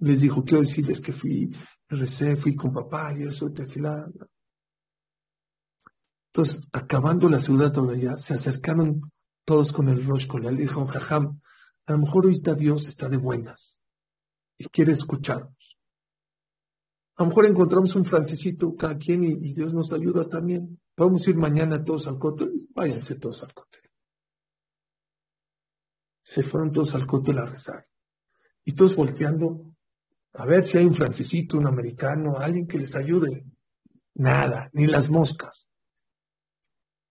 Les 0.00 0.20
dijo, 0.20 0.44
quiero 0.44 0.62
decirles 0.62 1.00
que 1.00 1.12
fui, 1.12 1.54
recé, 1.88 2.36
fui 2.36 2.54
con 2.56 2.72
papá 2.72 3.14
y 3.16 3.22
eso, 3.24 3.50
te 3.52 3.62
Entonces, 6.32 6.60
acabando 6.72 7.28
la 7.28 7.42
ciudad 7.42 7.72
todavía, 7.72 8.16
se 8.18 8.34
acercaron 8.34 9.00
todos 9.44 9.72
con 9.72 9.88
el 9.88 10.04
Rosh 10.06 10.26
Kolel 10.26 10.58
y 10.58 10.62
dijo, 10.62 10.86
Jajam, 10.86 11.40
a 11.86 11.92
lo 11.92 11.98
mejor 11.98 12.26
ahorita 12.26 12.54
Dios 12.54 12.86
está 12.86 13.08
de 13.08 13.16
buenas 13.16 13.78
y 14.58 14.68
quiere 14.68 14.92
escucharnos. 14.92 15.56
A 17.16 17.22
lo 17.22 17.30
mejor 17.30 17.46
encontramos 17.46 17.96
un 17.96 18.04
francesito 18.04 18.74
cada 18.76 18.98
quien 18.98 19.24
y, 19.24 19.54
Dios 19.54 19.72
nos 19.72 19.92
ayuda 19.92 20.28
también. 20.28 20.78
Podemos 20.98 21.28
ir 21.28 21.36
mañana 21.36 21.84
todos 21.84 22.08
al 22.08 22.18
cóctel, 22.18 22.50
váyanse 22.74 23.14
todos 23.14 23.40
al 23.44 23.54
cóctel. 23.54 23.82
Se 26.24 26.42
fueron 26.42 26.72
todos 26.72 26.92
al 26.92 27.06
cóctel 27.06 27.38
a 27.38 27.46
rezar. 27.46 27.86
Y 28.64 28.74
todos 28.74 28.96
volteando 28.96 29.60
a 30.32 30.44
ver 30.44 30.68
si 30.68 30.76
hay 30.76 30.86
un 30.86 30.96
francesito, 30.96 31.56
un 31.56 31.68
americano, 31.68 32.38
alguien 32.38 32.66
que 32.66 32.78
les 32.78 32.92
ayude. 32.96 33.44
Nada, 34.16 34.70
ni 34.72 34.88
las 34.88 35.08
moscas. 35.08 35.68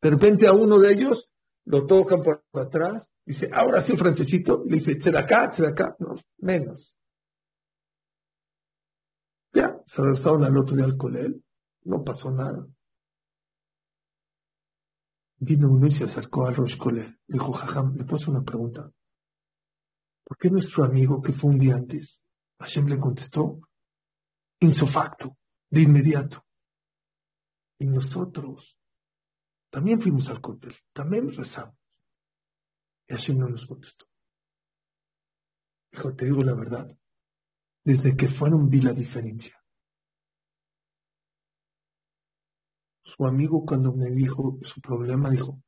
De 0.01 0.09
repente 0.09 0.47
a 0.47 0.51
uno 0.51 0.79
de 0.79 0.91
ellos 0.91 1.29
lo 1.63 1.85
tocan 1.85 2.23
por 2.23 2.43
atrás, 2.55 3.07
dice, 3.25 3.49
ahora 3.53 3.87
sí, 3.87 3.95
francesito, 3.95 4.65
le 4.65 4.79
dice, 4.79 4.99
se 4.99 5.11
de 5.11 5.17
acá, 5.17 5.55
se 5.55 5.61
de 5.61 5.69
acá, 5.69 5.95
no, 5.99 6.15
menos. 6.39 6.93
Ya, 9.53 9.77
se 9.85 10.01
abrazaron 10.01 10.43
al 10.43 10.57
otro 10.57 10.75
día 10.75 10.87
con 10.97 11.15
él, 11.15 11.41
no 11.85 12.03
pasó 12.03 12.29
nada. 12.31 12.67
Vino 15.39 15.71
uno 15.71 15.87
y 15.87 15.95
se 15.95 16.05
acercó 16.05 16.47
al 16.47 16.55
Rosh 16.55 16.77
Kolel. 16.77 17.17
Dijo, 17.27 17.53
jajam, 17.53 17.95
le 17.95 18.05
puedo 18.05 18.31
una 18.31 18.43
pregunta. 18.43 18.91
¿Por 20.23 20.37
qué 20.37 20.49
nuestro 20.49 20.83
amigo 20.83 21.21
que 21.21 21.33
fue 21.33 21.51
un 21.51 21.57
día 21.57 21.75
antes, 21.75 22.21
Hashem 22.59 22.87
le 22.87 22.99
contestó, 22.99 23.59
insofacto, 24.59 25.37
de 25.69 25.81
inmediato? 25.83 26.43
Y 27.79 27.85
nosotros 27.85 28.77
también 29.69 30.01
fuimos 30.01 30.27
al 30.27 30.41
cóctel, 30.41 30.75
también 30.93 31.31
rezamos. 31.31 31.77
Y 33.07 33.13
Hashem 33.13 33.37
no 33.37 33.47
nos 33.47 33.65
contestó. 33.65 34.05
Dijo, 35.91 36.13
te 36.15 36.25
digo 36.25 36.41
la 36.41 36.55
verdad, 36.55 36.97
desde 37.85 38.17
que 38.17 38.29
fueron 38.29 38.69
vi 38.69 38.81
la 38.81 38.93
diferencia. 38.93 39.56
Su 43.17 43.25
amigo 43.25 43.65
cuando 43.65 43.93
me 43.93 44.11
dijo 44.11 44.59
su 44.61 44.79
problema, 44.79 45.31
dijo, 45.31 45.59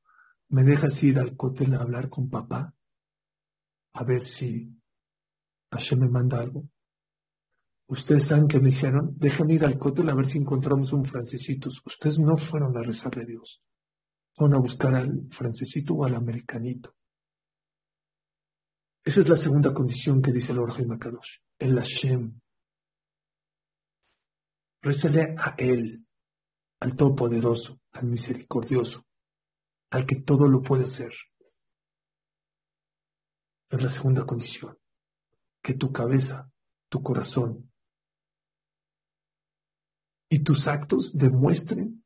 ¿me 0.50 0.64
dejas 0.64 1.02
ir 1.02 1.18
al 1.18 1.36
cóctel 1.36 1.74
a 1.74 1.82
hablar 1.82 2.08
con 2.08 2.30
papá? 2.30 2.76
A 3.94 4.04
ver 4.04 4.24
si 4.38 4.80
Hashem 5.72 6.00
me 6.00 6.10
manda 6.10 6.40
algo. 6.40 6.66
Ustedes 7.88 8.28
saben 8.28 8.48
que 8.48 8.60
me 8.60 8.70
dijeron, 8.70 9.16
déjenme 9.18 9.56
ir 9.56 9.66
al 9.66 9.80
cóctel 9.80 10.10
a 10.10 10.16
ver 10.16 10.28
si 10.28 10.38
encontramos 10.38 10.94
un 10.94 11.06
francesito. 11.06 11.70
Ustedes 11.88 12.20
no 12.20 12.38
fueron 12.38 12.78
a 12.78 12.84
rezar 12.84 13.16
de 13.16 13.26
Dios. 13.26 13.64
Fueron 14.36 14.58
a 14.58 14.60
buscar 14.60 14.94
al 14.94 15.28
francesito 15.36 15.96
o 15.96 16.06
al 16.06 16.14
americanito. 16.14 16.94
Esa 19.04 19.22
es 19.22 19.28
la 19.28 19.38
segunda 19.38 19.74
condición 19.74 20.22
que 20.22 20.32
dice 20.32 20.52
el 20.52 20.60
Orge 20.60 20.86
Makadosh, 20.86 21.40
el 21.58 21.80
Hashem. 21.80 22.40
Rézale 24.84 25.36
a 25.36 25.56
Él, 25.58 26.06
al 26.80 26.96
Todopoderoso, 26.96 27.80
al 27.92 28.06
Misericordioso, 28.06 29.06
al 29.90 30.06
que 30.06 30.22
todo 30.22 30.48
lo 30.48 30.62
puede 30.62 30.86
hacer. 30.86 31.12
Es 33.70 33.84
la 33.84 33.94
segunda 33.94 34.26
condición. 34.26 34.78
Que 35.62 35.74
tu 35.74 35.92
cabeza, 35.92 36.50
tu 36.90 37.02
corazón 37.04 37.70
y 40.30 40.44
tus 40.44 40.68
actos 40.68 41.12
demuestren 41.14 42.04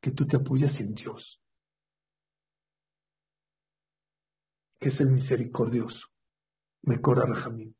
que 0.00 0.10
tú 0.10 0.26
te 0.26 0.36
apoyas 0.36 0.78
en 0.80 0.94
Dios, 0.94 1.40
que 4.80 4.88
es 4.88 5.00
el 5.00 5.10
misericordioso, 5.10 6.06
Mekora 6.82 7.26
Rahamim. 7.26 7.74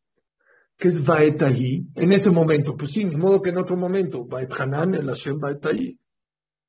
¿Qué 0.77 0.89
es 0.89 1.05
Vaetahi? 1.05 1.89
En 1.95 2.13
ese 2.13 2.31
momento, 2.31 2.77
pues 2.77 2.93
sí, 2.93 3.05
de 3.05 3.17
modo 3.17 3.43
que 3.43 3.51
en 3.51 3.59
otro 3.59 3.77
momento, 3.77 4.27
Hanan, 4.31 4.95
el 4.95 5.07
Hashem 5.07 5.39
Vaetahi. 5.39 5.99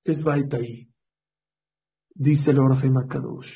¿Qué 0.04 0.14
es 0.14 0.24
Vaetahi? 0.24 0.90
Dice 2.16 2.52
el 2.52 2.60
Orfe 2.60 2.90
Makadosh. 2.90 3.50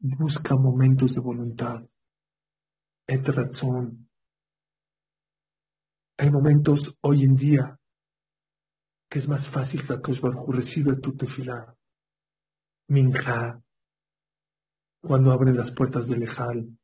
Busca 0.00 0.56
momentos 0.56 1.14
de 1.14 1.20
voluntad. 1.20 1.82
Et 3.06 3.26
razón. 3.26 4.08
Hay 6.16 6.30
momentos 6.30 6.78
hoy 7.02 7.24
en 7.24 7.34
día 7.34 7.78
que 9.10 9.18
es 9.18 9.28
más 9.28 9.48
fácil 9.52 9.86
que 9.86 9.92
Akash 9.92 10.20
Baruj 10.20 10.50
recibe 10.54 10.96
tu 10.96 11.16
tefilá. 11.16 11.76
Minja, 12.88 13.62
cuando 15.00 15.32
abre 15.32 15.52
las 15.52 15.70
puertas 15.72 16.06
del 16.08 16.22
Ejal, 16.22 16.78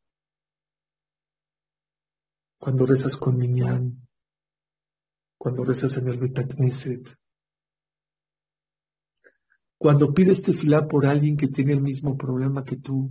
cuando 2.58 2.86
rezas 2.86 3.16
con 3.16 3.36
Minyan, 3.36 4.06
cuando 5.38 5.64
rezas 5.64 5.92
en 5.94 6.08
el 6.08 6.18
Betakneset, 6.18 7.19
cuando 9.80 10.12
pides 10.12 10.42
tefilá 10.42 10.86
por 10.86 11.06
alguien 11.06 11.38
que 11.38 11.48
tiene 11.48 11.72
el 11.72 11.80
mismo 11.80 12.14
problema 12.18 12.64
que 12.64 12.76
tú, 12.76 13.10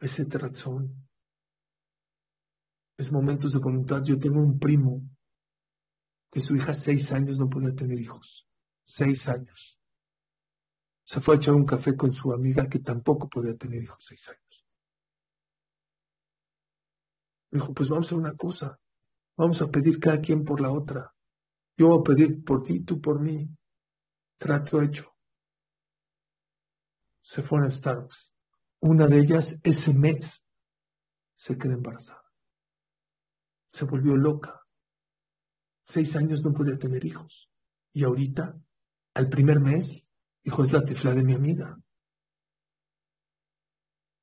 ese 0.00 0.24
razón. 0.24 1.06
Es 2.96 3.12
momentos 3.12 3.52
de 3.52 3.58
voluntad. 3.58 4.02
Yo 4.02 4.18
tengo 4.18 4.40
un 4.40 4.58
primo 4.58 5.02
que 6.32 6.40
su 6.40 6.56
hija 6.56 6.82
seis 6.82 7.12
años 7.12 7.38
no 7.38 7.50
podía 7.50 7.74
tener 7.74 8.00
hijos. 8.00 8.46
Seis 8.86 9.28
años. 9.28 9.78
Se 11.04 11.20
fue 11.20 11.34
a 11.34 11.38
echar 11.38 11.52
un 11.52 11.66
café 11.66 11.94
con 11.94 12.14
su 12.14 12.32
amiga 12.32 12.66
que 12.70 12.78
tampoco 12.78 13.28
podía 13.28 13.54
tener 13.58 13.82
hijos 13.82 14.02
seis 14.08 14.26
años. 14.28 14.64
Dijo, 17.50 17.74
pues 17.74 17.90
vamos 17.90 18.10
a 18.10 18.14
una 18.16 18.34
cosa. 18.36 18.78
Vamos 19.36 19.60
a 19.60 19.66
pedir 19.66 19.98
cada 19.98 20.18
quien 20.18 20.44
por 20.44 20.62
la 20.62 20.72
otra. 20.72 21.12
Yo 21.76 21.88
voy 21.88 22.00
a 22.00 22.04
pedir 22.04 22.42
por 22.42 22.62
ti, 22.62 22.82
tú 22.84 23.02
por 23.02 23.20
mí. 23.20 23.50
Trato 24.38 24.80
hecho. 24.80 25.15
Se 27.32 27.42
fueron 27.42 27.70
a 27.70 27.76
Starbucks. 27.76 28.32
Una 28.80 29.06
de 29.06 29.18
ellas, 29.18 29.44
ese 29.62 29.92
mes, 29.92 30.24
se 31.36 31.56
quedó 31.56 31.72
embarazada. 31.72 32.22
Se 33.68 33.84
volvió 33.84 34.16
loca. 34.16 34.60
Seis 35.88 36.14
años 36.16 36.40
no 36.44 36.52
podía 36.52 36.78
tener 36.78 37.04
hijos. 37.04 37.50
Y 37.92 38.04
ahorita, 38.04 38.54
al 39.14 39.28
primer 39.28 39.60
mes, 39.60 39.84
dijo, 40.44 40.64
es 40.64 40.72
la 40.72 40.84
tifla 40.84 41.14
de 41.14 41.24
mi 41.24 41.34
amiga. 41.34 41.76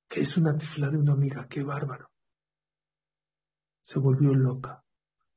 ¿Qué 0.10 0.22
es 0.22 0.38
una 0.38 0.58
tifla 0.58 0.90
de 0.90 0.98
una 0.98 1.14
amiga? 1.14 1.48
¡Qué 1.50 1.64
bárbaro! 1.64 2.10
Se 3.82 4.00
volvió 4.00 4.34
loca. 4.34 4.84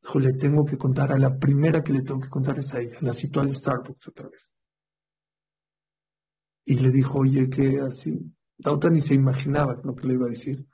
Dijo, 0.03 0.21
le 0.21 0.35
tengo 0.35 0.65
que 0.65 0.79
contar, 0.79 1.13
a 1.13 1.19
la 1.19 1.37
primera 1.39 1.83
que 1.83 1.93
le 1.93 2.03
tengo 2.03 2.21
que 2.21 2.29
contar 2.29 2.59
es 2.59 2.73
a 2.73 2.81
ella. 2.81 2.99
La 3.01 3.15
citó 3.15 3.41
al 3.41 3.55
Starbucks 3.55 4.09
otra 4.09 4.29
vez. 4.29 4.56
Y 6.67 6.75
le 6.75 6.91
dijo, 6.91 7.21
oye, 7.21 7.49
que 7.49 7.81
así. 7.81 8.33
La 8.59 8.73
otra 8.73 8.91
ni 8.91 9.01
se 9.03 9.15
imaginaba 9.15 9.81
lo 9.85 9.95
que 9.95 10.09
le 10.09 10.15
iba 10.15 10.27
a 10.27 10.31
decir. 10.31 10.67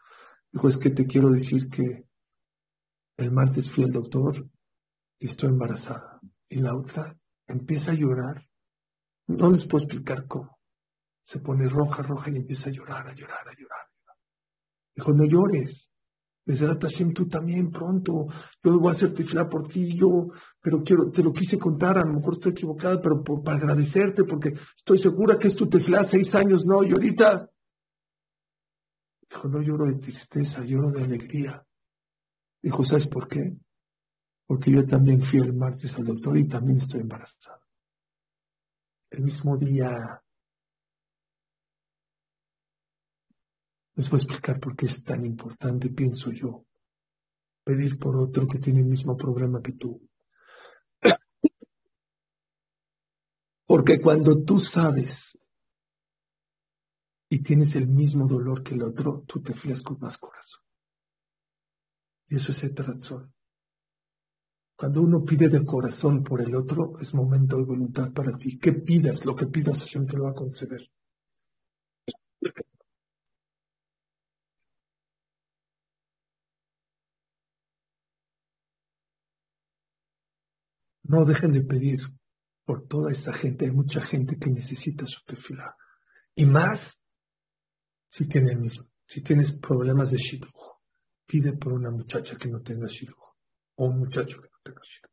Dijo, 0.51 0.69
es 0.69 0.79
que 0.79 0.91
te 0.91 1.07
quiero 1.07 1.31
decir 1.31 1.69
que 1.69 2.05
el 3.19 3.31
martes 3.31 3.71
fui 3.73 3.85
al 3.85 3.93
doctor 3.93 4.49
y 5.19 5.29
estoy 5.29 5.51
embarazada. 5.51 6.21
Y 6.49 6.61
la 6.61 6.75
otra 6.75 7.17
empieza 7.47 7.91
a 7.91 7.95
llorar. 7.95 8.47
No 9.29 9.51
les 9.51 9.67
puedo 9.67 9.85
explicar 9.85 10.27
cómo. 10.27 10.59
Se 11.27 11.39
pone 11.39 11.69
roja, 11.69 12.03
roja 12.03 12.31
y 12.31 12.37
empieza 12.37 12.71
a 12.71 12.73
llorar, 12.73 13.07
a 13.07 13.15
llorar, 13.15 13.49
a 13.49 13.55
llorar. 13.55 13.87
Dijo, 14.97 15.13
no 15.13 15.25
llores. 15.25 15.89
Desde 16.45 16.67
la 16.67 16.79
tú 17.15 17.29
también 17.29 17.71
pronto. 17.71 18.27
Yo 18.65 18.79
voy 18.81 18.97
a 18.97 19.15
tefilá 19.15 19.49
por 19.49 19.69
ti, 19.69 19.97
yo, 19.97 20.29
pero 20.63 20.85
quiero, 20.85 21.11
te 21.11 21.25
lo 21.25 21.33
quise 21.33 21.59
contar, 21.59 21.99
a 21.99 22.05
lo 22.05 22.15
mejor 22.15 22.35
estoy 22.35 22.53
equivocada, 22.53 23.01
pero 23.03 23.23
para 23.43 23.57
agradecerte, 23.57 24.23
porque 24.23 24.55
estoy 24.77 25.01
segura 25.01 25.37
que 25.37 25.49
es 25.49 25.57
tu 25.57 25.69
tefilá, 25.69 26.09
seis 26.09 26.33
años, 26.37 26.65
no, 26.65 26.85
y 26.85 26.93
ahorita. 26.93 27.51
Dijo, 29.29 29.49
no 29.49 29.61
lloro 29.61 29.87
de 29.87 29.99
tristeza, 29.99 30.63
lloro 30.65 30.93
de 30.93 31.03
alegría. 31.03 31.65
Dijo, 32.63 32.85
¿sabes 32.85 33.09
por 33.09 33.27
qué? 33.27 33.57
Porque 34.47 34.71
yo 34.71 34.87
también 34.87 35.23
fui 35.25 35.41
el 35.41 35.53
martes 35.53 35.93
al 35.95 36.05
doctor 36.05 36.39
y 36.39 36.47
también 36.47 36.79
estoy 36.79 37.01
embarazada. 37.01 37.61
El 39.11 39.25
mismo 39.25 39.57
día. 39.57 40.23
Les 43.97 44.09
voy 44.09 44.21
a 44.21 44.23
explicar 44.23 44.61
por 44.61 44.77
qué 44.77 44.87
es 44.87 45.03
tan 45.03 45.25
importante, 45.25 45.91
pienso 45.91 46.31
yo, 46.31 46.65
pedir 47.65 47.99
por 47.99 48.17
otro 48.17 48.47
que 48.47 48.59
tiene 48.59 48.81
el 48.81 48.87
mismo 48.87 49.17
problema 49.17 49.61
que 49.61 49.73
tú. 49.73 50.01
Porque 53.73 54.03
cuando 54.03 54.45
tú 54.45 54.61
sabes 54.61 55.09
y 57.31 57.43
tienes 57.43 57.75
el 57.75 57.87
mismo 57.87 58.29
dolor 58.29 58.63
que 58.63 58.75
el 58.75 58.83
otro, 58.83 59.25
tú 59.27 59.41
te 59.41 59.55
fías 59.55 59.83
con 59.83 59.99
más 59.99 60.19
corazón. 60.19 60.61
Y 62.29 62.37
eso 62.37 62.53
es 62.53 62.63
el 62.65 62.77
razón. 62.77 63.33
Cuando 64.77 65.01
uno 65.01 65.25
pide 65.25 65.49
de 65.49 65.65
corazón 65.65 66.23
por 66.23 66.43
el 66.43 66.55
otro, 66.55 67.01
es 67.01 67.15
momento 67.15 67.57
de 67.57 67.65
voluntad 67.65 68.13
para 68.13 68.37
ti. 68.37 68.59
¿Qué 68.59 68.75
pidas? 68.75 69.25
Lo 69.25 69.35
que 69.35 69.47
pidas, 69.47 69.79
Hashem 69.79 70.07
te 70.07 70.19
lo 70.19 70.25
va 70.25 70.33
a 70.33 70.35
conceder. 70.35 70.91
No 81.05 81.25
dejen 81.25 81.53
de 81.55 81.63
pedir 81.63 82.01
por 82.65 82.87
toda 82.87 83.13
esa 83.13 83.33
gente. 83.35 83.67
Hay 83.67 83.73
mucha 83.73 84.01
gente 84.03 84.37
que 84.39 84.51
necesita 84.51 85.05
su 85.07 85.23
tefila. 85.25 85.75
Y 86.35 86.47
más 86.47 86.81
si, 88.09 88.29
tienes, 88.29 88.73
si 89.07 89.23
tienes 89.23 89.53
problemas 89.61 90.11
de 90.11 90.19
shidduch. 90.19 90.51
Pide 91.27 91.53
por 91.55 91.73
una 91.73 91.91
muchacha 91.91 92.37
que 92.37 92.49
no 92.49 92.61
tenga 92.61 92.87
shidduch. 92.87 93.17
O 93.77 93.87
un 93.87 93.99
muchacho 94.01 94.37
que 94.41 94.49
no 94.49 94.59
tenga 94.63 94.81
shidduch. 94.83 95.13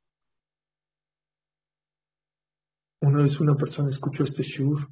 Una 3.01 3.23
vez 3.23 3.39
una 3.39 3.55
persona 3.55 3.89
escuchó 3.91 4.23
este 4.23 4.43
shur. 4.43 4.89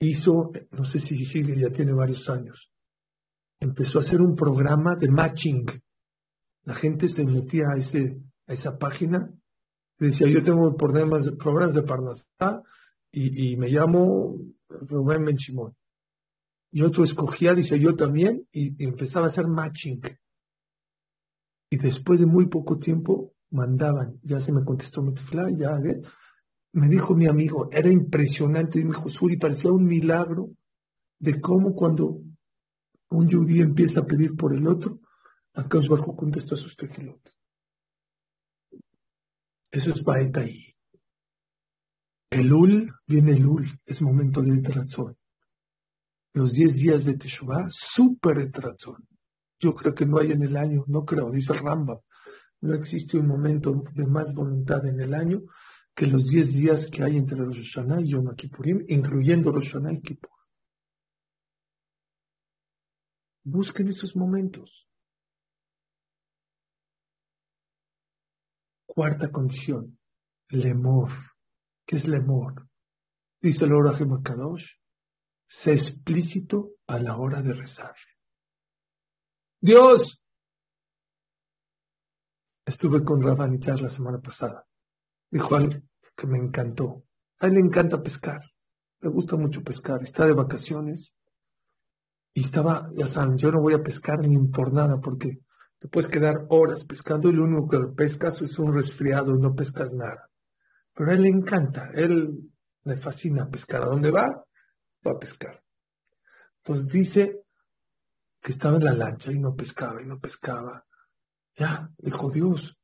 Hizo, 0.00 0.50
no 0.72 0.84
sé 0.84 1.00
si 1.00 1.24
sigue, 1.26 1.58
ya 1.58 1.70
tiene 1.70 1.92
varios 1.92 2.28
años. 2.28 2.70
Empezó 3.60 4.00
a 4.00 4.02
hacer 4.02 4.20
un 4.20 4.34
programa 4.34 4.96
de 4.96 5.08
matching. 5.08 5.64
La 6.64 6.74
gente 6.74 7.08
se 7.08 7.24
metía 7.24 7.64
a, 7.72 7.78
ese, 7.78 8.20
a 8.46 8.52
esa 8.52 8.76
página 8.76 9.30
decía, 10.06 10.28
yo 10.28 10.42
tengo 10.42 10.76
problemas, 10.76 11.22
problemas 11.38 11.74
de 11.74 11.82
Parnasá 11.82 12.62
y, 13.12 13.56
me 13.56 13.68
llamo 13.68 14.36
Rubén 14.68 15.24
Benchimón. 15.24 15.74
Y 16.70 16.82
otro 16.82 17.04
escogía, 17.04 17.54
dice, 17.54 17.78
yo 17.78 17.94
también, 17.94 18.46
y, 18.52 18.82
empezaba 18.84 19.26
a 19.26 19.30
hacer 19.30 19.46
matching. 19.46 20.00
Y 21.70 21.76
después 21.76 22.20
de 22.20 22.26
muy 22.26 22.48
poco 22.48 22.78
tiempo 22.78 23.32
mandaban, 23.50 24.18
ya 24.22 24.40
se 24.40 24.52
me 24.52 24.64
contestó 24.64 25.02
mi 25.02 25.12
ya, 25.58 25.76
¿eh? 25.84 26.02
me 26.72 26.88
dijo 26.88 27.14
mi 27.14 27.28
amigo, 27.28 27.68
era 27.70 27.90
impresionante, 27.90 28.80
y 28.80 28.84
me 28.84 28.96
dijo, 28.96 29.10
Suri, 29.10 29.36
parecía 29.36 29.70
un 29.70 29.84
milagro 29.84 30.48
de 31.18 31.38
cómo 31.40 31.74
cuando 31.74 32.20
un 33.10 33.30
judío 33.30 33.62
empieza 33.62 34.00
a 34.00 34.06
pedir 34.06 34.34
por 34.36 34.54
el 34.54 34.66
otro, 34.66 35.00
acá 35.54 35.78
os 35.78 35.88
bajo 35.88 36.16
contesta 36.16 36.56
sus 36.56 36.74
tequilotes. 36.76 37.41
Eso 39.72 39.90
es 39.90 40.02
ahí. 40.36 40.74
El 42.30 42.52
Ul, 42.52 42.92
viene 43.06 43.32
el 43.32 43.46
Ul, 43.46 43.66
es 43.86 44.02
momento 44.02 44.42
de 44.42 44.60
Trazón. 44.60 45.16
Los 46.34 46.52
10 46.52 46.74
días 46.74 47.04
de 47.04 47.16
Teshuvah, 47.16 47.68
súper 47.94 48.50
Trazón. 48.52 49.06
Yo 49.60 49.74
creo 49.74 49.94
que 49.94 50.04
no 50.04 50.18
hay 50.18 50.32
en 50.32 50.42
el 50.42 50.56
año, 50.56 50.84
no 50.88 51.04
creo, 51.04 51.30
dice 51.30 51.54
Ramba, 51.54 52.00
no 52.60 52.74
existe 52.74 53.18
un 53.18 53.26
momento 53.26 53.82
de 53.94 54.06
más 54.06 54.32
voluntad 54.34 54.86
en 54.86 55.00
el 55.00 55.14
año 55.14 55.40
que 55.94 56.06
los 56.06 56.26
10 56.28 56.52
días 56.52 56.90
que 56.90 57.02
hay 57.02 57.16
entre 57.16 57.38
los 57.38 57.56
Hashanah 57.56 58.02
y 58.02 58.10
Yom 58.12 58.34
Kippurim, 58.34 58.84
incluyendo 58.88 59.52
los 59.52 59.64
Hashanah 59.64 59.92
y 59.94 60.00
Kippur. 60.02 60.30
Busquen 63.44 63.88
esos 63.88 64.14
momentos. 64.16 64.86
Cuarta 68.94 69.30
condición, 69.30 69.98
lemor. 70.50 71.08
¿Qué 71.86 71.96
es 71.96 72.06
lemor? 72.06 72.68
Dice 73.40 73.64
el 73.64 73.72
Orahim 73.72 74.22
Kadosh, 74.22 74.66
sé 75.64 75.72
explícito 75.72 76.72
a 76.86 76.98
la 76.98 77.16
hora 77.16 77.40
de 77.40 77.54
rezar. 77.54 77.94
Dios, 79.62 80.20
estuve 82.66 83.02
con 83.02 83.22
Rabanichar 83.22 83.80
la 83.80 83.88
semana 83.96 84.18
pasada. 84.18 84.66
Dijo 85.30 85.56
algo 85.56 85.80
que 86.14 86.26
me 86.26 86.36
encantó. 86.36 87.04
A 87.38 87.46
él 87.46 87.54
le 87.54 87.60
encanta 87.60 88.02
pescar. 88.02 88.42
Le 89.00 89.08
gusta 89.08 89.36
mucho 89.36 89.62
pescar. 89.62 90.02
Está 90.02 90.26
de 90.26 90.34
vacaciones. 90.34 91.14
Y 92.34 92.44
estaba, 92.44 92.90
ya 92.94 93.08
saben, 93.14 93.38
yo 93.38 93.52
no 93.52 93.62
voy 93.62 93.72
a 93.72 93.82
pescar 93.82 94.18
ni 94.18 94.36
por 94.48 94.70
nada 94.74 95.00
porque 95.00 95.38
te 95.82 95.88
puedes 95.88 96.08
quedar 96.12 96.46
horas 96.48 96.84
pescando 96.84 97.28
y 97.28 97.32
lo 97.32 97.42
único 97.42 97.68
que 97.68 97.94
pescas 97.96 98.40
es 98.40 98.56
un 98.56 98.72
resfriado 98.72 99.34
no 99.34 99.52
pescas 99.52 99.92
nada. 99.92 100.28
Pero 100.94 101.10
a 101.10 101.14
él 101.14 101.22
le 101.22 101.28
encanta, 101.28 101.90
él 101.94 102.38
le 102.84 102.96
fascina 102.98 103.48
pescar. 103.50 103.82
¿A 103.82 103.86
dónde 103.86 104.12
va? 104.12 104.44
Va 105.04 105.10
a 105.10 105.18
pescar. 105.18 105.60
Entonces 106.58 106.86
dice 106.92 107.40
que 108.40 108.52
estaba 108.52 108.76
en 108.76 108.84
la 108.84 108.92
lancha 108.92 109.32
y 109.32 109.40
no 109.40 109.56
pescaba 109.56 110.00
y 110.00 110.06
no 110.06 110.20
pescaba. 110.20 110.84
Ya, 111.56 111.88
dijo 111.98 112.30
Dios, 112.30 112.76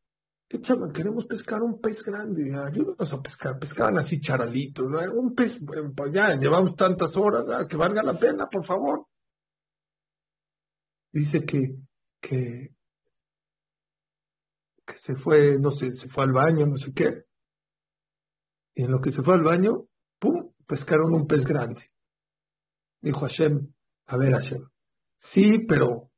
¿qué 0.48 0.60
chaval? 0.60 0.92
Queremos 0.92 1.24
pescar 1.26 1.62
un 1.62 1.80
pez 1.80 2.02
grande, 2.02 2.52
ayúdanos 2.52 3.12
a 3.12 3.22
pescar. 3.22 3.60
Pescaban 3.60 3.98
así 3.98 4.20
charalitos, 4.20 4.90
¿no? 4.90 4.98
un 5.12 5.36
pez, 5.36 5.52
pues 5.96 6.12
ya, 6.12 6.34
llevamos 6.34 6.74
tantas 6.74 7.16
horas, 7.16 7.68
que 7.68 7.76
valga 7.76 8.02
la 8.02 8.18
pena, 8.18 8.48
por 8.48 8.66
favor. 8.66 9.06
Dice 11.12 11.44
que, 11.44 11.76
que 12.20 12.77
que 14.88 14.98
se 15.00 15.14
fue, 15.16 15.58
no 15.58 15.70
sé, 15.72 15.92
se 15.94 16.08
fue 16.08 16.24
al 16.24 16.32
baño, 16.32 16.66
no 16.66 16.76
sé 16.78 16.92
qué. 16.94 17.24
Y 18.74 18.84
en 18.84 18.90
lo 18.90 19.00
que 19.00 19.12
se 19.12 19.22
fue 19.22 19.34
al 19.34 19.42
baño, 19.42 19.84
¡pum!, 20.18 20.52
pescaron 20.66 21.14
un 21.14 21.26
pez 21.26 21.44
grande. 21.44 21.84
Dijo 23.02 23.20
Hashem, 23.20 23.68
a 24.06 24.16
ver 24.16 24.32
Hashem, 24.32 24.62
sí, 25.32 25.58
pero 25.68 26.08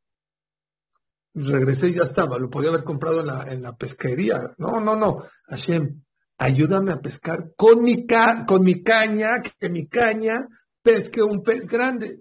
regresé 1.34 1.88
y 1.88 1.94
ya 1.94 2.04
estaba, 2.04 2.38
lo 2.38 2.48
podía 2.48 2.70
haber 2.70 2.84
comprado 2.84 3.20
en 3.20 3.26
la, 3.26 3.52
en 3.52 3.62
la 3.62 3.74
pesquería. 3.76 4.38
No, 4.58 4.80
no, 4.80 4.96
no, 4.96 5.24
Hashem, 5.48 6.02
ayúdame 6.38 6.92
a 6.92 7.00
pescar 7.00 7.52
con 7.56 7.82
mi, 7.82 8.06
con 8.46 8.62
mi 8.62 8.82
caña, 8.82 9.42
que 9.58 9.68
mi 9.68 9.88
caña 9.88 10.46
pesque 10.82 11.22
un 11.22 11.42
pez 11.42 11.66
grande. 11.66 12.20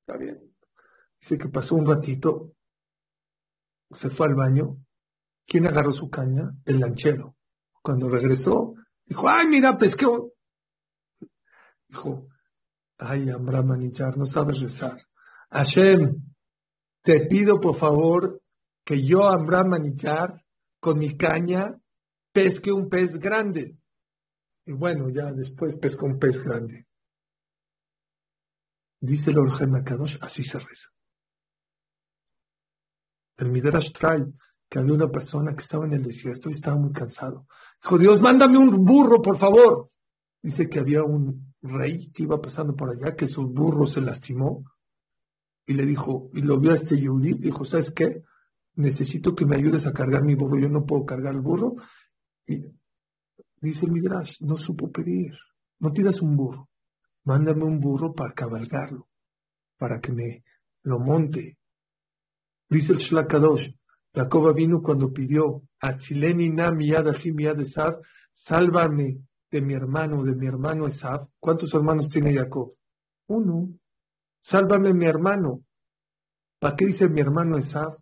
Está 0.00 0.18
bien. 0.18 0.38
Dice 1.20 1.38
que 1.38 1.48
pasó 1.48 1.74
un 1.74 1.86
ratito, 1.86 2.52
se 3.90 4.10
fue 4.10 4.26
al 4.26 4.34
baño 4.34 4.76
¿Quién 5.46 5.66
agarró 5.66 5.92
su 5.92 6.08
caña? 6.10 6.50
El 6.64 6.80
lanchero. 6.80 7.34
Cuando 7.82 8.08
regresó, 8.08 8.74
dijo, 9.04 9.28
ay, 9.28 9.46
mira, 9.46 9.78
pesqué. 9.78 10.06
Dijo, 11.88 12.26
ay, 12.98 13.30
Amra 13.30 13.62
Manichar, 13.62 14.16
no 14.16 14.26
sabes 14.26 14.60
rezar. 14.60 14.98
Hashem, 15.50 16.16
te 17.02 17.26
pido 17.26 17.60
por 17.60 17.78
favor 17.78 18.40
que 18.84 19.06
yo, 19.06 19.28
Amra 19.28 19.62
Manichar, 19.62 20.40
con 20.80 20.98
mi 20.98 21.16
caña, 21.16 21.74
pesque 22.32 22.72
un 22.72 22.88
pez 22.88 23.12
grande. 23.18 23.78
Y 24.66 24.72
bueno, 24.72 25.08
ya 25.10 25.32
después 25.32 25.76
pescó 25.80 26.06
un 26.06 26.18
pez 26.18 26.36
grande. 26.42 26.86
Dice 29.00 29.30
el 29.30 29.38
Orgen 29.38 29.84
Kadosh, 29.84 30.16
así 30.20 30.42
se 30.42 30.58
reza. 30.58 30.90
El 33.36 33.50
Midrash 33.50 33.92
trae 33.92 34.24
había 34.78 34.94
una 34.94 35.08
persona 35.08 35.54
que 35.54 35.62
estaba 35.62 35.86
en 35.86 35.92
el 35.92 36.02
desierto 36.02 36.50
y 36.50 36.54
estaba 36.54 36.76
muy 36.76 36.92
cansado. 36.92 37.46
Dijo, 37.82 37.98
Dios, 37.98 38.20
mándame 38.20 38.58
un 38.58 38.84
burro, 38.84 39.22
por 39.22 39.38
favor. 39.38 39.90
Dice 40.42 40.68
que 40.68 40.80
había 40.80 41.02
un 41.02 41.54
rey 41.62 42.10
que 42.12 42.24
iba 42.24 42.40
pasando 42.40 42.74
por 42.74 42.90
allá, 42.90 43.16
que 43.16 43.26
su 43.26 43.46
burro 43.48 43.86
se 43.86 44.00
lastimó, 44.00 44.64
y 45.66 45.74
le 45.74 45.84
dijo, 45.84 46.30
y 46.32 46.42
lo 46.42 46.60
vio 46.60 46.72
a 46.72 46.76
este 46.76 46.96
Yehudi, 46.96 47.34
dijo, 47.34 47.64
¿sabes 47.64 47.92
qué? 47.94 48.22
Necesito 48.76 49.34
que 49.34 49.44
me 49.44 49.56
ayudes 49.56 49.84
a 49.84 49.92
cargar 49.92 50.22
mi 50.22 50.34
burro, 50.34 50.58
yo 50.58 50.68
no 50.68 50.86
puedo 50.86 51.04
cargar 51.04 51.34
el 51.34 51.40
burro. 51.40 51.74
Y 52.46 52.62
dice 53.60 53.86
Midrash, 53.86 54.40
no 54.40 54.56
supo 54.58 54.92
pedir, 54.92 55.32
no 55.80 55.92
tiras 55.92 56.20
un 56.20 56.36
burro, 56.36 56.68
mándame 57.24 57.64
un 57.64 57.80
burro 57.80 58.14
para 58.14 58.32
cabalgarlo, 58.32 59.08
para 59.78 60.00
que 60.00 60.12
me 60.12 60.44
lo 60.82 61.00
monte. 61.00 61.58
Dice 62.68 62.92
el 62.92 62.98
Shlakadosh, 62.98 63.74
Jacob 64.16 64.54
vino 64.54 64.80
cuando 64.80 65.12
pidió, 65.12 65.60
a 65.78 65.98
Chileni 65.98 66.48
na 66.48 66.72
miyad 66.72 67.04
miyad 67.34 67.60
Esav, 67.60 68.00
sálvame 68.48 69.18
de 69.50 69.60
mi 69.60 69.74
hermano, 69.74 70.24
de 70.24 70.34
mi 70.34 70.46
hermano 70.46 70.86
Esav. 70.86 71.28
¿Cuántos 71.38 71.74
hermanos 71.74 72.08
tiene 72.08 72.34
Jacob? 72.34 72.72
Uno. 73.28 73.68
Sálvame 74.42 74.94
mi 74.94 75.04
hermano. 75.04 75.60
¿Para 76.58 76.76
qué 76.76 76.86
dice 76.86 77.10
mi 77.10 77.20
hermano 77.20 77.58
Esav? 77.58 77.98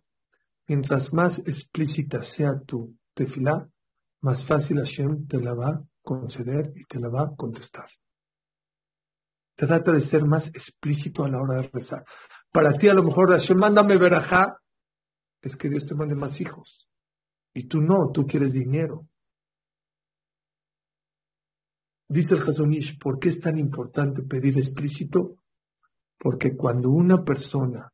Mientras 0.69 1.11
más 1.11 1.37
explícita 1.39 2.23
sea 2.37 2.61
tu 2.65 2.95
tefilá, 3.13 3.67
más 4.21 4.41
fácil 4.47 4.77
Hashem 4.77 5.27
te 5.27 5.41
la 5.41 5.53
va 5.53 5.67
a 5.67 5.81
conceder 6.01 6.71
y 6.75 6.85
te 6.85 6.97
la 6.97 7.09
va 7.09 7.23
a 7.23 7.35
contestar. 7.35 7.89
Trata 9.57 9.91
de 9.91 10.07
ser 10.07 10.23
más 10.23 10.47
explícito 10.47 11.25
a 11.25 11.29
la 11.29 11.41
hora 11.41 11.61
de 11.61 11.69
rezar. 11.73 12.05
Para 12.53 12.71
ti 12.77 12.87
a 12.87 12.93
lo 12.93 13.03
mejor 13.03 13.31
Hashem, 13.31 13.57
mándame 13.57 13.97
verajá, 13.97 14.57
es 15.45 15.55
que 15.55 15.69
Dios 15.69 15.85
te 15.85 15.95
mande 15.95 16.15
más 16.15 16.39
hijos. 16.41 16.89
Y 17.53 17.67
tú 17.67 17.79
no, 17.79 18.11
tú 18.11 18.25
quieres 18.25 18.51
dinero. 18.51 19.07
Dice 22.09 22.33
el 22.33 22.41
Hazonish, 22.41 22.97
¿por 22.99 23.19
qué 23.19 23.29
es 23.29 23.39
tan 23.39 23.57
importante 23.57 24.23
pedir 24.23 24.57
explícito? 24.57 25.37
Porque 26.19 26.55
cuando 26.55 26.89
una 26.89 27.23
persona 27.23 27.91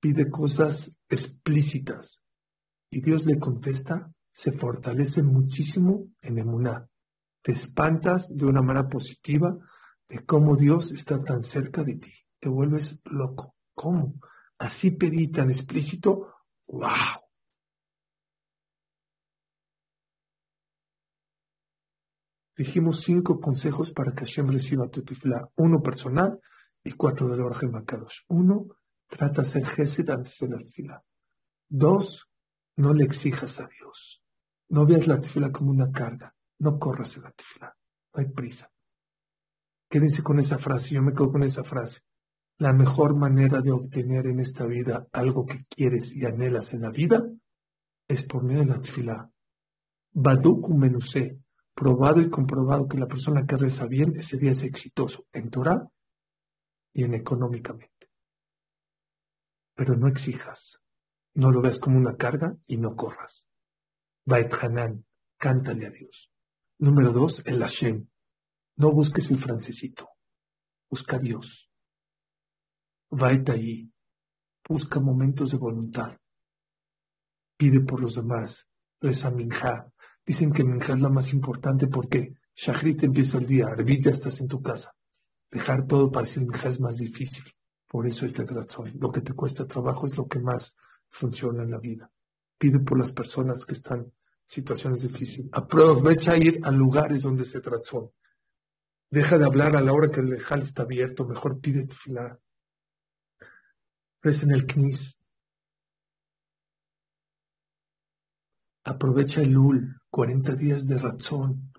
pide 0.00 0.30
cosas 0.30 0.78
explícitas 1.08 2.20
y 2.90 3.00
Dios 3.02 3.24
le 3.24 3.38
contesta, 3.38 4.10
se 4.42 4.52
fortalece 4.52 5.22
muchísimo 5.22 6.06
en 6.22 6.38
emuná. 6.38 6.88
Te 7.42 7.52
espantas 7.52 8.26
de 8.28 8.46
una 8.46 8.62
manera 8.62 8.88
positiva 8.88 9.56
de 10.08 10.24
cómo 10.24 10.56
Dios 10.56 10.90
está 10.92 11.22
tan 11.22 11.44
cerca 11.44 11.84
de 11.84 11.94
ti. 11.94 12.12
Te 12.40 12.48
vuelves 12.48 12.98
loco. 13.04 13.54
¿Cómo? 13.74 14.14
Así 14.58 14.90
pedí 14.90 15.30
tan 15.30 15.50
explícito. 15.50 16.34
¡Wow! 16.70 17.20
Dijimos 22.56 23.02
cinco 23.04 23.40
consejos 23.40 23.90
para 23.92 24.12
que 24.12 24.24
Hashem 24.24 24.48
reciba 24.48 24.88
tu 24.88 25.02
tifla. 25.02 25.48
Uno 25.56 25.80
personal 25.82 26.38
y 26.84 26.92
cuatro 26.92 27.28
del 27.28 27.40
Orgel 27.40 27.70
Makadosh. 27.70 28.14
Uno, 28.28 28.66
trata 29.08 29.42
de 29.42 29.50
ser 29.50 29.66
gesed 29.66 30.08
antes 30.10 30.36
de 30.38 30.48
la 30.48 30.58
tifla. 30.58 31.02
Dos, 31.68 32.26
no 32.76 32.92
le 32.94 33.04
exijas 33.04 33.58
a 33.58 33.66
Dios. 33.66 34.22
No 34.68 34.86
veas 34.86 35.06
la 35.08 35.18
tifla 35.18 35.50
como 35.50 35.70
una 35.70 35.90
carga. 35.90 36.34
No 36.58 36.78
corras 36.78 37.16
en 37.16 37.22
la 37.22 37.32
tifla. 37.32 37.74
No 38.14 38.22
hay 38.22 38.30
prisa. 38.32 38.70
Quédense 39.88 40.22
con 40.22 40.38
esa 40.38 40.58
frase. 40.58 40.90
Yo 40.90 41.02
me 41.02 41.12
quedo 41.12 41.32
con 41.32 41.42
esa 41.42 41.64
frase. 41.64 41.98
La 42.60 42.74
mejor 42.74 43.16
manera 43.16 43.62
de 43.62 43.72
obtener 43.72 44.26
en 44.26 44.38
esta 44.38 44.66
vida 44.66 45.06
algo 45.12 45.46
que 45.46 45.64
quieres 45.70 46.14
y 46.14 46.26
anhelas 46.26 46.70
en 46.74 46.82
la 46.82 46.90
vida 46.90 47.22
es 48.06 48.22
por 48.24 48.44
medio 48.44 48.60
de 48.60 48.66
la 48.66 48.80
tifla. 48.82 49.30
Baduku 50.12 50.74
menuse 50.74 51.38
probado 51.74 52.20
y 52.20 52.28
comprobado 52.28 52.86
que 52.86 52.98
la 52.98 53.06
persona 53.06 53.46
que 53.46 53.56
reza 53.56 53.86
bien 53.86 54.14
ese 54.20 54.36
día 54.36 54.50
es 54.50 54.62
exitoso 54.62 55.24
en 55.32 55.48
Torah 55.48 55.88
y 56.92 57.04
en 57.04 57.14
económicamente. 57.14 58.10
Pero 59.74 59.96
no 59.96 60.08
exijas, 60.08 60.82
no 61.32 61.50
lo 61.52 61.62
veas 61.62 61.78
como 61.78 61.96
una 61.96 62.16
carga 62.16 62.56
y 62.66 62.76
no 62.76 62.94
corras. 62.94 63.48
Bait 64.26 64.52
Hanan, 64.52 65.06
cántale 65.38 65.86
a 65.86 65.90
Dios. 65.90 66.30
Número 66.78 67.10
dos, 67.12 67.40
el 67.46 67.60
Hashem. 67.60 68.06
No 68.76 68.92
busques 68.92 69.30
el 69.30 69.42
francesito, 69.42 70.10
busca 70.90 71.16
a 71.16 71.20
Dios. 71.20 71.69
Bait 73.10 73.48
ahí, 73.48 73.90
busca 74.68 75.00
momentos 75.00 75.50
de 75.50 75.58
voluntad. 75.58 76.16
Pide 77.56 77.80
por 77.80 78.00
los 78.00 78.14
demás, 78.14 78.56
reza 79.00 79.30
minja, 79.30 79.92
Dicen 80.30 80.52
que 80.52 80.62
Minja 80.62 80.94
es 80.94 81.00
la 81.00 81.08
más 81.08 81.32
importante 81.32 81.88
porque 81.88 82.34
Shahrit 82.54 83.02
empieza 83.02 83.38
el 83.38 83.46
día, 83.46 83.66
Arbit 83.66 84.04
ya 84.04 84.12
estás 84.12 84.38
en 84.38 84.46
tu 84.46 84.62
casa. 84.62 84.92
Dejar 85.50 85.88
todo 85.88 86.10
para 86.12 86.26
decir 86.26 86.42
Minja 86.42 86.68
es 86.68 86.78
más 86.78 86.96
difícil. 86.96 87.42
Por 87.88 88.06
eso 88.06 88.26
es 88.26 88.36
razón. 88.36 88.92
Lo 89.00 89.10
que 89.10 89.22
te 89.22 89.32
cuesta 89.32 89.66
trabajo 89.66 90.06
es 90.06 90.16
lo 90.16 90.28
que 90.28 90.38
más 90.38 90.72
funciona 91.08 91.64
en 91.64 91.72
la 91.72 91.78
vida. 91.78 92.10
Pide 92.58 92.78
por 92.78 93.00
las 93.00 93.10
personas 93.10 93.64
que 93.66 93.74
están 93.74 94.00
en 94.00 94.12
situaciones 94.46 95.02
difíciles. 95.02 95.50
Aprovecha 95.52 96.36
ir 96.36 96.60
a 96.62 96.70
lugares 96.70 97.22
donde 97.22 97.46
se 97.46 97.60
trató. 97.60 98.12
Deja 99.10 99.36
de 99.36 99.46
hablar 99.46 99.74
a 99.74 99.80
la 99.80 99.92
hora 99.92 100.12
que 100.12 100.20
el 100.20 100.30
lejal 100.30 100.62
está 100.62 100.84
abierto. 100.84 101.26
Mejor 101.26 101.60
pide 101.60 101.88
tu 101.88 101.96
filar. 101.96 102.38
Reza 104.22 104.42
en 104.42 104.50
el 104.50 104.66
knis. 104.66 105.16
Aprovecha 108.84 109.40
el 109.40 109.52
Lul. 109.52 109.96
40 110.10 110.56
días 110.56 110.86
de 110.86 110.98
razón. 110.98 111.72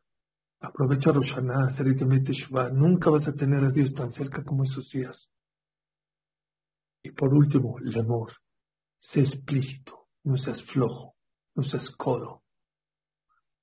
Aprovecha 0.61 1.11
Roshaná, 1.11 1.75
Seritamente 1.75 2.33
Shuvah. 2.33 2.69
Nunca 2.69 3.09
vas 3.09 3.27
a 3.27 3.33
tener 3.33 3.63
a 3.63 3.69
Dios 3.69 3.93
tan 3.93 4.11
cerca 4.13 4.43
como 4.43 4.63
esos 4.63 4.89
días. 4.89 5.29
Y 7.03 7.11
por 7.11 7.33
último, 7.33 7.77
el 7.79 7.99
amor. 7.99 8.33
Sé 9.01 9.21
explícito, 9.21 10.07
no 10.23 10.37
seas 10.37 10.63
flojo, 10.71 11.15
no 11.55 11.63
seas 11.63 11.89
codo. 11.97 12.43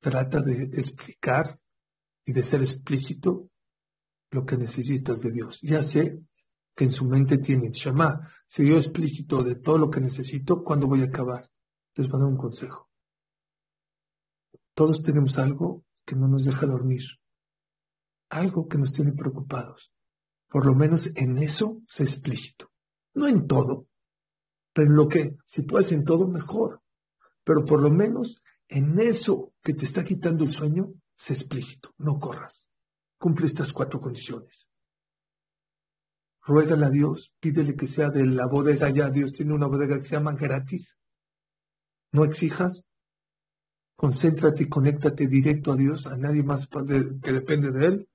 Trata 0.01 0.41
de 0.41 0.65
explicar 0.81 1.59
y 2.27 2.33
de 2.33 2.49
ser 2.51 2.63
explícito 2.63 3.49
lo 4.31 4.45
que 4.45 4.57
necesitas 4.57 5.21
de 5.21 5.31
Dios. 5.31 5.59
Ya 5.63 5.83
sé 5.85 6.19
que 6.77 6.85
en 6.85 6.93
su 6.93 7.05
mente 7.05 7.39
tienen, 7.39 7.73
Shama, 7.73 8.29
si 8.49 8.67
yo 8.67 8.77
explícito 8.77 9.43
de 9.43 9.57
todo 9.57 9.79
lo 9.79 9.91
que 9.91 10.01
necesito, 10.01 10.63
¿cuándo 10.65 10.87
voy 10.87 11.03
a 11.03 11.07
acabar? 11.07 11.49
Les 11.95 12.09
voy 12.09 12.21
a 12.21 12.25
dar 12.25 12.33
un 12.33 12.39
consejo. 12.39 12.89
Todos 14.75 15.03
tenemos 15.03 15.37
algo 15.39 15.85
que 16.07 16.17
no 16.17 16.29
nos 16.29 16.45
deja 16.45 16.67
dormir, 16.67 17.03
algo 18.31 18.69
que 18.69 18.79
nos 18.79 18.93
tiene 18.93 19.13
preocupados. 19.13 19.93
Por 20.49 20.65
lo 20.65 20.75
menos 20.75 21.03
en 21.15 21.39
eso 21.39 21.81
sé 21.89 22.05
explícito. 22.05 22.71
No 23.15 23.27
en 23.27 23.47
todo, 23.47 23.87
pero 24.73 24.89
en 24.89 24.97
lo 24.97 25.09
que, 25.09 25.37
si 25.49 25.63
puedes 25.63 25.91
en 25.93 26.05
todo, 26.05 26.29
mejor. 26.29 26.81
Pero 27.45 27.65
por 27.65 27.83
lo 27.83 27.91
menos 27.91 28.41
en 28.69 28.99
eso 29.01 29.53
que 29.63 29.75
te 29.75 29.87
está 29.87 30.05
quitando 30.05 30.45
el 30.45 30.53
sueño, 30.53 30.93
sé 31.27 31.35
explícito, 31.35 31.91
no 31.99 32.19
corras. 32.19 32.67
Cumple 33.19 33.49
estas 33.49 33.73
cuatro 33.73 34.01
condiciones. 34.01 34.68
Ruégale 36.49 36.87
a 36.87 36.91
Dios, 36.91 37.31
pídele 37.41 37.77
que 37.77 37.89
sea 37.89 38.09
de 38.09 38.25
la 38.25 38.47
bodega 38.47 38.89
ya. 38.89 39.11
Dios 39.11 39.33
tiene 39.33 39.53
una 39.53 39.67
bodega 39.67 40.01
que 40.01 40.09
se 40.09 40.15
llama 40.15 40.33
gratis. 40.33 40.97
No 42.11 42.25
exijas, 42.25 42.73
concéntrate 43.97 44.63
y 44.63 44.69
conéctate 44.71 45.27
directo 45.27 45.73
a 45.73 45.77
Dios, 45.77 46.07
a 46.07 46.17
nadie 46.17 46.43
más 46.43 46.67
que 47.23 47.33
depende 47.33 47.71
de 47.71 47.87
Él. 47.87 48.09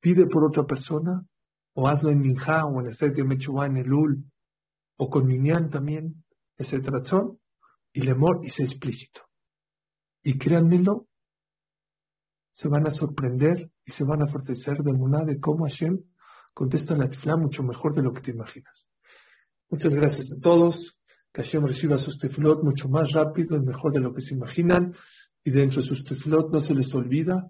Pide 0.00 0.26
por 0.26 0.44
otra 0.44 0.64
persona, 0.64 1.22
o 1.74 1.86
hazlo 1.86 2.10
en 2.10 2.22
Minja, 2.22 2.66
o 2.66 2.80
en 2.80 2.88
el 2.88 3.14
de 3.14 3.24
Mechua, 3.24 3.66
en 3.66 3.76
el 3.76 3.92
Ul, 3.92 4.24
o 4.96 5.08
con 5.08 5.24
Minyan 5.24 5.70
también, 5.70 6.24
ese 6.56 6.78
razón, 6.78 7.38
y 7.92 8.00
lemor, 8.00 8.44
y 8.44 8.50
sé 8.50 8.64
explícito. 8.64 9.20
Y 10.24 10.38
créanmelo, 10.38 11.06
se 12.54 12.66
van 12.66 12.88
a 12.88 12.90
sorprender 12.90 13.70
y 13.86 13.92
se 13.92 14.02
van 14.02 14.22
a 14.22 14.26
fortalecer 14.26 14.78
de 14.78 14.92
Muná 14.92 15.24
de 15.24 15.38
cómo 15.38 15.66
Hashem 15.66 16.02
contesta 16.58 16.96
la 16.96 17.08
tifla 17.08 17.36
mucho 17.36 17.62
mejor 17.62 17.94
de 17.94 18.02
lo 18.02 18.12
que 18.12 18.20
te 18.20 18.32
imaginas. 18.32 18.74
Muchas 19.70 19.94
gracias 19.94 20.26
a 20.32 20.40
todos 20.40 20.74
que 21.32 21.44
Hashem 21.44 21.64
reciba 21.64 21.98
sus 21.98 22.18
tefilot 22.18 22.64
mucho 22.64 22.88
más 22.88 23.12
rápido 23.12 23.56
y 23.56 23.60
mejor 23.60 23.92
de 23.92 24.00
lo 24.00 24.12
que 24.12 24.22
se 24.22 24.34
imaginan. 24.34 24.92
Y 25.44 25.52
dentro 25.52 25.80
de 25.80 25.86
sus 25.86 26.02
tefilot 26.02 26.50
no 26.50 26.60
se 26.60 26.74
les 26.74 26.92
olvida 26.92 27.46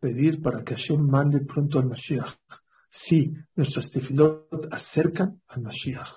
pedir 0.00 0.40
para 0.40 0.64
que 0.64 0.74
Hashem 0.74 1.06
mande 1.06 1.40
pronto 1.40 1.78
al 1.78 1.86
Mashiach. 1.86 2.34
Sí, 3.06 3.34
nuestros 3.56 3.90
tefilot 3.90 4.48
acercan 4.70 5.38
al 5.48 5.60
Mashiach. 5.60 6.08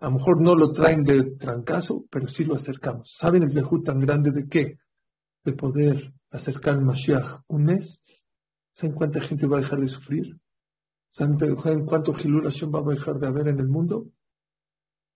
A 0.00 0.06
lo 0.06 0.12
mejor 0.12 0.40
no 0.40 0.54
lo 0.54 0.72
traen 0.72 1.04
de 1.04 1.36
trancazo, 1.36 2.04
pero 2.10 2.26
sí 2.28 2.44
lo 2.44 2.54
acercamos. 2.54 3.14
¿Saben 3.20 3.42
el 3.42 3.52
dejud 3.52 3.82
tan 3.82 4.00
grande 4.00 4.30
de 4.30 4.48
qué? 4.48 4.78
De 5.44 5.52
poder 5.52 6.14
acercar 6.30 6.76
al 6.76 6.84
Mashiach 6.84 7.42
un 7.46 7.64
mes. 7.64 8.00
¿Saben 8.72 8.96
cuánta 8.96 9.20
gente 9.20 9.46
va 9.46 9.58
a 9.58 9.60
dejar 9.60 9.80
de 9.80 9.88
sufrir? 9.88 10.34
¿Saben 11.16 11.86
cuánto 11.86 12.12
Hilul 12.18 12.50
Hashem 12.50 12.74
va 12.74 12.80
a 12.80 12.94
dejar 12.94 13.20
de 13.20 13.28
haber 13.28 13.46
en 13.46 13.60
el 13.60 13.68
mundo? 13.68 14.06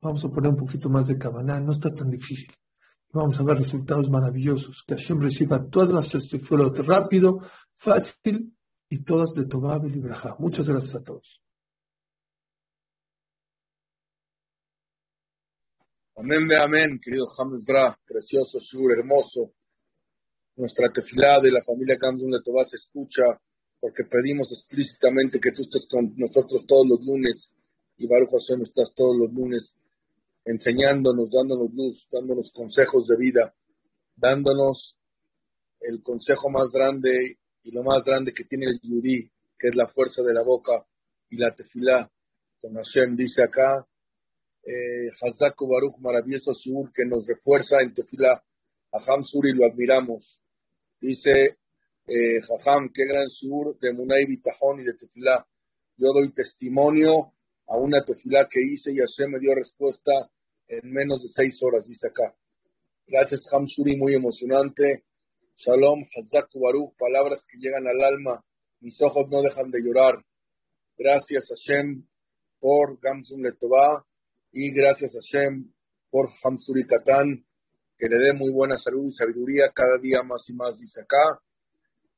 Vamos 0.01 0.25
a 0.25 0.29
poner 0.29 0.51
un 0.51 0.57
poquito 0.57 0.89
más 0.89 1.09
de 1.09 1.19
cabana, 1.19 1.59
no 1.59 1.73
está 1.73 1.93
tan 1.93 2.09
difícil. 2.09 2.55
Vamos 3.13 3.39
a 3.41 3.43
ver 3.43 3.59
resultados 3.59 4.09
maravillosos. 4.09 4.85
Que 4.87 4.95
Hashem 4.95 5.21
reciba 5.21 5.69
todas 5.71 5.91
las 5.91 6.31
tefilot 6.31 6.79
rápido, 6.87 7.41
fácil 7.79 8.55
y 8.89 9.03
todas 9.03 9.33
de 9.35 9.47
Tobab 9.47 9.87
y 9.87 9.91
Libraja. 9.91 10.37
Muchas 10.39 10.69
gracias 10.69 10.95
a 10.95 11.03
todos. 11.03 11.43
Amén, 16.15 16.49
amén, 16.61 17.01
querido 17.03 17.27
James 17.29 17.65
Bra, 17.67 17.99
precioso, 18.07 18.61
sur, 18.61 18.93
hermoso. 18.97 19.53
Nuestra 20.57 20.93
tefilá 20.93 21.41
de 21.41 21.51
la 21.51 21.63
familia 21.63 21.97
Gamsun 22.01 22.31
de 22.31 22.43
Tobá 22.45 22.65
se 22.67 22.77
escucha 22.77 23.23
porque 23.81 24.05
pedimos 24.05 24.51
explícitamente 24.53 25.39
que 25.41 25.53
tú 25.53 25.63
estés 25.63 25.87
con 25.91 26.13
nosotros 26.17 26.67
todos 26.67 26.87
los 26.89 27.01
lunes 27.05 27.51
y 27.97 28.07
Baruch 28.07 28.31
Hashem 28.31 28.63
estás 28.63 28.93
todos 28.95 29.17
los 29.17 29.33
lunes 29.33 29.73
enseñándonos, 30.45 31.31
dándonos 31.31 31.73
luz, 31.75 32.09
dándonos 32.11 32.51
consejos 32.53 33.07
de 33.07 33.17
vida, 33.17 33.55
dándonos 34.17 34.97
el 35.81 36.03
consejo 36.03 36.49
más 36.49 36.71
grande 36.73 37.39
y 37.63 37.71
lo 37.71 37.83
más 37.83 38.03
grande 38.05 38.33
que 38.33 38.45
tiene 38.45 38.67
el 38.67 38.81
yudí, 38.83 39.31
que 39.59 39.69
es 39.69 39.77
la 39.77 39.89
fuerza 39.89 40.23
de 40.23 40.33
la 40.33 40.43
boca 40.43 40.87
y 41.29 41.37
la 41.37 41.55
tefilá. 41.55 42.11
Con 42.61 42.75
Hashem 42.75 43.17
dice 43.17 43.43
acá, 43.43 43.87
eh, 44.65 45.11
Baruch, 45.61 45.99
maravilloso 45.99 46.55
sur 46.55 46.93
que 46.93 47.05
nos 47.05 47.27
refuerza 47.27 47.81
en 47.81 47.95
tefilá. 47.95 48.43
Aham 48.93 49.25
Suri 49.25 49.53
lo 49.53 49.67
admiramos. 49.67 50.41
Dice 51.01 51.59
eh, 52.09 52.41
Jajam, 52.41 52.91
qué 52.95 53.05
gran 53.05 53.29
sur 53.29 53.79
de 53.79 53.93
Munay 53.93 54.25
Bitajón 54.25 54.81
y 54.81 54.85
de 54.85 54.95
tefilá. 54.95 55.47
Yo 55.99 56.09
doy 56.15 56.33
testimonio 56.33 57.33
a 57.67 57.77
una 57.77 58.03
tefilá 58.03 58.49
que 58.51 58.61
hice 58.63 58.93
y 58.93 58.97
Hashem 58.97 59.33
me 59.33 59.39
dio 59.39 59.55
respuesta 59.55 60.13
en 60.69 60.91
menos 60.91 61.23
de 61.23 61.29
seis 61.35 61.63
horas, 61.63 61.87
dice 61.87 62.09
acá. 62.09 62.35
Gracias, 63.07 63.43
Hamsuri, 63.53 63.97
muy 63.97 64.15
emocionante. 64.15 65.05
Shalom, 65.57 66.05
Hazak 66.17 66.49
Baruch, 66.55 66.97
palabras 66.99 67.41
que 67.51 67.59
llegan 67.59 67.87
al 67.87 68.01
alma. 68.03 68.43
Mis 68.81 69.01
ojos 69.03 69.29
no 69.29 69.43
dejan 69.43 69.71
de 69.71 69.81
llorar. 69.81 70.25
Gracias, 70.97 71.47
Hashem, 71.49 72.07
por 72.59 72.99
Gamsun 73.01 73.43
Letová 73.43 74.05
y 74.53 74.73
gracias, 74.73 75.13
Hashem, 75.13 75.73
por 76.11 76.29
Hamsuri 76.43 76.87
Katán. 76.87 77.45
que 77.99 78.09
le 78.09 78.17
dé 78.17 78.33
muy 78.33 78.53
buena 78.53 78.79
salud 78.79 79.09
y 79.09 79.13
sabiduría 79.13 79.73
cada 79.75 79.99
día 79.99 80.23
más 80.23 80.49
y 80.49 80.53
más, 80.55 80.79
dice 80.79 81.01
acá. 81.01 81.43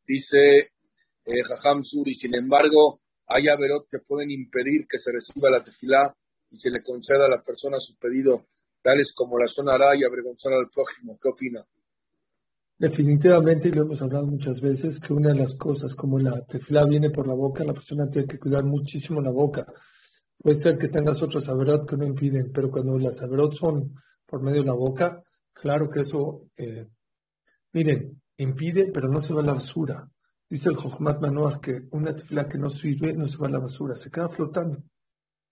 Dice 0.07 0.71
eh, 1.25 1.43
Jajam 1.49 1.85
Suri, 1.85 2.15
sin 2.15 2.35
embargo, 2.35 3.01
hay 3.27 3.49
averot 3.49 3.89
que 3.91 3.99
pueden 4.01 4.31
impedir 4.31 4.87
que 4.89 4.99
se 4.99 5.13
reciba 5.13 5.51
la 5.51 5.63
tefilá 5.63 6.15
y 6.51 6.59
se 6.59 6.71
le 6.71 6.83
conceda 6.83 7.27
a 7.27 7.29
la 7.29 7.43
persona 7.43 7.79
su 7.79 7.97
pedido, 7.99 8.47
tales 8.83 9.13
como 9.15 9.39
la 9.39 9.47
sonará 9.47 9.97
y 9.97 10.05
avergonzar 10.05 10.53
al 10.53 10.69
prójimo. 10.69 11.19
¿Qué 11.23 11.29
opina? 11.29 11.65
Definitivamente, 12.79 13.69
y 13.69 13.73
lo 13.73 13.83
hemos 13.83 14.01
hablado 14.01 14.27
muchas 14.27 14.59
veces, 14.61 14.99
que 15.01 15.13
una 15.13 15.29
de 15.29 15.41
las 15.41 15.55
cosas, 15.59 15.95
como 15.95 16.19
la 16.19 16.45
tefilá 16.47 16.87
viene 16.87 17.11
por 17.11 17.29
la 17.29 17.35
boca, 17.35 17.63
la 17.63 17.75
persona 17.75 18.09
tiene 18.09 18.27
que 18.27 18.39
cuidar 18.39 18.65
muchísimo 18.65 19.21
la 19.21 19.31
boca. 19.31 19.67
Puede 20.39 20.63
ser 20.63 20.79
que 20.79 20.89
tengas 20.89 21.23
otros 21.23 21.47
averot 21.47 21.89
que 21.89 21.99
no 21.99 22.07
impiden, 22.07 22.51
pero 22.53 22.71
cuando 22.71 22.99
las 22.99 23.21
averot 23.21 23.53
son 23.55 23.93
por 24.27 24.43
medio 24.43 24.63
de 24.63 24.69
la 24.69 24.73
boca, 24.73 25.23
claro 25.53 25.91
que 25.91 26.01
eso, 26.01 26.47
eh, 26.57 26.87
miren, 27.75 28.23
impide, 28.43 28.91
pero 28.93 29.09
no 29.09 29.21
se 29.21 29.33
va 29.33 29.41
a 29.41 29.45
la 29.45 29.55
basura. 29.55 30.09
Dice 30.49 30.69
el 30.69 30.77
Jochmat 30.77 31.21
Manoach 31.21 31.61
que 31.61 31.83
una 31.93 32.15
tefila 32.15 32.49
que 32.49 32.59
no 32.59 32.71
sirve 32.71 33.13
no 33.13 33.29
se 33.29 33.37
va 33.37 33.47
a 33.47 33.51
la 33.51 33.59
basura, 33.59 33.97
se 33.97 34.11
queda 34.11 34.29
flotando. 34.31 34.83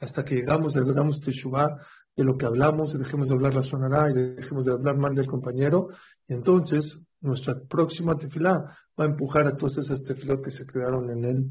Hasta 0.01 0.24
que 0.24 0.36
llegamos, 0.36 0.74
le 0.74 0.93
damos 0.93 1.20
teshuva 1.20 1.80
de 2.16 2.24
lo 2.24 2.36
que 2.36 2.47
hablamos, 2.47 2.99
dejemos 2.99 3.28
de 3.28 3.34
hablar 3.34 3.55
la 3.55 3.62
sonará 3.62 4.11
y 4.11 4.14
dejemos 4.14 4.64
de 4.64 4.72
hablar 4.72 4.97
mal 4.97 5.14
del 5.14 5.26
compañero. 5.26 5.89
Y 6.26 6.34
entonces 6.34 6.99
nuestra 7.20 7.55
próxima 7.68 8.16
tefila 8.16 8.76
va 8.99 9.05
a 9.05 9.09
empujar 9.09 9.47
a 9.47 9.57
todas 9.57 9.78
esas 9.78 10.03
tefilot 10.03 10.43
que 10.43 10.51
se 10.51 10.66
quedaron 10.66 11.11
en 11.11 11.24
él. 11.24 11.45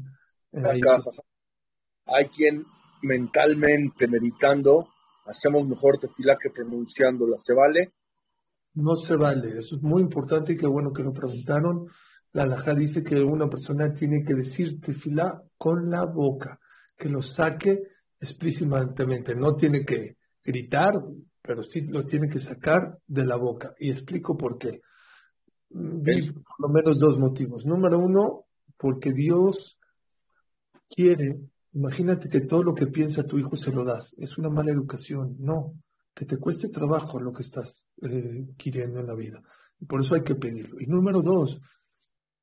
En 0.52 0.66
Hay 2.06 2.26
quien 2.28 2.64
mentalmente, 3.02 4.06
meditando, 4.08 4.88
hacemos 5.26 5.66
mejor 5.66 5.98
tefila 5.98 6.36
que 6.42 6.50
pronunciándola. 6.50 7.36
¿Se 7.40 7.54
vale? 7.54 7.92
No 8.78 8.96
se 8.96 9.16
vale. 9.16 9.58
Eso 9.58 9.76
es 9.76 9.82
muy 9.82 10.02
importante 10.02 10.52
y 10.52 10.56
qué 10.56 10.66
bueno 10.66 10.92
que 10.92 11.02
lo 11.02 11.12
preguntaron 11.12 11.88
la 12.32 12.42
halajá 12.42 12.74
dice 12.74 13.02
que 13.02 13.20
una 13.20 13.48
persona 13.48 13.92
tiene 13.94 14.22
que 14.24 14.34
decir 14.34 14.80
tefilá 14.80 15.40
con 15.56 15.90
la 15.90 16.04
boca, 16.04 16.58
que 16.96 17.08
lo 17.08 17.22
saque 17.22 17.78
explícitamente, 18.20 19.34
no 19.34 19.54
tiene 19.54 19.84
que 19.84 20.16
gritar, 20.44 20.92
pero 21.42 21.62
sí 21.62 21.80
lo 21.82 22.04
tiene 22.04 22.28
que 22.28 22.40
sacar 22.40 22.98
de 23.06 23.24
la 23.24 23.36
boca. 23.36 23.74
Y 23.78 23.90
explico 23.90 24.36
por 24.36 24.58
qué. 24.58 24.80
Vi 25.70 26.32
por 26.32 26.60
lo 26.60 26.68
menos 26.68 26.98
dos 26.98 27.18
motivos. 27.18 27.64
Número 27.64 27.98
uno, 27.98 28.44
porque 28.78 29.12
Dios 29.12 29.78
quiere, 30.90 31.40
imagínate 31.72 32.28
que 32.28 32.42
todo 32.42 32.62
lo 32.62 32.74
que 32.74 32.86
piensa 32.86 33.24
tu 33.24 33.38
hijo 33.38 33.56
se 33.56 33.70
lo 33.70 33.84
das. 33.84 34.12
Es 34.18 34.36
una 34.36 34.50
mala 34.50 34.72
educación. 34.72 35.36
No, 35.38 35.72
que 36.14 36.26
te 36.26 36.36
cueste 36.38 36.68
trabajo 36.68 37.20
lo 37.20 37.32
que 37.32 37.42
estás 37.42 37.87
eh, 38.02 38.46
queriendo 38.58 39.00
en 39.00 39.06
la 39.06 39.14
vida. 39.14 39.42
Y 39.80 39.86
por 39.86 40.02
eso 40.02 40.14
hay 40.14 40.22
que 40.22 40.34
pedirlo. 40.34 40.80
Y 40.80 40.86
número 40.86 41.22
dos, 41.22 41.58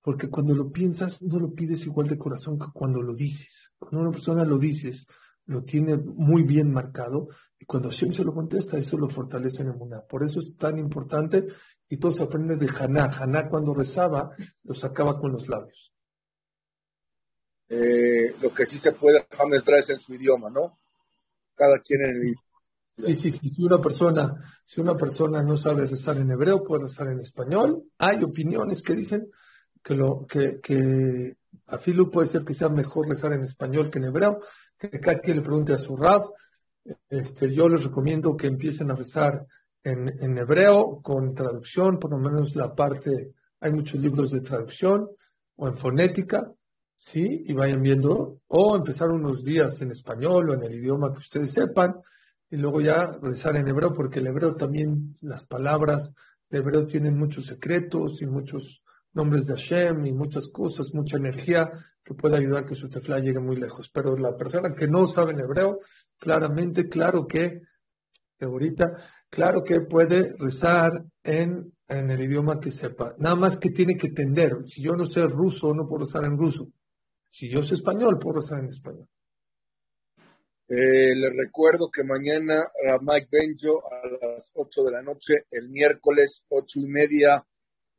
porque 0.01 0.30
cuando 0.30 0.53
lo 0.53 0.72
piensas, 0.72 1.22
no 1.22 1.39
lo 1.39 1.53
pides 1.53 1.82
igual 1.86 2.08
de 2.08 2.18
corazón 2.18 2.60
que 2.60 2.68
cuando 2.74 3.01
lo 3.01 3.14
dices. 3.14 3.53
Cuando 3.78 4.01
una 4.01 4.12
persona 4.12 4.45
lo 4.45 4.58
dices, 4.58 5.06
lo 5.47 5.64
tiene 5.64 5.97
muy 5.97 6.43
bien 6.43 6.72
marcado, 6.72 7.28
y 7.60 7.66
cuando 7.66 7.89
Hashem 7.89 8.14
se 8.14 8.24
lo 8.24 8.34
contesta, 8.34 8.78
eso 8.78 8.97
lo 8.97 9.10
fortalece 9.10 9.62
en 9.62 9.70
el 9.70 9.76
mundo. 9.76 10.03
Por 10.10 10.24
eso 10.24 10.39
es 10.39 10.56
tan 10.58 10.78
importante, 10.78 11.45
y 11.89 11.97
todo 11.97 12.14
se 12.14 12.24
aprende 12.24 12.56
de 12.56 12.70
Haná. 12.70 13.06
Haná 13.20 13.49
cuando 13.49 13.74
rezaba, 13.74 14.32
lo 14.64 14.76
sacaba 14.76 15.20
con 15.20 15.32
los 15.32 15.47
labios. 15.47 15.91
Eh, 17.70 18.36
lo 18.41 18.53
que 18.53 18.66
sí 18.68 18.80
se 18.80 18.91
puede 18.91 19.26
entrar 19.51 19.80
es 19.80 19.89
en 19.89 19.99
su 19.99 20.14
idioma, 20.14 20.49
¿no? 20.49 20.78
Cada 21.56 21.80
quien 21.80 22.01
en 22.01 22.10
el 22.16 22.36
Sí, 22.98 23.16
sí, 23.16 23.32
sí. 23.32 23.50
Si 23.50 23.64
una 23.64 23.82
persona, 23.82 24.36
si 24.66 24.80
una 24.80 24.96
persona 24.96 25.43
no 25.43 25.58
sabe 25.58 25.88
rezar 25.88 26.18
en 26.18 26.32
hebreo, 26.32 26.64
puede 26.64 26.84
rezar 26.84 27.08
en 27.08 27.20
español. 27.20 27.84
Hay 27.98 28.24
opiniones 28.24 28.82
que 28.82 28.96
dicen 28.96 29.28
que, 29.84 29.96
lo, 29.96 30.26
que, 30.28 30.60
que 30.62 31.36
a 31.68 31.78
Filu 31.80 32.10
puede 32.10 32.30
ser 32.30 32.43
que 32.43 32.54
sea 32.54 32.70
mejor 32.70 33.10
rezar 33.10 33.34
en 33.34 33.43
español 33.43 33.89
que 33.91 34.00
en 34.00 34.06
hebreo, 34.06 34.39
que 34.80 34.89
cada 35.00 35.20
quien 35.20 35.38
le 35.38 35.43
pregunte 35.43 35.74
a 35.74 35.78
su 35.80 35.96
rab. 35.98 36.24
Este, 37.10 37.54
yo 37.54 37.68
les 37.68 37.84
recomiendo 37.84 38.38
que 38.38 38.48
empiecen 38.48 38.91
a 38.91 38.96
rezar 38.96 39.46
en, 39.84 40.08
en 40.22 40.38
hebreo 40.38 41.02
con 41.02 41.34
traducción, 41.34 42.00
por 42.00 42.12
lo 42.12 42.18
menos 42.18 42.56
la 42.56 42.74
parte, 42.76 43.32
hay 43.60 43.72
muchos 43.72 44.00
libros 44.00 44.32
de 44.32 44.41
traducción, 44.41 45.08
o 45.58 45.68
en 45.68 45.78
fonética, 45.78 46.52
¿sí? 47.12 47.43
Y 47.46 47.54
vayan 47.54 47.82
viendo, 47.82 48.38
o 48.48 48.76
empezar 48.76 49.10
unos 49.10 49.43
días 49.43 49.80
en 49.82 49.91
español 49.91 50.50
o 50.50 50.54
en 50.54 50.64
el 50.64 50.76
idioma 50.76 51.12
que 51.12 51.20
ustedes 51.20 51.54
sepan, 51.54 51.96
y 52.50 52.58
luego 52.58 52.82
ya 52.82 53.12
rezar 53.22 53.56
en 53.56 53.68
hebreo, 53.68 53.93
porque 53.93 54.20
el 54.20 54.28
hebreo 54.28 54.56
también, 54.56 55.16
las 55.22 55.46
palabras 55.48 56.12
de 56.50 56.60
hebreo 56.60 56.86
tienen 56.86 57.18
muchos 57.18 57.46
secretos 57.48 58.22
y 58.22 58.26
muchos 58.26 58.82
nombres 59.14 59.46
de 59.46 59.56
Hashem 59.56 60.06
y 60.06 60.12
muchas 60.12 60.48
cosas, 60.54 60.93
mucha 60.93 61.18
energía 61.18 61.70
que 62.04 62.14
puede 62.14 62.38
ayudar 62.38 62.66
que 62.66 62.76
su 62.76 62.89
tefla 62.89 63.20
llegue 63.20 63.39
muy 63.39 63.56
lejos. 63.56 63.89
Pero 63.93 64.16
la 64.18 64.36
persona 64.38 64.76
que 64.76 64.88
no 64.88 65.08
sabe 65.08 65.32
en 65.32 65.39
hebreo, 65.39 65.80
claramente, 66.20 66.88
claro 66.88 67.26
que, 67.26 67.62
ahorita, 68.39 68.86
claro 69.30 69.64
que 69.64 69.82
puede 69.82 70.36
rezar 70.38 70.91
en, 71.24 71.72
en 71.88 72.12
el 72.12 72.22
idioma 72.22 72.60
que 72.60 72.72
sepa. 72.74 73.16
Nada 73.18 73.36
más 73.36 73.58
que 73.58 73.72
tiene 73.72 73.98
que 73.98 74.08
entender. 74.08 74.52
Si 74.66 74.84
yo 74.84 74.96
no 74.96 75.08
sé 75.08 75.22
ruso, 75.24 75.74
no 75.74 75.88
puedo 75.88 76.06
rezar 76.06 76.26
en 76.26 76.38
ruso. 76.38 76.68
Si 77.32 77.50
yo 77.50 77.64
sé 77.64 77.76
español, 77.76 78.20
puedo 78.22 78.41
rezar 78.41 78.60
en 78.60 78.70
español. 78.70 79.08
Eh, 80.68 81.16
les 81.16 81.36
recuerdo 81.36 81.91
que 81.91 82.03
mañana 82.03 82.66
Mike 83.01 83.28
Benjo 83.32 83.84
a 83.91 84.07
las 84.07 84.49
8 84.55 84.84
de 84.84 84.91
la 84.91 85.03
noche, 85.03 85.34
el 85.51 85.70
miércoles 85.70 86.41
8 86.49 86.80
y 86.80 86.88
media, 86.88 87.45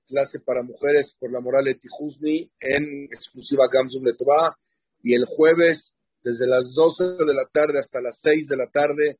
clase 0.06 0.40
para 0.40 0.62
mujeres 0.62 1.14
por 1.18 1.30
la 1.30 1.40
moral 1.40 1.64
de 1.64 1.74
Tijusni 1.74 2.50
en 2.60 3.04
exclusiva 3.04 3.68
Gamsum 3.70 4.02
de 4.02 4.14
Toba. 4.14 4.56
Y 5.02 5.14
el 5.14 5.26
jueves, 5.26 5.92
desde 6.22 6.46
las 6.46 6.74
12 6.74 7.24
de 7.24 7.34
la 7.34 7.46
tarde 7.52 7.78
hasta 7.78 8.00
las 8.00 8.18
6 8.22 8.48
de 8.48 8.56
la 8.56 8.68
tarde, 8.68 9.18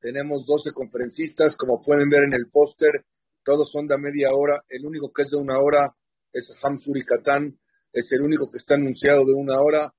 tenemos 0.00 0.46
12 0.46 0.72
conferencistas. 0.72 1.56
Como 1.56 1.82
pueden 1.82 2.08
ver 2.08 2.24
en 2.24 2.32
el 2.32 2.48
póster, 2.50 3.04
todos 3.44 3.70
son 3.70 3.86
de 3.88 3.98
media 3.98 4.30
hora. 4.32 4.62
El 4.68 4.86
único 4.86 5.12
que 5.12 5.22
es 5.22 5.30
de 5.30 5.36
una 5.36 5.58
hora 5.58 5.94
es 6.32 6.48
Hamsuri 6.62 7.04
Katán. 7.04 7.58
Es 7.92 8.10
el 8.12 8.22
único 8.22 8.50
que 8.50 8.58
está 8.58 8.74
anunciado 8.74 9.24
de 9.24 9.32
una 9.32 9.60
hora. 9.60 9.92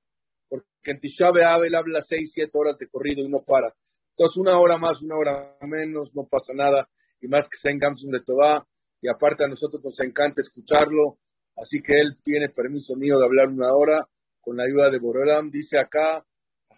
Porque 0.48 0.66
en 0.84 1.00
Tisha 1.00 1.28
Abel 1.28 1.74
habla 1.74 2.02
6, 2.02 2.30
7 2.34 2.50
horas 2.54 2.78
de 2.78 2.88
corrido 2.88 3.24
y 3.24 3.28
no 3.28 3.42
para. 3.42 3.74
Entonces, 4.16 4.36
una 4.36 4.58
hora 4.58 4.78
más, 4.78 5.00
una 5.02 5.16
hora 5.16 5.56
menos, 5.62 6.14
no 6.14 6.26
pasa 6.26 6.52
nada. 6.54 6.88
Y 7.20 7.28
más 7.28 7.48
que 7.48 7.58
sea 7.58 7.70
en 7.70 7.78
Gamsum 7.78 8.10
de 8.10 8.20
Toba 8.20 8.66
y 9.00 9.08
aparte 9.08 9.44
a 9.44 9.48
nosotros 9.48 9.82
nos 9.84 9.98
encanta 10.00 10.40
escucharlo, 10.40 11.18
así 11.56 11.80
que 11.82 12.00
él 12.00 12.16
tiene 12.22 12.48
permiso 12.48 12.96
mío 12.96 13.18
de 13.18 13.24
hablar 13.24 13.48
una 13.48 13.72
hora 13.72 14.06
con 14.40 14.56
la 14.56 14.64
ayuda 14.64 14.90
de 14.90 14.98
Borolam. 14.98 15.50
Dice 15.50 15.78
acá, 15.78 16.24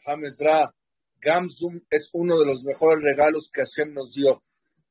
James 0.04 0.36
Ra, 0.38 0.72
Gamsum 1.20 1.80
es 1.90 2.08
uno 2.12 2.38
de 2.38 2.46
los 2.46 2.62
mejores 2.64 3.02
regalos 3.02 3.50
que 3.52 3.62
Hashem 3.62 3.94
nos 3.94 4.12
dio. 4.14 4.42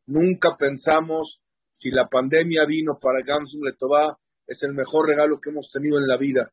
Nunca 0.06 0.56
pensamos 0.57 1.41
si 1.73 1.91
la 1.91 2.07
pandemia 2.07 2.65
vino 2.65 2.97
para 2.99 3.23
Gamsum 3.23 3.64
Letová, 3.64 4.18
es 4.47 4.61
el 4.64 4.73
mejor 4.73 5.07
regalo 5.07 5.39
que 5.39 5.51
hemos 5.51 5.69
tenido 5.72 5.99
en 5.99 6.07
la 6.07 6.18
vida. 6.18 6.51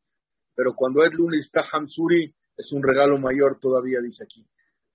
Pero 0.56 0.74
cuando 0.74 1.04
es 1.04 1.12
lunes 1.12 1.44
está 1.44 1.64
Hamsuri, 1.70 2.34
es 2.56 2.72
un 2.72 2.82
regalo 2.82 3.18
mayor 3.18 3.60
todavía, 3.60 4.00
dice 4.00 4.24
aquí. 4.24 4.44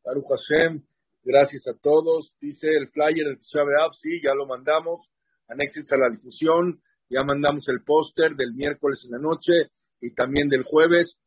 Baruch 0.03 0.25
Hashem, 0.27 0.83
gracias 1.23 1.67
a 1.67 1.77
todos. 1.79 2.33
Dice 2.41 2.67
el 2.67 2.89
flyer 2.89 3.27
del 3.27 3.39
Tisha 3.39 3.61
sí, 4.01 4.19
ya 4.21 4.33
lo 4.33 4.47
mandamos 4.47 5.07
anexes 5.51 5.91
a 5.91 5.97
la 5.97 6.09
difusión. 6.09 6.81
Ya 7.09 7.23
mandamos 7.23 7.67
el 7.67 7.83
póster 7.83 8.35
del 8.35 8.53
miércoles 8.53 9.01
en 9.03 9.11
la 9.11 9.19
noche 9.19 9.69
y 9.99 10.13
también 10.13 10.49
del 10.49 10.63
jueves. 10.63 11.17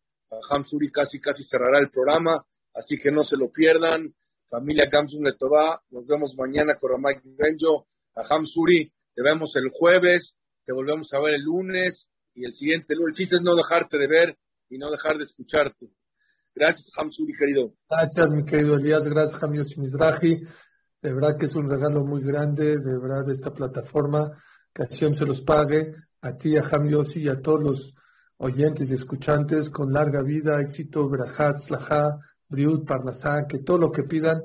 Hamsuri 0.50 0.90
casi 0.90 1.20
casi 1.20 1.44
cerrará 1.44 1.78
el 1.78 1.90
programa, 1.90 2.44
así 2.74 2.98
que 2.98 3.12
no 3.12 3.22
se 3.22 3.36
lo 3.36 3.52
pierdan. 3.52 4.14
Familia 4.48 4.88
Gamsun 4.90 5.22
Letová, 5.22 5.82
nos 5.90 6.06
vemos 6.06 6.34
mañana 6.36 6.74
con 6.76 6.90
Ramay 6.90 7.16
Benjo. 7.22 7.86
A 8.16 8.22
Hamsuri, 8.28 8.90
te 9.14 9.22
vemos 9.22 9.54
el 9.56 9.68
jueves, 9.70 10.34
te 10.64 10.72
volvemos 10.72 11.12
a 11.12 11.20
ver 11.20 11.34
el 11.34 11.42
lunes 11.42 12.08
y 12.34 12.44
el 12.44 12.54
siguiente. 12.54 12.94
El 12.94 13.14
chiste 13.14 13.36
es 13.36 13.42
no 13.42 13.54
dejarte 13.54 13.98
de 13.98 14.06
ver 14.06 14.36
y 14.68 14.78
no 14.78 14.90
dejar 14.90 15.18
de 15.18 15.24
escucharte. 15.24 15.88
Gracias, 16.54 16.88
Hamsuri, 16.96 17.32
querido. 17.36 17.72
Gracias, 17.90 18.30
mi 18.30 18.44
querido 18.44 18.76
Elías. 18.76 19.04
Gracias, 19.04 19.40
Jamios 19.40 19.76
Mizrahi. 19.76 20.44
De 21.02 21.12
verdad 21.12 21.36
que 21.38 21.46
es 21.46 21.54
un 21.54 21.68
regalo 21.68 22.04
muy 22.04 22.22
grande, 22.22 22.78
de 22.78 22.98
verdad, 22.98 23.28
esta 23.30 23.52
plataforma. 23.52 24.30
Que 24.72 24.86
Hashem 24.86 25.14
se 25.14 25.24
los 25.24 25.40
pague 25.42 25.94
a 26.22 26.36
ti, 26.36 26.56
a 26.56 26.62
Ham 26.62 26.88
y 26.88 27.28
a 27.28 27.40
todos 27.40 27.62
los 27.62 27.94
oyentes 28.38 28.90
y 28.90 28.94
escuchantes 28.94 29.68
con 29.70 29.92
larga 29.92 30.22
vida, 30.22 30.60
éxito, 30.60 31.08
Berajat, 31.08 31.62
Slaha, 31.66 32.18
Briut, 32.48 32.86
Parnasá, 32.86 33.46
que 33.48 33.58
todo 33.58 33.78
lo 33.78 33.92
que 33.92 34.04
pidan, 34.04 34.40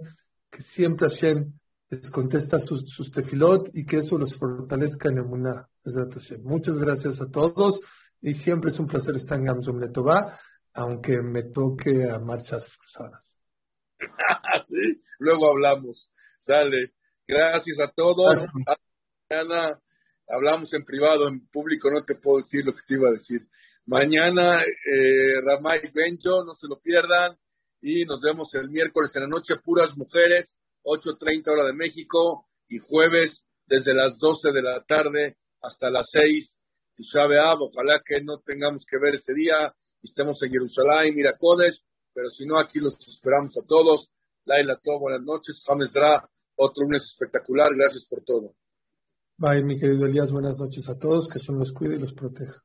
que 0.51 0.63
siempre 0.75 1.09
Hashem 1.09 1.53
les 1.89 2.09
contesta 2.11 2.59
sus, 2.59 2.87
sus 2.95 3.11
tefilot 3.11 3.69
y 3.73 3.85
que 3.85 3.99
eso 3.99 4.17
los 4.17 4.35
fortalezca 4.37 5.09
en 5.09 5.17
el 5.17 5.23
Muná. 5.25 5.67
Muchas 6.43 6.77
gracias 6.77 7.19
a 7.19 7.31
todos 7.31 7.79
y 8.21 8.35
siempre 8.35 8.71
es 8.71 8.79
un 8.79 8.87
placer 8.87 9.15
estar 9.15 9.37
en 9.37 9.45
Gamsum 9.45 9.79
Letová, 9.79 10.39
aunque 10.73 11.21
me 11.21 11.43
toque 11.43 12.09
a 12.09 12.19
marchas 12.19 12.67
forzadas. 12.75 13.23
Luego 15.19 15.49
hablamos. 15.49 16.11
Sale. 16.41 16.91
Gracias 17.27 17.79
a 17.79 17.91
todos. 17.91 18.45
mañana 19.29 19.79
hablamos 20.27 20.73
en 20.73 20.85
privado, 20.85 21.27
en 21.27 21.47
público 21.47 21.89
no 21.91 22.03
te 22.03 22.15
puedo 22.15 22.43
decir 22.43 22.65
lo 22.65 22.73
que 22.73 22.81
te 22.87 22.93
iba 22.93 23.09
a 23.09 23.13
decir. 23.13 23.47
Mañana, 23.85 24.61
eh, 24.61 25.41
Ramay 25.43 25.91
Benjo, 25.93 26.43
no 26.43 26.53
se 26.55 26.67
lo 26.67 26.79
pierdan. 26.79 27.35
Y 27.81 28.05
nos 28.05 28.21
vemos 28.21 28.53
el 28.55 28.69
miércoles 28.69 29.09
en 29.15 29.23
la 29.23 29.27
noche, 29.29 29.55
puras 29.63 29.95
mujeres, 29.95 30.53
8.30 30.89 31.51
hora 31.51 31.65
de 31.65 31.73
México. 31.73 32.45
Y 32.67 32.79
jueves, 32.79 33.43
desde 33.65 33.93
las 33.93 34.17
12 34.19 34.51
de 34.51 34.61
la 34.61 34.83
tarde 34.83 35.37
hasta 35.61 35.89
las 35.89 36.09
6. 36.11 36.55
Y 36.97 37.03
sabe, 37.05 37.37
ojalá 37.39 38.01
que 38.05 38.21
no 38.21 38.39
tengamos 38.39 38.85
que 38.85 38.97
ver 38.97 39.15
ese 39.15 39.33
día. 39.33 39.73
Estemos 40.03 40.41
en 40.43 40.51
Jerusalén, 40.51 41.15
Miracones. 41.15 41.81
Pero 42.13 42.29
si 42.29 42.45
no, 42.45 42.59
aquí 42.59 42.79
los 42.79 42.95
esperamos 43.07 43.57
a 43.57 43.65
todos. 43.65 44.09
Laila, 44.45 44.79
todo, 44.83 44.99
buenas 44.99 45.21
noches. 45.21 45.63
James 45.65 45.93
Dra, 45.93 46.27
otro 46.55 46.83
lunes 46.83 47.03
espectacular. 47.03 47.69
Gracias 47.75 48.05
por 48.09 48.23
todo. 48.23 48.53
Bye, 49.37 49.63
mi 49.63 49.79
querido 49.79 50.05
Elías. 50.05 50.31
Buenas 50.31 50.57
noches 50.57 50.87
a 50.89 50.97
todos. 50.97 51.29
Que 51.29 51.39
son 51.39 51.59
los 51.59 51.71
cuide 51.71 51.95
y 51.95 51.99
los 51.99 52.13
proteja. 52.13 52.61